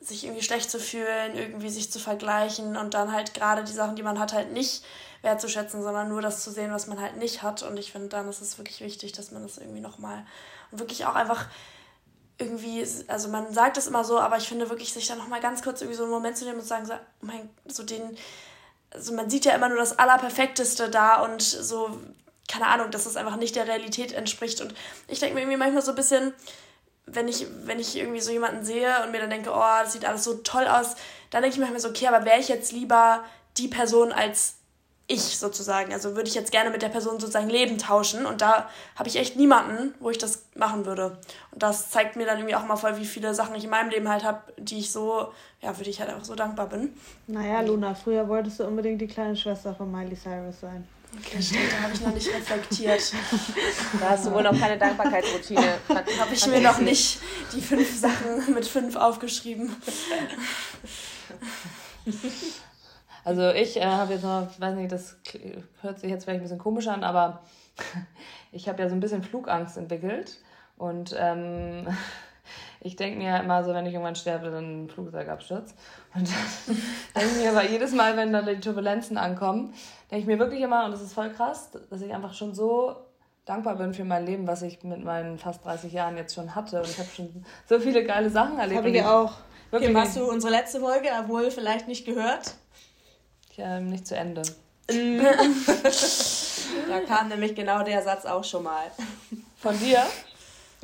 sich 0.00 0.24
irgendwie 0.24 0.42
schlecht 0.42 0.70
zu 0.70 0.78
fühlen, 0.78 1.34
irgendwie 1.34 1.70
sich 1.70 1.90
zu 1.90 1.98
vergleichen 1.98 2.76
und 2.76 2.94
dann 2.94 3.12
halt 3.12 3.34
gerade 3.34 3.64
die 3.64 3.72
Sachen, 3.72 3.96
die 3.96 4.02
man 4.02 4.18
hat, 4.18 4.32
halt 4.32 4.52
nicht 4.52 4.84
wertzuschätzen, 5.22 5.82
sondern 5.82 6.08
nur 6.08 6.22
das 6.22 6.42
zu 6.42 6.50
sehen, 6.50 6.72
was 6.72 6.86
man 6.86 7.00
halt 7.00 7.16
nicht 7.16 7.42
hat. 7.42 7.62
Und 7.62 7.78
ich 7.78 7.90
finde, 7.90 8.08
dann 8.08 8.28
ist 8.28 8.42
es 8.42 8.58
wirklich 8.58 8.80
wichtig, 8.80 9.12
dass 9.12 9.30
man 9.30 9.42
das 9.42 9.58
irgendwie 9.58 9.80
nochmal 9.80 10.24
und 10.70 10.78
wirklich 10.78 11.06
auch 11.06 11.14
einfach 11.14 11.46
irgendwie, 12.38 12.84
also 13.08 13.28
man 13.28 13.52
sagt 13.52 13.76
es 13.76 13.86
immer 13.86 14.04
so, 14.04 14.18
aber 14.18 14.36
ich 14.36 14.48
finde 14.48 14.68
wirklich, 14.68 14.92
sich 14.92 15.06
da 15.06 15.14
nochmal 15.14 15.40
ganz 15.40 15.62
kurz 15.62 15.80
irgendwie 15.80 15.96
so 15.96 16.02
einen 16.04 16.12
Moment 16.12 16.36
zu 16.36 16.44
nehmen 16.44 16.56
und 16.56 16.62
zu 16.62 16.68
sagen, 16.68 16.86
so, 16.86 16.94
mein, 17.20 17.48
so 17.66 17.84
den, 17.84 18.16
also 18.90 19.14
man 19.14 19.30
sieht 19.30 19.44
ja 19.44 19.54
immer 19.54 19.68
nur 19.68 19.78
das 19.78 19.98
Allerperfekteste 19.98 20.90
da 20.90 21.22
und 21.22 21.42
so, 21.42 22.00
keine 22.48 22.66
Ahnung, 22.66 22.90
dass 22.90 23.06
es 23.06 23.16
einfach 23.16 23.36
nicht 23.36 23.56
der 23.56 23.66
Realität 23.66 24.12
entspricht. 24.12 24.60
Und 24.60 24.74
ich 25.08 25.20
denke 25.20 25.34
mir 25.34 25.40
irgendwie 25.42 25.58
manchmal 25.58 25.82
so 25.82 25.92
ein 25.92 25.96
bisschen, 25.96 26.32
wenn 27.06 27.28
ich, 27.28 27.46
wenn 27.64 27.78
ich 27.78 27.96
irgendwie 27.96 28.20
so 28.20 28.30
jemanden 28.30 28.64
sehe 28.64 29.02
und 29.02 29.12
mir 29.12 29.20
dann 29.20 29.30
denke, 29.30 29.50
oh, 29.50 29.82
das 29.82 29.92
sieht 29.92 30.04
alles 30.04 30.24
so 30.24 30.34
toll 30.34 30.66
aus, 30.66 30.96
dann 31.30 31.42
denke 31.42 31.54
ich 31.54 31.60
manchmal 31.60 31.80
so, 31.80 31.88
okay, 31.88 32.06
aber 32.06 32.24
wäre 32.24 32.40
ich 32.40 32.48
jetzt 32.48 32.72
lieber 32.72 33.24
die 33.56 33.68
Person 33.68 34.12
als 34.12 34.54
ich 35.06 35.38
sozusagen. 35.38 35.92
Also 35.92 36.16
würde 36.16 36.28
ich 36.28 36.34
jetzt 36.34 36.50
gerne 36.50 36.70
mit 36.70 36.80
der 36.80 36.88
Person 36.88 37.20
sozusagen 37.20 37.50
Leben 37.50 37.76
tauschen 37.76 38.24
und 38.24 38.40
da 38.40 38.70
habe 38.96 39.08
ich 39.08 39.16
echt 39.16 39.36
niemanden, 39.36 39.94
wo 40.00 40.10
ich 40.10 40.18
das 40.18 40.46
machen 40.54 40.86
würde. 40.86 41.18
Und 41.50 41.62
das 41.62 41.90
zeigt 41.90 42.16
mir 42.16 42.24
dann 42.24 42.38
irgendwie 42.38 42.54
auch 42.54 42.64
mal 42.64 42.76
voll, 42.76 42.96
wie 42.96 43.04
viele 43.04 43.34
Sachen 43.34 43.54
ich 43.54 43.64
in 43.64 43.70
meinem 43.70 43.90
Leben 43.90 44.08
halt 44.08 44.24
habe, 44.24 44.40
die 44.56 44.78
ich 44.78 44.92
so, 44.92 45.32
ja, 45.60 45.74
für 45.74 45.84
die 45.84 45.90
ich 45.90 46.00
halt 46.00 46.10
einfach 46.10 46.24
so 46.24 46.34
dankbar 46.34 46.68
bin. 46.68 46.94
Naja, 47.26 47.60
Luna, 47.60 47.94
früher 47.94 48.28
wolltest 48.28 48.60
du 48.60 48.64
unbedingt 48.64 49.00
die 49.00 49.06
kleine 49.06 49.36
Schwester 49.36 49.74
von 49.74 49.92
Miley 49.92 50.16
Cyrus 50.16 50.60
sein. 50.60 50.88
Okay, 51.18 51.42
stimmt, 51.42 51.72
da 51.72 51.82
habe 51.82 51.92
ich 51.92 52.00
noch 52.00 52.14
nicht 52.14 52.28
reflektiert. 52.28 53.12
Da 54.00 54.10
hast 54.10 54.26
du 54.26 54.32
wohl 54.32 54.42
noch 54.42 54.58
keine 54.58 54.78
Dankbarkeitsroutine. 54.78 55.78
Habe 55.88 56.34
ich 56.34 56.46
mir 56.46 56.60
noch 56.60 56.78
nicht 56.78 57.20
die 57.52 57.60
fünf 57.60 57.98
Sachen 57.98 58.52
mit 58.54 58.66
fünf 58.66 58.96
aufgeschrieben. 58.96 59.74
Also 63.26 63.48
ich 63.52 63.78
äh, 63.78 63.86
habe 63.86 64.12
jetzt 64.12 64.22
noch, 64.22 64.50
ich 64.50 64.60
weiß 64.60 64.74
nicht, 64.76 64.92
das 64.92 65.16
hört 65.80 65.98
sich 65.98 66.10
jetzt 66.10 66.24
vielleicht 66.24 66.40
ein 66.40 66.42
bisschen 66.42 66.58
komisch 66.58 66.88
an, 66.88 67.02
aber 67.02 67.40
ich 68.52 68.68
habe 68.68 68.82
ja 68.82 68.88
so 68.90 68.94
ein 68.94 69.00
bisschen 69.00 69.22
Flugangst 69.22 69.78
entwickelt. 69.78 70.38
Und 70.76 71.14
ähm, 71.18 71.88
ich 72.80 72.96
denke 72.96 73.18
mir 73.18 73.40
immer 73.40 73.64
so, 73.64 73.72
wenn 73.72 73.86
ich 73.86 73.94
irgendwann 73.94 74.14
sterbe, 74.14 74.50
dann 74.50 74.84
ein 74.84 74.88
Flugzeugabsturz. 74.90 75.74
Und 76.14 76.28
denke 77.16 77.34
mir 77.36 77.50
aber 77.50 77.66
jedes 77.66 77.92
Mal, 77.92 78.16
wenn 78.18 78.30
dann 78.30 78.44
die 78.44 78.60
Turbulenzen 78.60 79.16
ankommen, 79.16 79.72
denke 80.10 80.22
ich 80.22 80.26
mir 80.26 80.38
wirklich 80.38 80.60
immer, 80.60 80.84
und 80.84 80.92
das 80.92 81.00
ist 81.00 81.12
voll 81.12 81.30
krass, 81.30 81.70
dass 81.90 82.00
ich 82.00 82.12
einfach 82.12 82.34
schon 82.34 82.54
so 82.54 82.96
dankbar 83.44 83.76
bin 83.76 83.92
für 83.94 84.04
mein 84.04 84.24
Leben, 84.24 84.46
was 84.46 84.62
ich 84.62 84.82
mit 84.82 85.04
meinen 85.04 85.38
fast 85.38 85.64
30 85.64 85.92
Jahren 85.92 86.16
jetzt 86.16 86.34
schon 86.34 86.54
hatte. 86.54 86.78
Und 86.78 86.88
ich 86.88 86.98
habe 86.98 87.08
schon 87.14 87.44
so 87.68 87.78
viele 87.78 88.04
geile 88.04 88.30
Sachen 88.30 88.58
erlebt. 88.58 88.78
Habe 88.78 88.90
ich 88.90 89.02
auch. 89.02 89.32
Wirklich. 89.70 89.90
Kim, 89.90 89.98
hast 89.98 90.16
du 90.16 90.24
unsere 90.30 90.52
letzte 90.52 90.80
Folge 90.80 91.08
wohl 91.26 91.50
vielleicht 91.50 91.88
nicht 91.88 92.06
gehört? 92.06 92.54
ähm, 93.58 93.90
nicht 93.90 94.06
zu 94.06 94.16
Ende. 94.16 94.42
da 96.88 97.00
kam 97.06 97.28
nämlich 97.28 97.54
genau 97.54 97.82
der 97.82 98.02
Satz 98.02 98.26
auch 98.26 98.44
schon 98.44 98.64
mal. 98.64 98.90
Von 99.58 99.78
dir? 99.78 100.02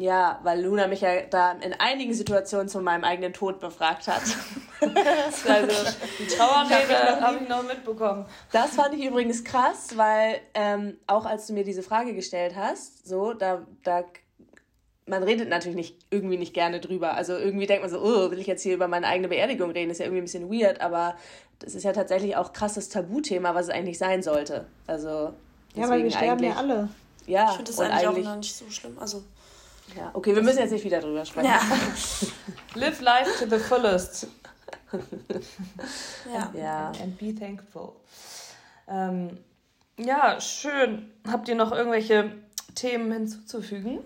Ja, 0.00 0.40
weil 0.44 0.62
Luna 0.64 0.86
mich 0.86 1.02
ja 1.02 1.20
da 1.28 1.52
in 1.52 1.74
einigen 1.74 2.14
Situationen 2.14 2.68
zu 2.68 2.80
meinem 2.80 3.04
eigenen 3.04 3.34
Tod 3.34 3.60
befragt 3.60 4.08
hat. 4.08 4.22
also 4.80 5.90
die 6.18 6.26
Trauerrede 6.26 7.20
habe 7.20 7.40
ich 7.42 7.48
noch 7.50 7.62
mitbekommen. 7.62 8.24
Das 8.50 8.76
fand 8.76 8.94
ich 8.94 9.04
übrigens 9.04 9.44
krass, 9.44 9.98
weil 9.98 10.40
ähm, 10.54 10.96
auch 11.06 11.26
als 11.26 11.48
du 11.48 11.52
mir 11.52 11.64
diese 11.64 11.82
Frage 11.82 12.14
gestellt 12.14 12.54
hast, 12.56 13.06
so 13.06 13.34
da 13.34 13.66
da 13.84 14.04
man 15.04 15.22
redet 15.22 15.50
natürlich 15.50 15.76
nicht 15.76 15.96
irgendwie 16.08 16.38
nicht 16.38 16.54
gerne 16.54 16.80
drüber. 16.80 17.12
Also 17.12 17.36
irgendwie 17.36 17.66
denkt 17.66 17.82
man 17.82 17.90
so, 17.90 18.00
oh, 18.00 18.30
will 18.30 18.38
ich 18.38 18.46
jetzt 18.46 18.62
hier 18.62 18.72
über 18.72 18.88
meine 18.88 19.06
eigene 19.06 19.28
Beerdigung 19.28 19.70
reden? 19.70 19.90
Das 19.90 19.96
ist 19.96 20.00
ja 20.00 20.06
irgendwie 20.06 20.22
ein 20.22 20.24
bisschen 20.24 20.50
weird, 20.50 20.80
aber 20.80 21.14
das 21.58 21.74
ist 21.74 21.82
ja 21.82 21.92
tatsächlich 21.92 22.36
auch 22.36 22.54
krasses 22.54 22.88
Tabuthema, 22.88 23.54
was 23.54 23.66
es 23.66 23.70
eigentlich 23.70 23.98
sein 23.98 24.22
sollte. 24.22 24.64
Also 24.86 25.34
ja, 25.74 25.90
weil 25.90 26.04
wir 26.04 26.10
sterben 26.10 26.42
ja 26.42 26.54
alle. 26.54 26.88
Ja, 27.26 27.50
ich 27.50 27.56
finde 27.56 27.70
das 27.70 27.80
eigentlich, 27.80 28.08
eigentlich 28.08 28.26
auch 28.26 28.30
noch 28.30 28.36
nicht 28.38 28.56
so 28.56 28.70
schlimm. 28.70 28.98
Also 28.98 29.22
ja, 29.96 30.10
okay, 30.14 30.34
wir 30.34 30.42
müssen 30.42 30.58
jetzt 30.58 30.72
nicht 30.72 30.84
wieder 30.84 31.00
drüber 31.00 31.24
sprechen. 31.24 31.48
Ja. 31.48 31.60
Live 32.74 33.00
life 33.00 33.44
to 33.44 33.50
the 33.50 33.62
fullest. 33.62 34.26
ja. 36.32 36.52
ja. 36.54 36.92
And 37.02 37.18
be 37.18 37.34
thankful. 37.34 37.92
Ähm, 38.88 39.38
ja, 39.98 40.40
schön. 40.40 41.10
Habt 41.30 41.48
ihr 41.48 41.54
noch 41.54 41.72
irgendwelche 41.72 42.32
Themen 42.74 43.12
hinzuzufügen? 43.12 43.98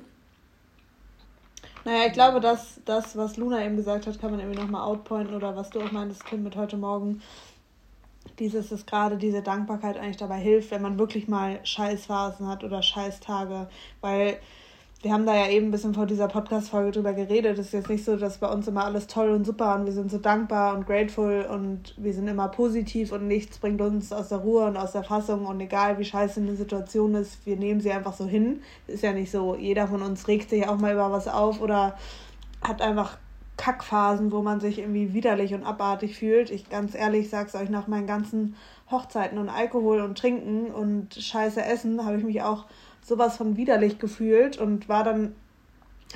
Naja, 1.85 2.07
ich 2.07 2.13
glaube, 2.13 2.41
dass 2.41 2.81
das, 2.85 3.17
was 3.17 3.37
Luna 3.37 3.65
eben 3.65 3.77
gesagt 3.77 4.07
hat, 4.07 4.19
kann 4.21 4.31
man 4.31 4.41
irgendwie 4.41 4.61
nochmal 4.61 4.83
outpointen 4.83 5.35
oder 5.35 5.55
was 5.55 5.71
du 5.71 5.81
auch 5.81 5.93
meintest, 5.93 6.25
Kim, 6.25 6.43
mit 6.43 6.57
heute 6.57 6.79
Morgen. 6.79 7.21
Dieses, 8.39 8.71
dass 8.71 8.87
gerade 8.87 9.19
diese 9.19 9.43
Dankbarkeit 9.43 9.99
eigentlich 9.99 10.17
dabei 10.17 10.39
hilft, 10.39 10.71
wenn 10.71 10.81
man 10.81 10.99
wirklich 10.99 11.29
mal 11.29 11.61
Scheißphasen 11.63 12.49
hat 12.49 12.65
oder 12.65 12.83
Scheißtage. 12.83 13.69
Weil 14.01 14.39
wir 15.05 15.13
haben 15.13 15.27
da 15.27 15.35
ja 15.35 15.51
eben 15.51 15.67
ein 15.67 15.71
bisschen 15.71 15.93
vor 15.93 16.07
dieser 16.07 16.29
Podcast-Folge 16.29 16.93
drüber 16.93 17.13
geredet. 17.13 17.59
Es 17.59 17.67
ist 17.67 17.73
jetzt 17.75 17.91
nicht 17.91 18.07
so, 18.07 18.17
dass 18.17 18.39
bei 18.39 18.49
uns 18.49 18.67
immer 18.67 18.87
alles 18.87 19.07
toll 19.07 19.29
und 19.33 19.45
super 19.45 19.75
und 19.75 19.85
wir 19.85 19.93
sind 19.93 20.11
so 20.11 20.17
dankbar 20.17 20.75
und 20.75 20.87
grateful 20.87 21.47
und 21.49 21.95
wir 21.99 22.15
sind 22.15 22.27
immer 22.27 22.49
positiv 22.49 23.13
und 23.13 23.29
nichts 23.29 23.59
bringt 23.59 23.83
uns 23.83 24.15
aus 24.15 24.31
der 24.31 24.39
Ruhe 24.39 24.65
und 24.65 24.79
aus 24.79 24.93
der 24.93 25.05
Fassung 25.05 25.45
und 25.45 25.61
egal 25.61 25.99
wie 25.99 26.07
scheiße 26.07 26.41
eine 26.41 26.57
Situation 26.57 27.15
ist, 27.17 27.45
wir 27.45 27.57
nehmen 27.57 27.83
sie 27.83 27.93
einfach 27.93 28.15
so 28.15 28.25
hin. 28.25 28.63
Ist 28.87 29.03
ja 29.03 29.13
nicht 29.13 29.31
so, 29.31 29.55
jeder 29.55 29.89
von 29.89 30.01
uns 30.01 30.27
regt 30.27 30.49
sich 30.49 30.67
auch 30.67 30.79
mal 30.79 30.95
über 30.95 31.13
was 31.13 31.29
auf 31.29 31.61
oder 31.61 31.99
hat 32.63 32.81
einfach 32.81 33.19
Kackphasen, 33.59 34.33
wo 34.33 34.41
man 34.41 34.61
sich 34.61 34.79
irgendwie 34.79 35.13
widerlich 35.13 35.53
und 35.53 35.65
abartig 35.65 36.17
fühlt. 36.17 36.51
Ich 36.51 36.71
ganz 36.71 36.95
ehrlich 36.95 37.29
sag's 37.29 37.55
euch, 37.55 37.69
nach 37.69 37.89
meinen 37.89 38.07
ganzen 38.07 38.57
Hochzeiten 38.91 39.37
und 39.37 39.51
Alkohol 39.51 40.01
und 40.01 40.17
Trinken 40.17 40.69
und 40.69 41.15
scheiße 41.15 41.63
Essen 41.63 42.07
habe 42.07 42.17
ich 42.17 42.25
mich 42.25 42.41
auch 42.41 42.65
sowas 43.05 43.37
von 43.37 43.57
widerlich 43.57 43.99
gefühlt 43.99 44.59
und 44.59 44.89
war 44.89 45.05
dann, 45.05 45.35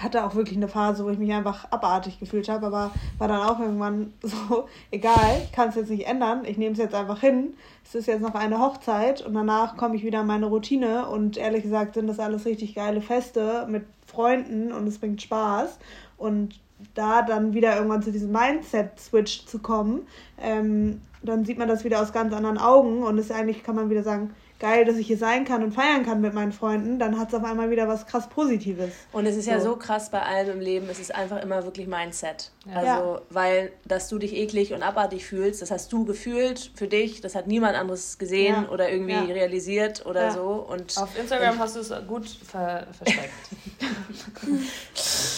hatte 0.00 0.24
auch 0.24 0.34
wirklich 0.34 0.56
eine 0.56 0.68
Phase, 0.68 1.04
wo 1.04 1.10
ich 1.10 1.18
mich 1.18 1.32
einfach 1.32 1.70
abartig 1.70 2.18
gefühlt 2.18 2.48
habe, 2.48 2.66
aber 2.66 2.90
war 3.18 3.28
dann 3.28 3.42
auch 3.42 3.60
irgendwann 3.60 4.12
so, 4.22 4.66
egal, 4.90 5.46
kann 5.52 5.68
es 5.68 5.74
jetzt 5.74 5.90
nicht 5.90 6.06
ändern, 6.06 6.44
ich 6.44 6.56
nehme 6.56 6.72
es 6.72 6.78
jetzt 6.78 6.94
einfach 6.94 7.20
hin. 7.20 7.54
Es 7.84 7.94
ist 7.94 8.06
jetzt 8.06 8.22
noch 8.22 8.34
eine 8.34 8.58
Hochzeit 8.58 9.24
und 9.24 9.34
danach 9.34 9.76
komme 9.76 9.96
ich 9.96 10.04
wieder 10.04 10.22
in 10.22 10.26
meine 10.26 10.46
Routine 10.46 11.08
und 11.08 11.36
ehrlich 11.36 11.62
gesagt 11.62 11.94
sind 11.94 12.06
das 12.06 12.18
alles 12.18 12.46
richtig 12.46 12.74
geile 12.74 13.02
Feste 13.02 13.66
mit 13.68 13.84
Freunden 14.06 14.72
und 14.72 14.86
es 14.86 14.98
bringt 14.98 15.20
Spaß 15.20 15.78
und 16.16 16.58
da 16.94 17.22
dann 17.22 17.54
wieder 17.54 17.76
irgendwann 17.76 18.02
zu 18.02 18.12
diesem 18.12 18.32
Mindset-Switch 18.32 19.46
zu 19.46 19.58
kommen, 19.58 20.06
ähm, 20.40 21.02
dann 21.22 21.44
sieht 21.44 21.58
man 21.58 21.68
das 21.68 21.84
wieder 21.84 22.00
aus 22.00 22.12
ganz 22.12 22.32
anderen 22.32 22.58
Augen 22.58 23.02
und 23.02 23.18
ist 23.18 23.32
eigentlich, 23.32 23.64
kann 23.64 23.74
man 23.74 23.90
wieder 23.90 24.02
sagen, 24.02 24.30
geil, 24.58 24.84
dass 24.84 24.96
ich 24.96 25.06
hier 25.06 25.18
sein 25.18 25.44
kann 25.44 25.62
und 25.62 25.72
feiern 25.72 26.04
kann 26.04 26.20
mit 26.20 26.34
meinen 26.34 26.52
Freunden, 26.52 26.98
dann 26.98 27.18
hat 27.18 27.28
es 27.28 27.34
auf 27.34 27.44
einmal 27.44 27.70
wieder 27.70 27.86
was 27.86 28.06
krass 28.06 28.28
Positives. 28.28 28.92
Und 29.12 29.26
es 29.26 29.36
ist 29.36 29.44
so. 29.44 29.50
ja 29.50 29.60
so 29.60 29.76
krass 29.76 30.10
bei 30.10 30.20
allem 30.20 30.50
im 30.50 30.60
Leben, 30.60 30.88
es 30.88 30.98
ist 30.98 31.14
einfach 31.14 31.40
immer 31.42 31.64
wirklich 31.64 31.86
Mindset. 31.86 32.50
Ja. 32.66 32.74
Also, 32.74 33.14
ja. 33.14 33.20
weil, 33.30 33.72
dass 33.84 34.08
du 34.08 34.18
dich 34.18 34.34
eklig 34.34 34.72
und 34.72 34.82
abartig 34.82 35.24
fühlst, 35.24 35.62
das 35.62 35.70
hast 35.70 35.92
du 35.92 36.04
gefühlt 36.04 36.72
für 36.74 36.88
dich, 36.88 37.20
das 37.20 37.34
hat 37.34 37.46
niemand 37.46 37.76
anderes 37.76 38.18
gesehen 38.18 38.64
ja. 38.64 38.70
oder 38.70 38.90
irgendwie 38.90 39.32
realisiert 39.32 40.04
oder 40.06 40.32
so. 40.32 40.66
Und 40.68 40.96
auf 40.98 41.18
Instagram 41.18 41.54
und 41.54 41.58
hast 41.60 41.76
du 41.76 41.80
es 41.80 41.92
gut 42.06 42.28
ver 42.28 42.86
versteckt. 42.92 43.32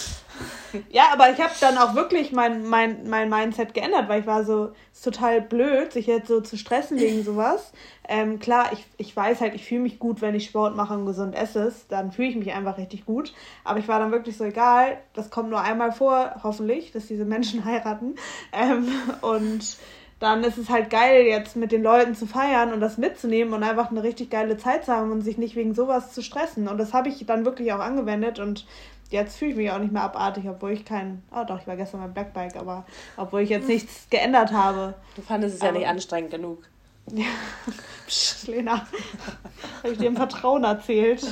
Ja, 0.89 1.05
aber 1.13 1.31
ich 1.31 1.39
habe 1.39 1.53
dann 1.59 1.77
auch 1.77 1.95
wirklich 1.95 2.31
mein, 2.31 2.65
mein, 2.67 3.09
mein 3.09 3.29
Mindset 3.29 3.73
geändert, 3.73 4.09
weil 4.09 4.21
ich 4.21 4.27
war 4.27 4.43
so, 4.43 4.71
ist 4.91 5.03
total 5.03 5.41
blöd, 5.41 5.91
sich 5.91 6.07
jetzt 6.07 6.27
so 6.27 6.41
zu 6.41 6.57
stressen 6.57 6.99
wegen 6.99 7.23
sowas. 7.23 7.73
Ähm, 8.07 8.39
klar, 8.39 8.71
ich, 8.73 8.85
ich 8.97 9.15
weiß 9.15 9.41
halt, 9.41 9.55
ich 9.55 9.65
fühle 9.65 9.81
mich 9.81 9.99
gut, 9.99 10.21
wenn 10.21 10.35
ich 10.35 10.45
Sport 10.45 10.75
mache 10.75 10.93
und 10.93 11.05
gesund 11.05 11.35
esse. 11.35 11.71
Dann 11.89 12.11
fühle 12.11 12.29
ich 12.29 12.35
mich 12.35 12.51
einfach 12.53 12.77
richtig 12.77 13.05
gut. 13.05 13.33
Aber 13.63 13.79
ich 13.79 13.87
war 13.87 13.99
dann 13.99 14.11
wirklich 14.11 14.37
so, 14.37 14.43
egal, 14.43 14.97
das 15.13 15.29
kommt 15.29 15.49
nur 15.49 15.61
einmal 15.61 15.91
vor, 15.91 16.35
hoffentlich, 16.43 16.91
dass 16.91 17.07
diese 17.07 17.25
Menschen 17.25 17.65
heiraten. 17.65 18.15
Ähm, 18.51 18.87
und 19.21 19.77
dann 20.21 20.43
ist 20.43 20.59
es 20.59 20.69
halt 20.69 20.91
geil, 20.91 21.25
jetzt 21.25 21.55
mit 21.55 21.71
den 21.71 21.81
Leuten 21.81 22.13
zu 22.13 22.27
feiern 22.27 22.73
und 22.73 22.79
das 22.79 22.99
mitzunehmen 22.99 23.55
und 23.55 23.63
einfach 23.63 23.89
eine 23.89 24.03
richtig 24.03 24.29
geile 24.29 24.55
Zeit 24.55 24.85
zu 24.85 24.93
haben 24.93 25.11
und 25.11 25.21
sich 25.21 25.39
nicht 25.39 25.55
wegen 25.55 25.73
sowas 25.73 26.13
zu 26.13 26.21
stressen. 26.21 26.67
Und 26.67 26.77
das 26.77 26.93
habe 26.93 27.09
ich 27.09 27.25
dann 27.25 27.43
wirklich 27.43 27.73
auch 27.73 27.79
angewendet 27.79 28.37
und 28.37 28.67
jetzt 29.11 29.37
fühle 29.37 29.51
ich 29.51 29.57
mich 29.57 29.71
auch 29.71 29.79
nicht 29.79 29.91
mehr 29.91 30.03
abartig, 30.03 30.45
obwohl 30.47 30.71
ich 30.71 30.85
kein. 30.85 31.21
Oh 31.31 31.43
doch, 31.45 31.59
ich 31.59 31.67
war 31.67 31.75
gestern 31.75 32.01
beim 32.01 32.13
Blackbike, 32.13 32.55
aber 32.55 32.85
obwohl 33.17 33.41
ich 33.41 33.49
jetzt 33.49 33.67
nichts 33.67 34.07
geändert 34.09 34.51
habe. 34.51 34.95
Du 35.15 35.21
fandest 35.21 35.55
es 35.55 35.61
aber, 35.61 35.73
ja 35.73 35.79
nicht 35.79 35.87
anstrengend 35.87 36.31
genug. 36.31 36.63
Ja, 37.11 37.25
Psch, 38.07 38.47
Lena, 38.47 38.87
habe 39.83 39.93
ich 39.93 39.97
dir 39.97 40.07
im 40.07 40.15
Vertrauen 40.15 40.63
erzählt. 40.63 41.25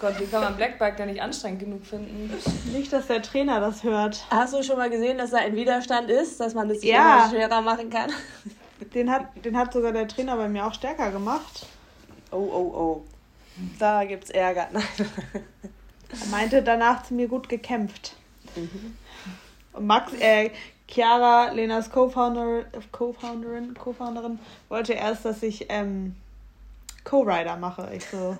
Gott, 0.00 0.18
wie 0.18 0.26
kann 0.26 0.42
man 0.42 0.56
Blackbike 0.56 0.96
denn 0.96 1.08
nicht 1.08 1.22
anstrengend 1.22 1.60
genug 1.60 1.86
finden? 1.86 2.30
Nicht, 2.72 2.92
dass 2.92 3.06
der 3.06 3.22
Trainer 3.22 3.60
das 3.60 3.84
hört. 3.84 4.26
Hast 4.30 4.52
du 4.52 4.62
schon 4.62 4.76
mal 4.76 4.90
gesehen, 4.90 5.18
dass 5.18 5.30
da 5.30 5.38
ein 5.38 5.54
Widerstand 5.54 6.10
ist, 6.10 6.40
dass 6.40 6.54
man 6.54 6.68
das 6.68 6.82
ja. 6.82 7.28
schwerer 7.30 7.60
machen 7.60 7.90
kann? 7.90 8.10
Den 8.94 9.10
hat, 9.10 9.28
den 9.44 9.56
hat 9.56 9.72
sogar 9.72 9.92
der 9.92 10.08
Trainer 10.08 10.36
bei 10.36 10.48
mir 10.48 10.66
auch 10.66 10.74
stärker 10.74 11.10
gemacht. 11.10 11.66
Oh, 12.30 12.36
oh, 12.36 12.74
oh. 12.76 13.04
Da 13.78 14.04
gibt's 14.04 14.30
Ärger. 14.30 14.68
Nein. 14.72 14.82
Er 16.10 16.26
meinte 16.28 16.62
danach 16.62 17.02
zu 17.02 17.14
mir 17.14 17.28
gut 17.28 17.48
gekämpft. 17.48 18.16
Mhm. 18.56 18.96
Und 19.72 19.86
Max, 19.86 20.12
äh, 20.20 20.50
Chiara, 20.88 21.50
Lenas 21.50 21.90
Co-Founder, 21.90 22.64
Co-Founderin, 22.92 23.74
Co-Founderin, 23.74 24.38
wollte 24.68 24.92
erst, 24.92 25.24
dass 25.24 25.42
ich 25.42 25.66
ähm, 25.70 26.14
Co-Rider 27.04 27.56
mache. 27.56 27.90
Ich 27.94 28.06
so, 28.06 28.36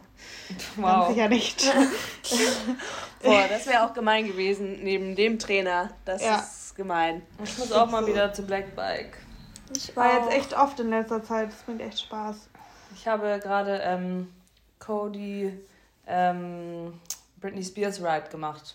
wow. 0.76 1.08
sicher 1.08 1.28
nicht. 1.28 1.64
Boah, 3.22 3.44
das 3.48 3.66
wäre 3.66 3.84
auch 3.84 3.94
gemein 3.94 4.26
gewesen, 4.26 4.82
neben 4.82 5.16
dem 5.16 5.38
Trainer. 5.38 5.90
Das 6.04 6.22
ja. 6.22 6.36
ist 6.36 6.76
gemein. 6.76 7.22
Ich 7.42 7.58
muss 7.58 7.72
auch 7.72 7.90
mal 7.90 8.06
wieder 8.06 8.32
zu 8.32 8.42
Black 8.42 8.76
Bike. 8.76 9.18
Ich 9.74 9.96
war 9.96 10.20
jetzt 10.20 10.36
echt 10.36 10.56
oft 10.56 10.78
in 10.80 10.90
letzter 10.90 11.22
Zeit. 11.22 11.48
Das 11.48 11.62
bringt 11.62 11.80
echt 11.80 12.00
Spaß. 12.00 12.48
Ich 12.94 13.08
habe 13.08 13.40
gerade 13.42 13.80
ähm, 13.82 14.32
Cody 14.78 15.52
ähm, 16.06 17.00
Britney 17.45 17.62
Spears 17.62 18.01
Ride 18.01 18.30
gemacht. 18.30 18.74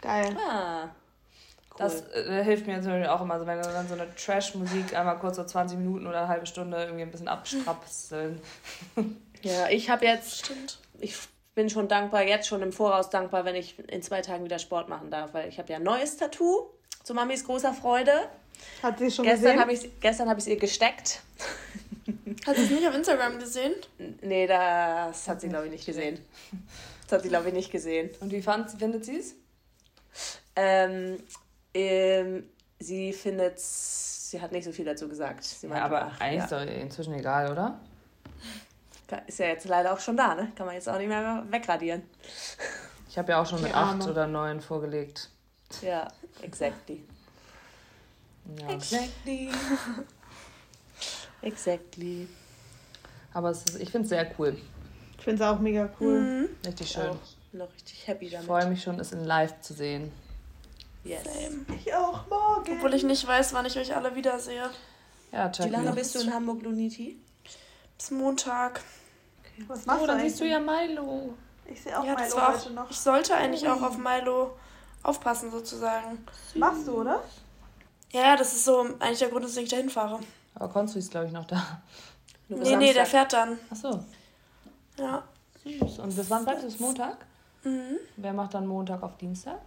Geil. 0.00 0.36
Ah. 0.38 0.84
Cool. 0.84 1.78
Das 1.78 2.02
äh, 2.12 2.44
hilft 2.44 2.64
mir 2.68 2.80
zum 2.80 2.92
Beispiel 2.92 3.08
auch 3.08 3.20
immer, 3.20 3.40
so, 3.40 3.46
wenn 3.46 3.60
du 3.60 3.64
dann 3.64 3.88
so 3.88 3.94
eine 3.94 4.14
Trash-Musik 4.14 4.96
einmal 4.96 5.18
kurz 5.18 5.34
so 5.34 5.42
20 5.42 5.78
Minuten 5.78 6.06
oder 6.06 6.18
eine 6.18 6.28
halbe 6.28 6.46
Stunde 6.46 6.76
irgendwie 6.76 7.02
ein 7.02 7.10
bisschen 7.10 7.26
abstrapseln. 7.26 8.40
ja, 9.42 9.68
ich 9.68 9.90
habe 9.90 10.04
jetzt. 10.04 10.44
Stimmt. 10.44 10.78
Ich 11.00 11.16
bin 11.56 11.68
schon 11.68 11.88
dankbar, 11.88 12.22
jetzt 12.22 12.46
schon 12.46 12.62
im 12.62 12.72
Voraus 12.72 13.10
dankbar, 13.10 13.44
wenn 13.44 13.56
ich 13.56 13.76
in 13.88 14.00
zwei 14.00 14.20
Tagen 14.20 14.44
wieder 14.44 14.60
Sport 14.60 14.88
machen 14.88 15.10
darf, 15.10 15.34
weil 15.34 15.48
ich 15.48 15.58
habe 15.58 15.72
ja 15.72 15.78
ein 15.78 15.82
neues 15.82 16.16
Tattoo 16.16 16.68
zu 17.02 17.14
Mamis 17.14 17.44
großer 17.44 17.74
Freude. 17.74 18.12
Hat 18.80 19.00
sie 19.00 19.10
schon 19.10 19.24
gestern 19.24 19.58
gesehen? 19.66 19.90
Hab 19.90 20.00
gestern 20.00 20.28
habe 20.28 20.38
ich 20.38 20.44
es 20.44 20.50
ihr 20.50 20.56
gesteckt. 20.56 21.20
Hat 22.46 22.54
sie 22.54 22.62
es 22.62 22.70
nicht 22.70 22.86
auf 22.86 22.94
Instagram 22.94 23.40
gesehen? 23.40 23.74
Nee, 24.22 24.46
das 24.46 25.26
hat 25.26 25.40
sie, 25.40 25.48
glaube 25.48 25.64
ich, 25.64 25.72
nicht 25.72 25.86
gesehen. 25.86 26.20
Das 27.06 27.18
hat 27.18 27.22
sie, 27.22 27.28
glaube 27.28 27.48
ich, 27.48 27.54
nicht 27.54 27.70
gesehen. 27.70 28.10
Und 28.20 28.32
wie 28.32 28.42
fand, 28.42 28.70
findet 28.70 29.04
sie 29.04 29.18
es? 29.18 29.34
Ähm, 30.56 31.18
ähm, 31.74 32.44
sie 32.78 33.12
findet 33.12 33.58
sie 34.34 34.40
hat 34.40 34.50
nicht 34.50 34.64
so 34.64 34.72
viel 34.72 34.84
dazu 34.84 35.08
gesagt. 35.08 35.44
Sie 35.44 35.68
ja, 35.68 35.84
aber 35.84 36.06
ach, 36.06 36.20
eigentlich 36.20 36.38
ja. 36.38 36.44
ist 36.44 36.52
doch 36.52 36.74
inzwischen 36.82 37.14
egal, 37.14 37.52
oder? 37.52 37.78
Ist 39.28 39.38
ja 39.38 39.46
jetzt 39.46 39.64
leider 39.66 39.92
auch 39.92 40.00
schon 40.00 40.16
da, 40.16 40.34
ne? 40.34 40.50
Kann 40.56 40.66
man 40.66 40.74
jetzt 40.74 40.88
auch 40.88 40.98
nicht 40.98 41.06
mehr 41.06 41.44
wegradieren. 41.50 42.02
Ich 43.08 43.16
habe 43.16 43.30
ja 43.30 43.40
auch 43.40 43.46
schon 43.46 43.62
mit 43.62 43.72
acht 43.72 44.04
oder 44.08 44.26
neun 44.26 44.60
vorgelegt. 44.60 45.30
Ja, 45.82 46.08
exactly. 46.42 47.04
Ja. 48.58 48.70
Exactly. 48.70 49.50
exactly. 51.42 52.28
Aber 53.32 53.50
es 53.50 53.62
ist, 53.64 53.80
ich 53.80 53.90
finde 53.90 54.06
es 54.06 54.08
sehr 54.08 54.28
cool. 54.38 54.56
Ich 55.24 55.26
finde 55.26 55.42
es 55.42 55.50
auch 55.50 55.58
mega 55.58 55.88
cool. 56.00 56.20
Mhm. 56.20 56.48
Richtig 56.66 56.90
schön. 56.90 57.08
Auch 57.08 57.16
noch 57.54 57.72
richtig 57.72 58.06
happy 58.06 58.28
damit. 58.28 58.42
Ich 58.42 58.46
freue 58.46 58.66
mich 58.66 58.82
schon, 58.82 59.00
es 59.00 59.12
in 59.12 59.24
live 59.24 59.58
zu 59.62 59.72
sehen. 59.72 60.12
Yes. 61.02 61.24
Same. 61.24 61.64
Ich 61.78 61.94
auch 61.94 62.28
morgen. 62.28 62.76
Obwohl 62.76 62.92
ich 62.92 63.04
nicht 63.04 63.26
weiß, 63.26 63.54
wann 63.54 63.64
ich 63.64 63.78
euch 63.78 63.96
alle 63.96 64.14
wiedersehe. 64.14 64.68
Ja, 65.32 65.50
Wie 65.60 65.70
lange 65.70 65.92
bist 65.92 66.14
du 66.14 66.20
in 66.20 66.30
Hamburg, 66.30 66.60
Luniti? 66.62 67.18
Bis 67.96 68.10
Montag. 68.10 68.82
Okay. 69.40 69.64
Was 69.66 69.86
machst 69.86 70.02
oh, 70.02 70.06
du? 70.06 70.12
dann 70.12 70.20
siehst 70.20 70.40
du 70.40 70.44
ja 70.44 70.60
Milo. 70.60 71.32
Ich 71.72 71.80
sehe 71.80 71.98
auch 71.98 72.04
ja, 72.04 72.16
Milo 72.16 72.36
auch, 72.36 72.52
heute 72.52 72.74
noch. 72.74 72.90
Ich 72.90 72.98
sollte 72.98 73.34
eigentlich 73.34 73.66
auch 73.66 73.80
auf 73.80 73.96
Milo 73.96 74.58
aufpassen, 75.02 75.50
sozusagen. 75.50 76.18
Machst 76.54 76.86
du, 76.86 77.00
oder? 77.00 77.24
Ja, 78.12 78.36
das 78.36 78.52
ist 78.52 78.66
so 78.66 78.80
eigentlich 78.98 79.20
der 79.20 79.30
Grund, 79.30 79.46
dass 79.46 79.56
ich 79.56 79.70
dahin 79.70 79.88
fahre. 79.88 80.20
Aber 80.54 80.68
Konzu 80.68 80.98
ist, 80.98 81.10
glaube 81.10 81.28
ich, 81.28 81.32
noch 81.32 81.46
da. 81.46 81.80
Nee, 82.48 82.76
nee, 82.76 82.92
der 82.92 83.06
fährt 83.06 83.32
dann. 83.32 83.58
Ach 83.70 83.76
so. 83.76 84.04
Ja. 84.98 85.22
Süß. 85.64 85.98
Und 85.98 86.14
bis 86.14 86.30
wann 86.30 86.44
bleibst 86.44 86.64
du? 86.64 86.68
Bis 86.68 86.80
Montag? 86.80 87.16
Mhm. 87.64 87.98
Wer 88.16 88.32
macht 88.32 88.54
dann 88.54 88.66
Montag 88.66 89.02
auf 89.02 89.16
Dienstag? 89.16 89.60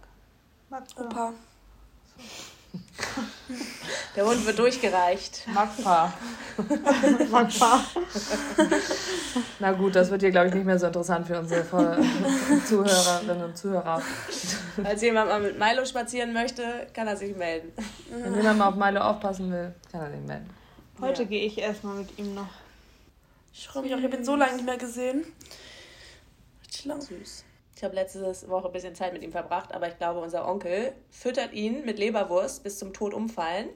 Opa. 0.96 1.32
Der 4.16 4.26
Hund 4.26 4.44
wird 4.44 4.58
durchgereicht. 4.58 5.46
Magpa. 5.54 6.12
Magpa. 7.30 7.84
Na 9.58 9.72
gut, 9.72 9.96
das 9.96 10.10
wird 10.10 10.20
hier, 10.22 10.30
glaube 10.30 10.48
ich, 10.48 10.54
nicht 10.54 10.66
mehr 10.66 10.78
so 10.78 10.86
interessant 10.86 11.26
für 11.26 11.38
unsere 11.38 11.64
Zuhörerinnen 12.66 13.44
und 13.44 13.56
Zuhörer. 13.56 14.02
Falls 14.82 15.02
jemand 15.02 15.28
mal 15.28 15.40
mit 15.40 15.58
Milo 15.58 15.84
spazieren 15.84 16.32
möchte, 16.32 16.62
kann 16.92 17.06
er 17.06 17.16
sich 17.16 17.36
melden. 17.36 17.72
Wenn 18.10 18.34
jemand 18.34 18.58
mal 18.58 18.68
auf 18.68 18.74
Milo 18.74 19.00
aufpassen 19.00 19.50
will, 19.50 19.74
kann 19.90 20.02
er 20.02 20.10
sich 20.10 20.26
melden. 20.26 20.50
Heute 21.00 21.22
ja. 21.22 21.28
gehe 21.28 21.46
ich 21.46 21.58
erstmal 21.58 21.96
mit 21.96 22.18
ihm 22.18 22.34
noch 22.34 22.48
ich 23.52 23.68
freue 23.68 23.82
mich 23.82 23.94
auch, 23.94 23.98
ich 23.98 24.04
habe 24.04 24.16
ihn 24.16 24.24
so 24.24 24.36
lange 24.36 24.54
nicht 24.54 24.64
mehr 24.64 24.76
gesehen. 24.78 25.24
Richtig 26.62 26.84
lang. 26.84 27.00
Süß. 27.00 27.44
Ich 27.78 27.84
habe 27.84 27.94
letzte 27.94 28.20
Woche 28.48 28.66
ein 28.66 28.72
bisschen 28.72 28.96
Zeit 28.96 29.12
mit 29.12 29.22
ihm 29.22 29.30
verbracht, 29.30 29.72
aber 29.72 29.86
ich 29.86 29.96
glaube, 29.98 30.18
unser 30.18 30.48
Onkel 30.48 30.90
füttert 31.12 31.52
ihn 31.52 31.84
mit 31.84 32.00
Leberwurst 32.00 32.64
bis 32.64 32.76
zum 32.76 32.92
Tod 32.92 33.14
umfallen, 33.14 33.68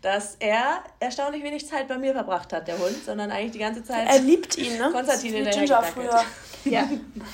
dass 0.00 0.36
er 0.38 0.84
erstaunlich 1.00 1.42
wenig 1.42 1.66
Zeit 1.66 1.88
bei 1.88 1.98
mir 1.98 2.12
verbracht 2.12 2.52
hat, 2.52 2.68
der 2.68 2.78
Hund, 2.78 3.04
sondern 3.04 3.32
eigentlich 3.32 3.50
die 3.50 3.58
ganze 3.58 3.82
Zeit. 3.82 4.06
Er 4.08 4.20
liebt 4.20 4.56
ihn, 4.58 4.78
ne? 4.78 4.90
Konstantin 4.92 5.34
in 5.34 5.44
der 5.44 5.52
Ginger 5.52 5.82
früher. 5.82 6.22
Ja. 6.64 6.88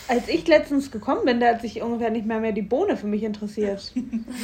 Als 0.06 0.28
ich 0.28 0.46
letztens 0.46 0.90
gekommen 0.90 1.24
bin, 1.24 1.40
da 1.40 1.48
hat 1.48 1.62
sich 1.62 1.82
ungefähr 1.82 2.10
nicht 2.10 2.26
mehr, 2.26 2.40
mehr 2.40 2.52
die 2.52 2.62
Bohne 2.62 2.96
für 2.96 3.06
mich 3.06 3.22
interessiert. 3.22 3.90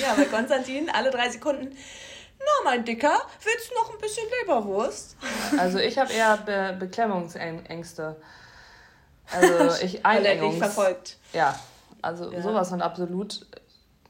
ja, 0.00 0.16
weil 0.16 0.24
Konstantin 0.24 0.90
alle 0.90 1.10
drei 1.10 1.28
Sekunden 1.30 1.76
na, 2.40 2.64
mein 2.64 2.84
Dicker, 2.84 3.20
willst 3.42 3.70
du 3.70 3.74
noch 3.74 3.92
ein 3.92 3.98
bisschen 4.00 4.26
Leberwurst? 4.40 5.16
Also 5.58 5.78
ich 5.78 5.98
habe 5.98 6.12
eher 6.12 6.36
Be 6.38 6.76
Beklemmungsängste. 6.78 8.16
Also 9.30 9.84
ich 9.84 10.04
Einengungs... 10.04 10.58
verfolgt. 10.58 11.18
Ja, 11.32 11.58
also 12.02 12.32
ja. 12.32 12.42
sowas 12.42 12.68
von 12.68 12.82
absolut. 12.82 13.46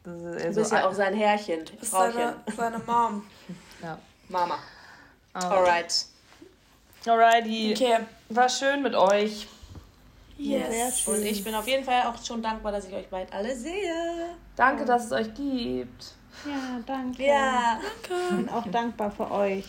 Du 0.04 0.52
bist 0.54 0.72
ja 0.72 0.88
auch 0.88 0.94
sein 0.94 1.14
Herrchen, 1.14 1.66
Frauchen. 1.82 2.12
Seine, 2.12 2.36
seine 2.56 2.78
Mom. 2.78 3.26
Ja. 3.82 3.98
Mama. 4.28 4.58
Alright. 5.32 6.04
Alrighty. 7.06 7.72
Okay. 7.74 7.98
War 8.28 8.48
schön 8.50 8.82
mit 8.82 8.94
euch. 8.94 9.48
Yes. 10.36 11.08
Und 11.08 11.22
ich 11.24 11.42
bin 11.42 11.54
auf 11.54 11.66
jeden 11.66 11.84
Fall 11.84 12.02
auch 12.02 12.22
schon 12.22 12.42
dankbar, 12.42 12.72
dass 12.72 12.86
ich 12.86 12.94
euch 12.94 13.08
bald 13.08 13.32
alle 13.32 13.56
sehe. 13.56 14.34
Danke, 14.54 14.84
dass 14.84 15.06
es 15.06 15.12
euch 15.12 15.32
gibt. 15.34 16.14
Ja, 16.46 16.80
danke. 16.86 17.24
Ja, 17.24 17.78
danke. 18.08 18.24
Ich 18.30 18.36
bin 18.36 18.48
auch 18.48 18.66
dankbar 18.68 19.10
für 19.10 19.30
euch. 19.30 19.66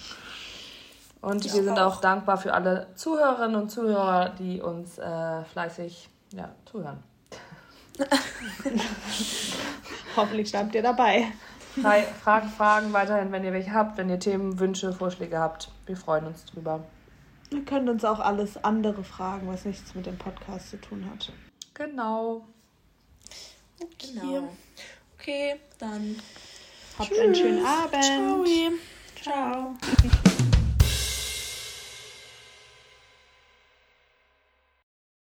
Und 1.21 1.45
ich 1.45 1.53
wir 1.53 1.63
sind 1.63 1.77
auch. 1.77 1.97
auch. 1.97 2.01
dankbar 2.01 2.37
für 2.37 2.53
alle 2.53 2.87
Zuhörerinnen 2.95 3.61
und 3.61 3.69
Zuhörer, 3.69 4.29
die 4.29 4.61
uns 4.61 4.97
äh, 4.97 5.43
fleißig 5.45 6.09
ja, 6.33 6.49
zuhören. 6.65 7.03
Hoffentlich 10.15 10.51
bleibt 10.51 10.73
ihr 10.73 10.81
dabei. 10.81 11.27
Fragen, 12.21 12.49
Fragen 12.49 12.93
weiterhin, 12.93 13.31
wenn 13.31 13.43
ihr 13.43 13.53
welche 13.53 13.73
habt, 13.73 13.97
wenn 13.97 14.09
ihr 14.09 14.19
Themen, 14.19 14.59
Wünsche, 14.59 14.91
Vorschläge 14.91 15.39
habt. 15.39 15.69
Wir 15.85 15.95
freuen 15.95 16.25
uns 16.25 16.45
drüber. 16.45 16.83
Ihr 17.51 17.63
könnt 17.65 17.89
uns 17.89 18.03
auch 18.03 18.19
alles 18.19 18.61
andere 18.63 19.03
fragen, 19.03 19.47
was 19.47 19.65
nichts 19.65 19.93
mit 19.93 20.05
dem 20.05 20.17
Podcast 20.17 20.69
zu 20.69 20.81
tun 20.81 21.09
hat. 21.09 21.31
Genau. 21.73 22.45
Okay. 23.79 24.13
Genau. 24.13 24.49
Okay, 25.17 25.59
dann 25.77 26.15
habt 26.97 27.09
Tschüss. 27.09 27.19
einen 27.19 27.35
schönen 27.35 27.65
Abend. 27.65 28.03
Ciao. 28.03 28.45
Ciao. 29.21 29.75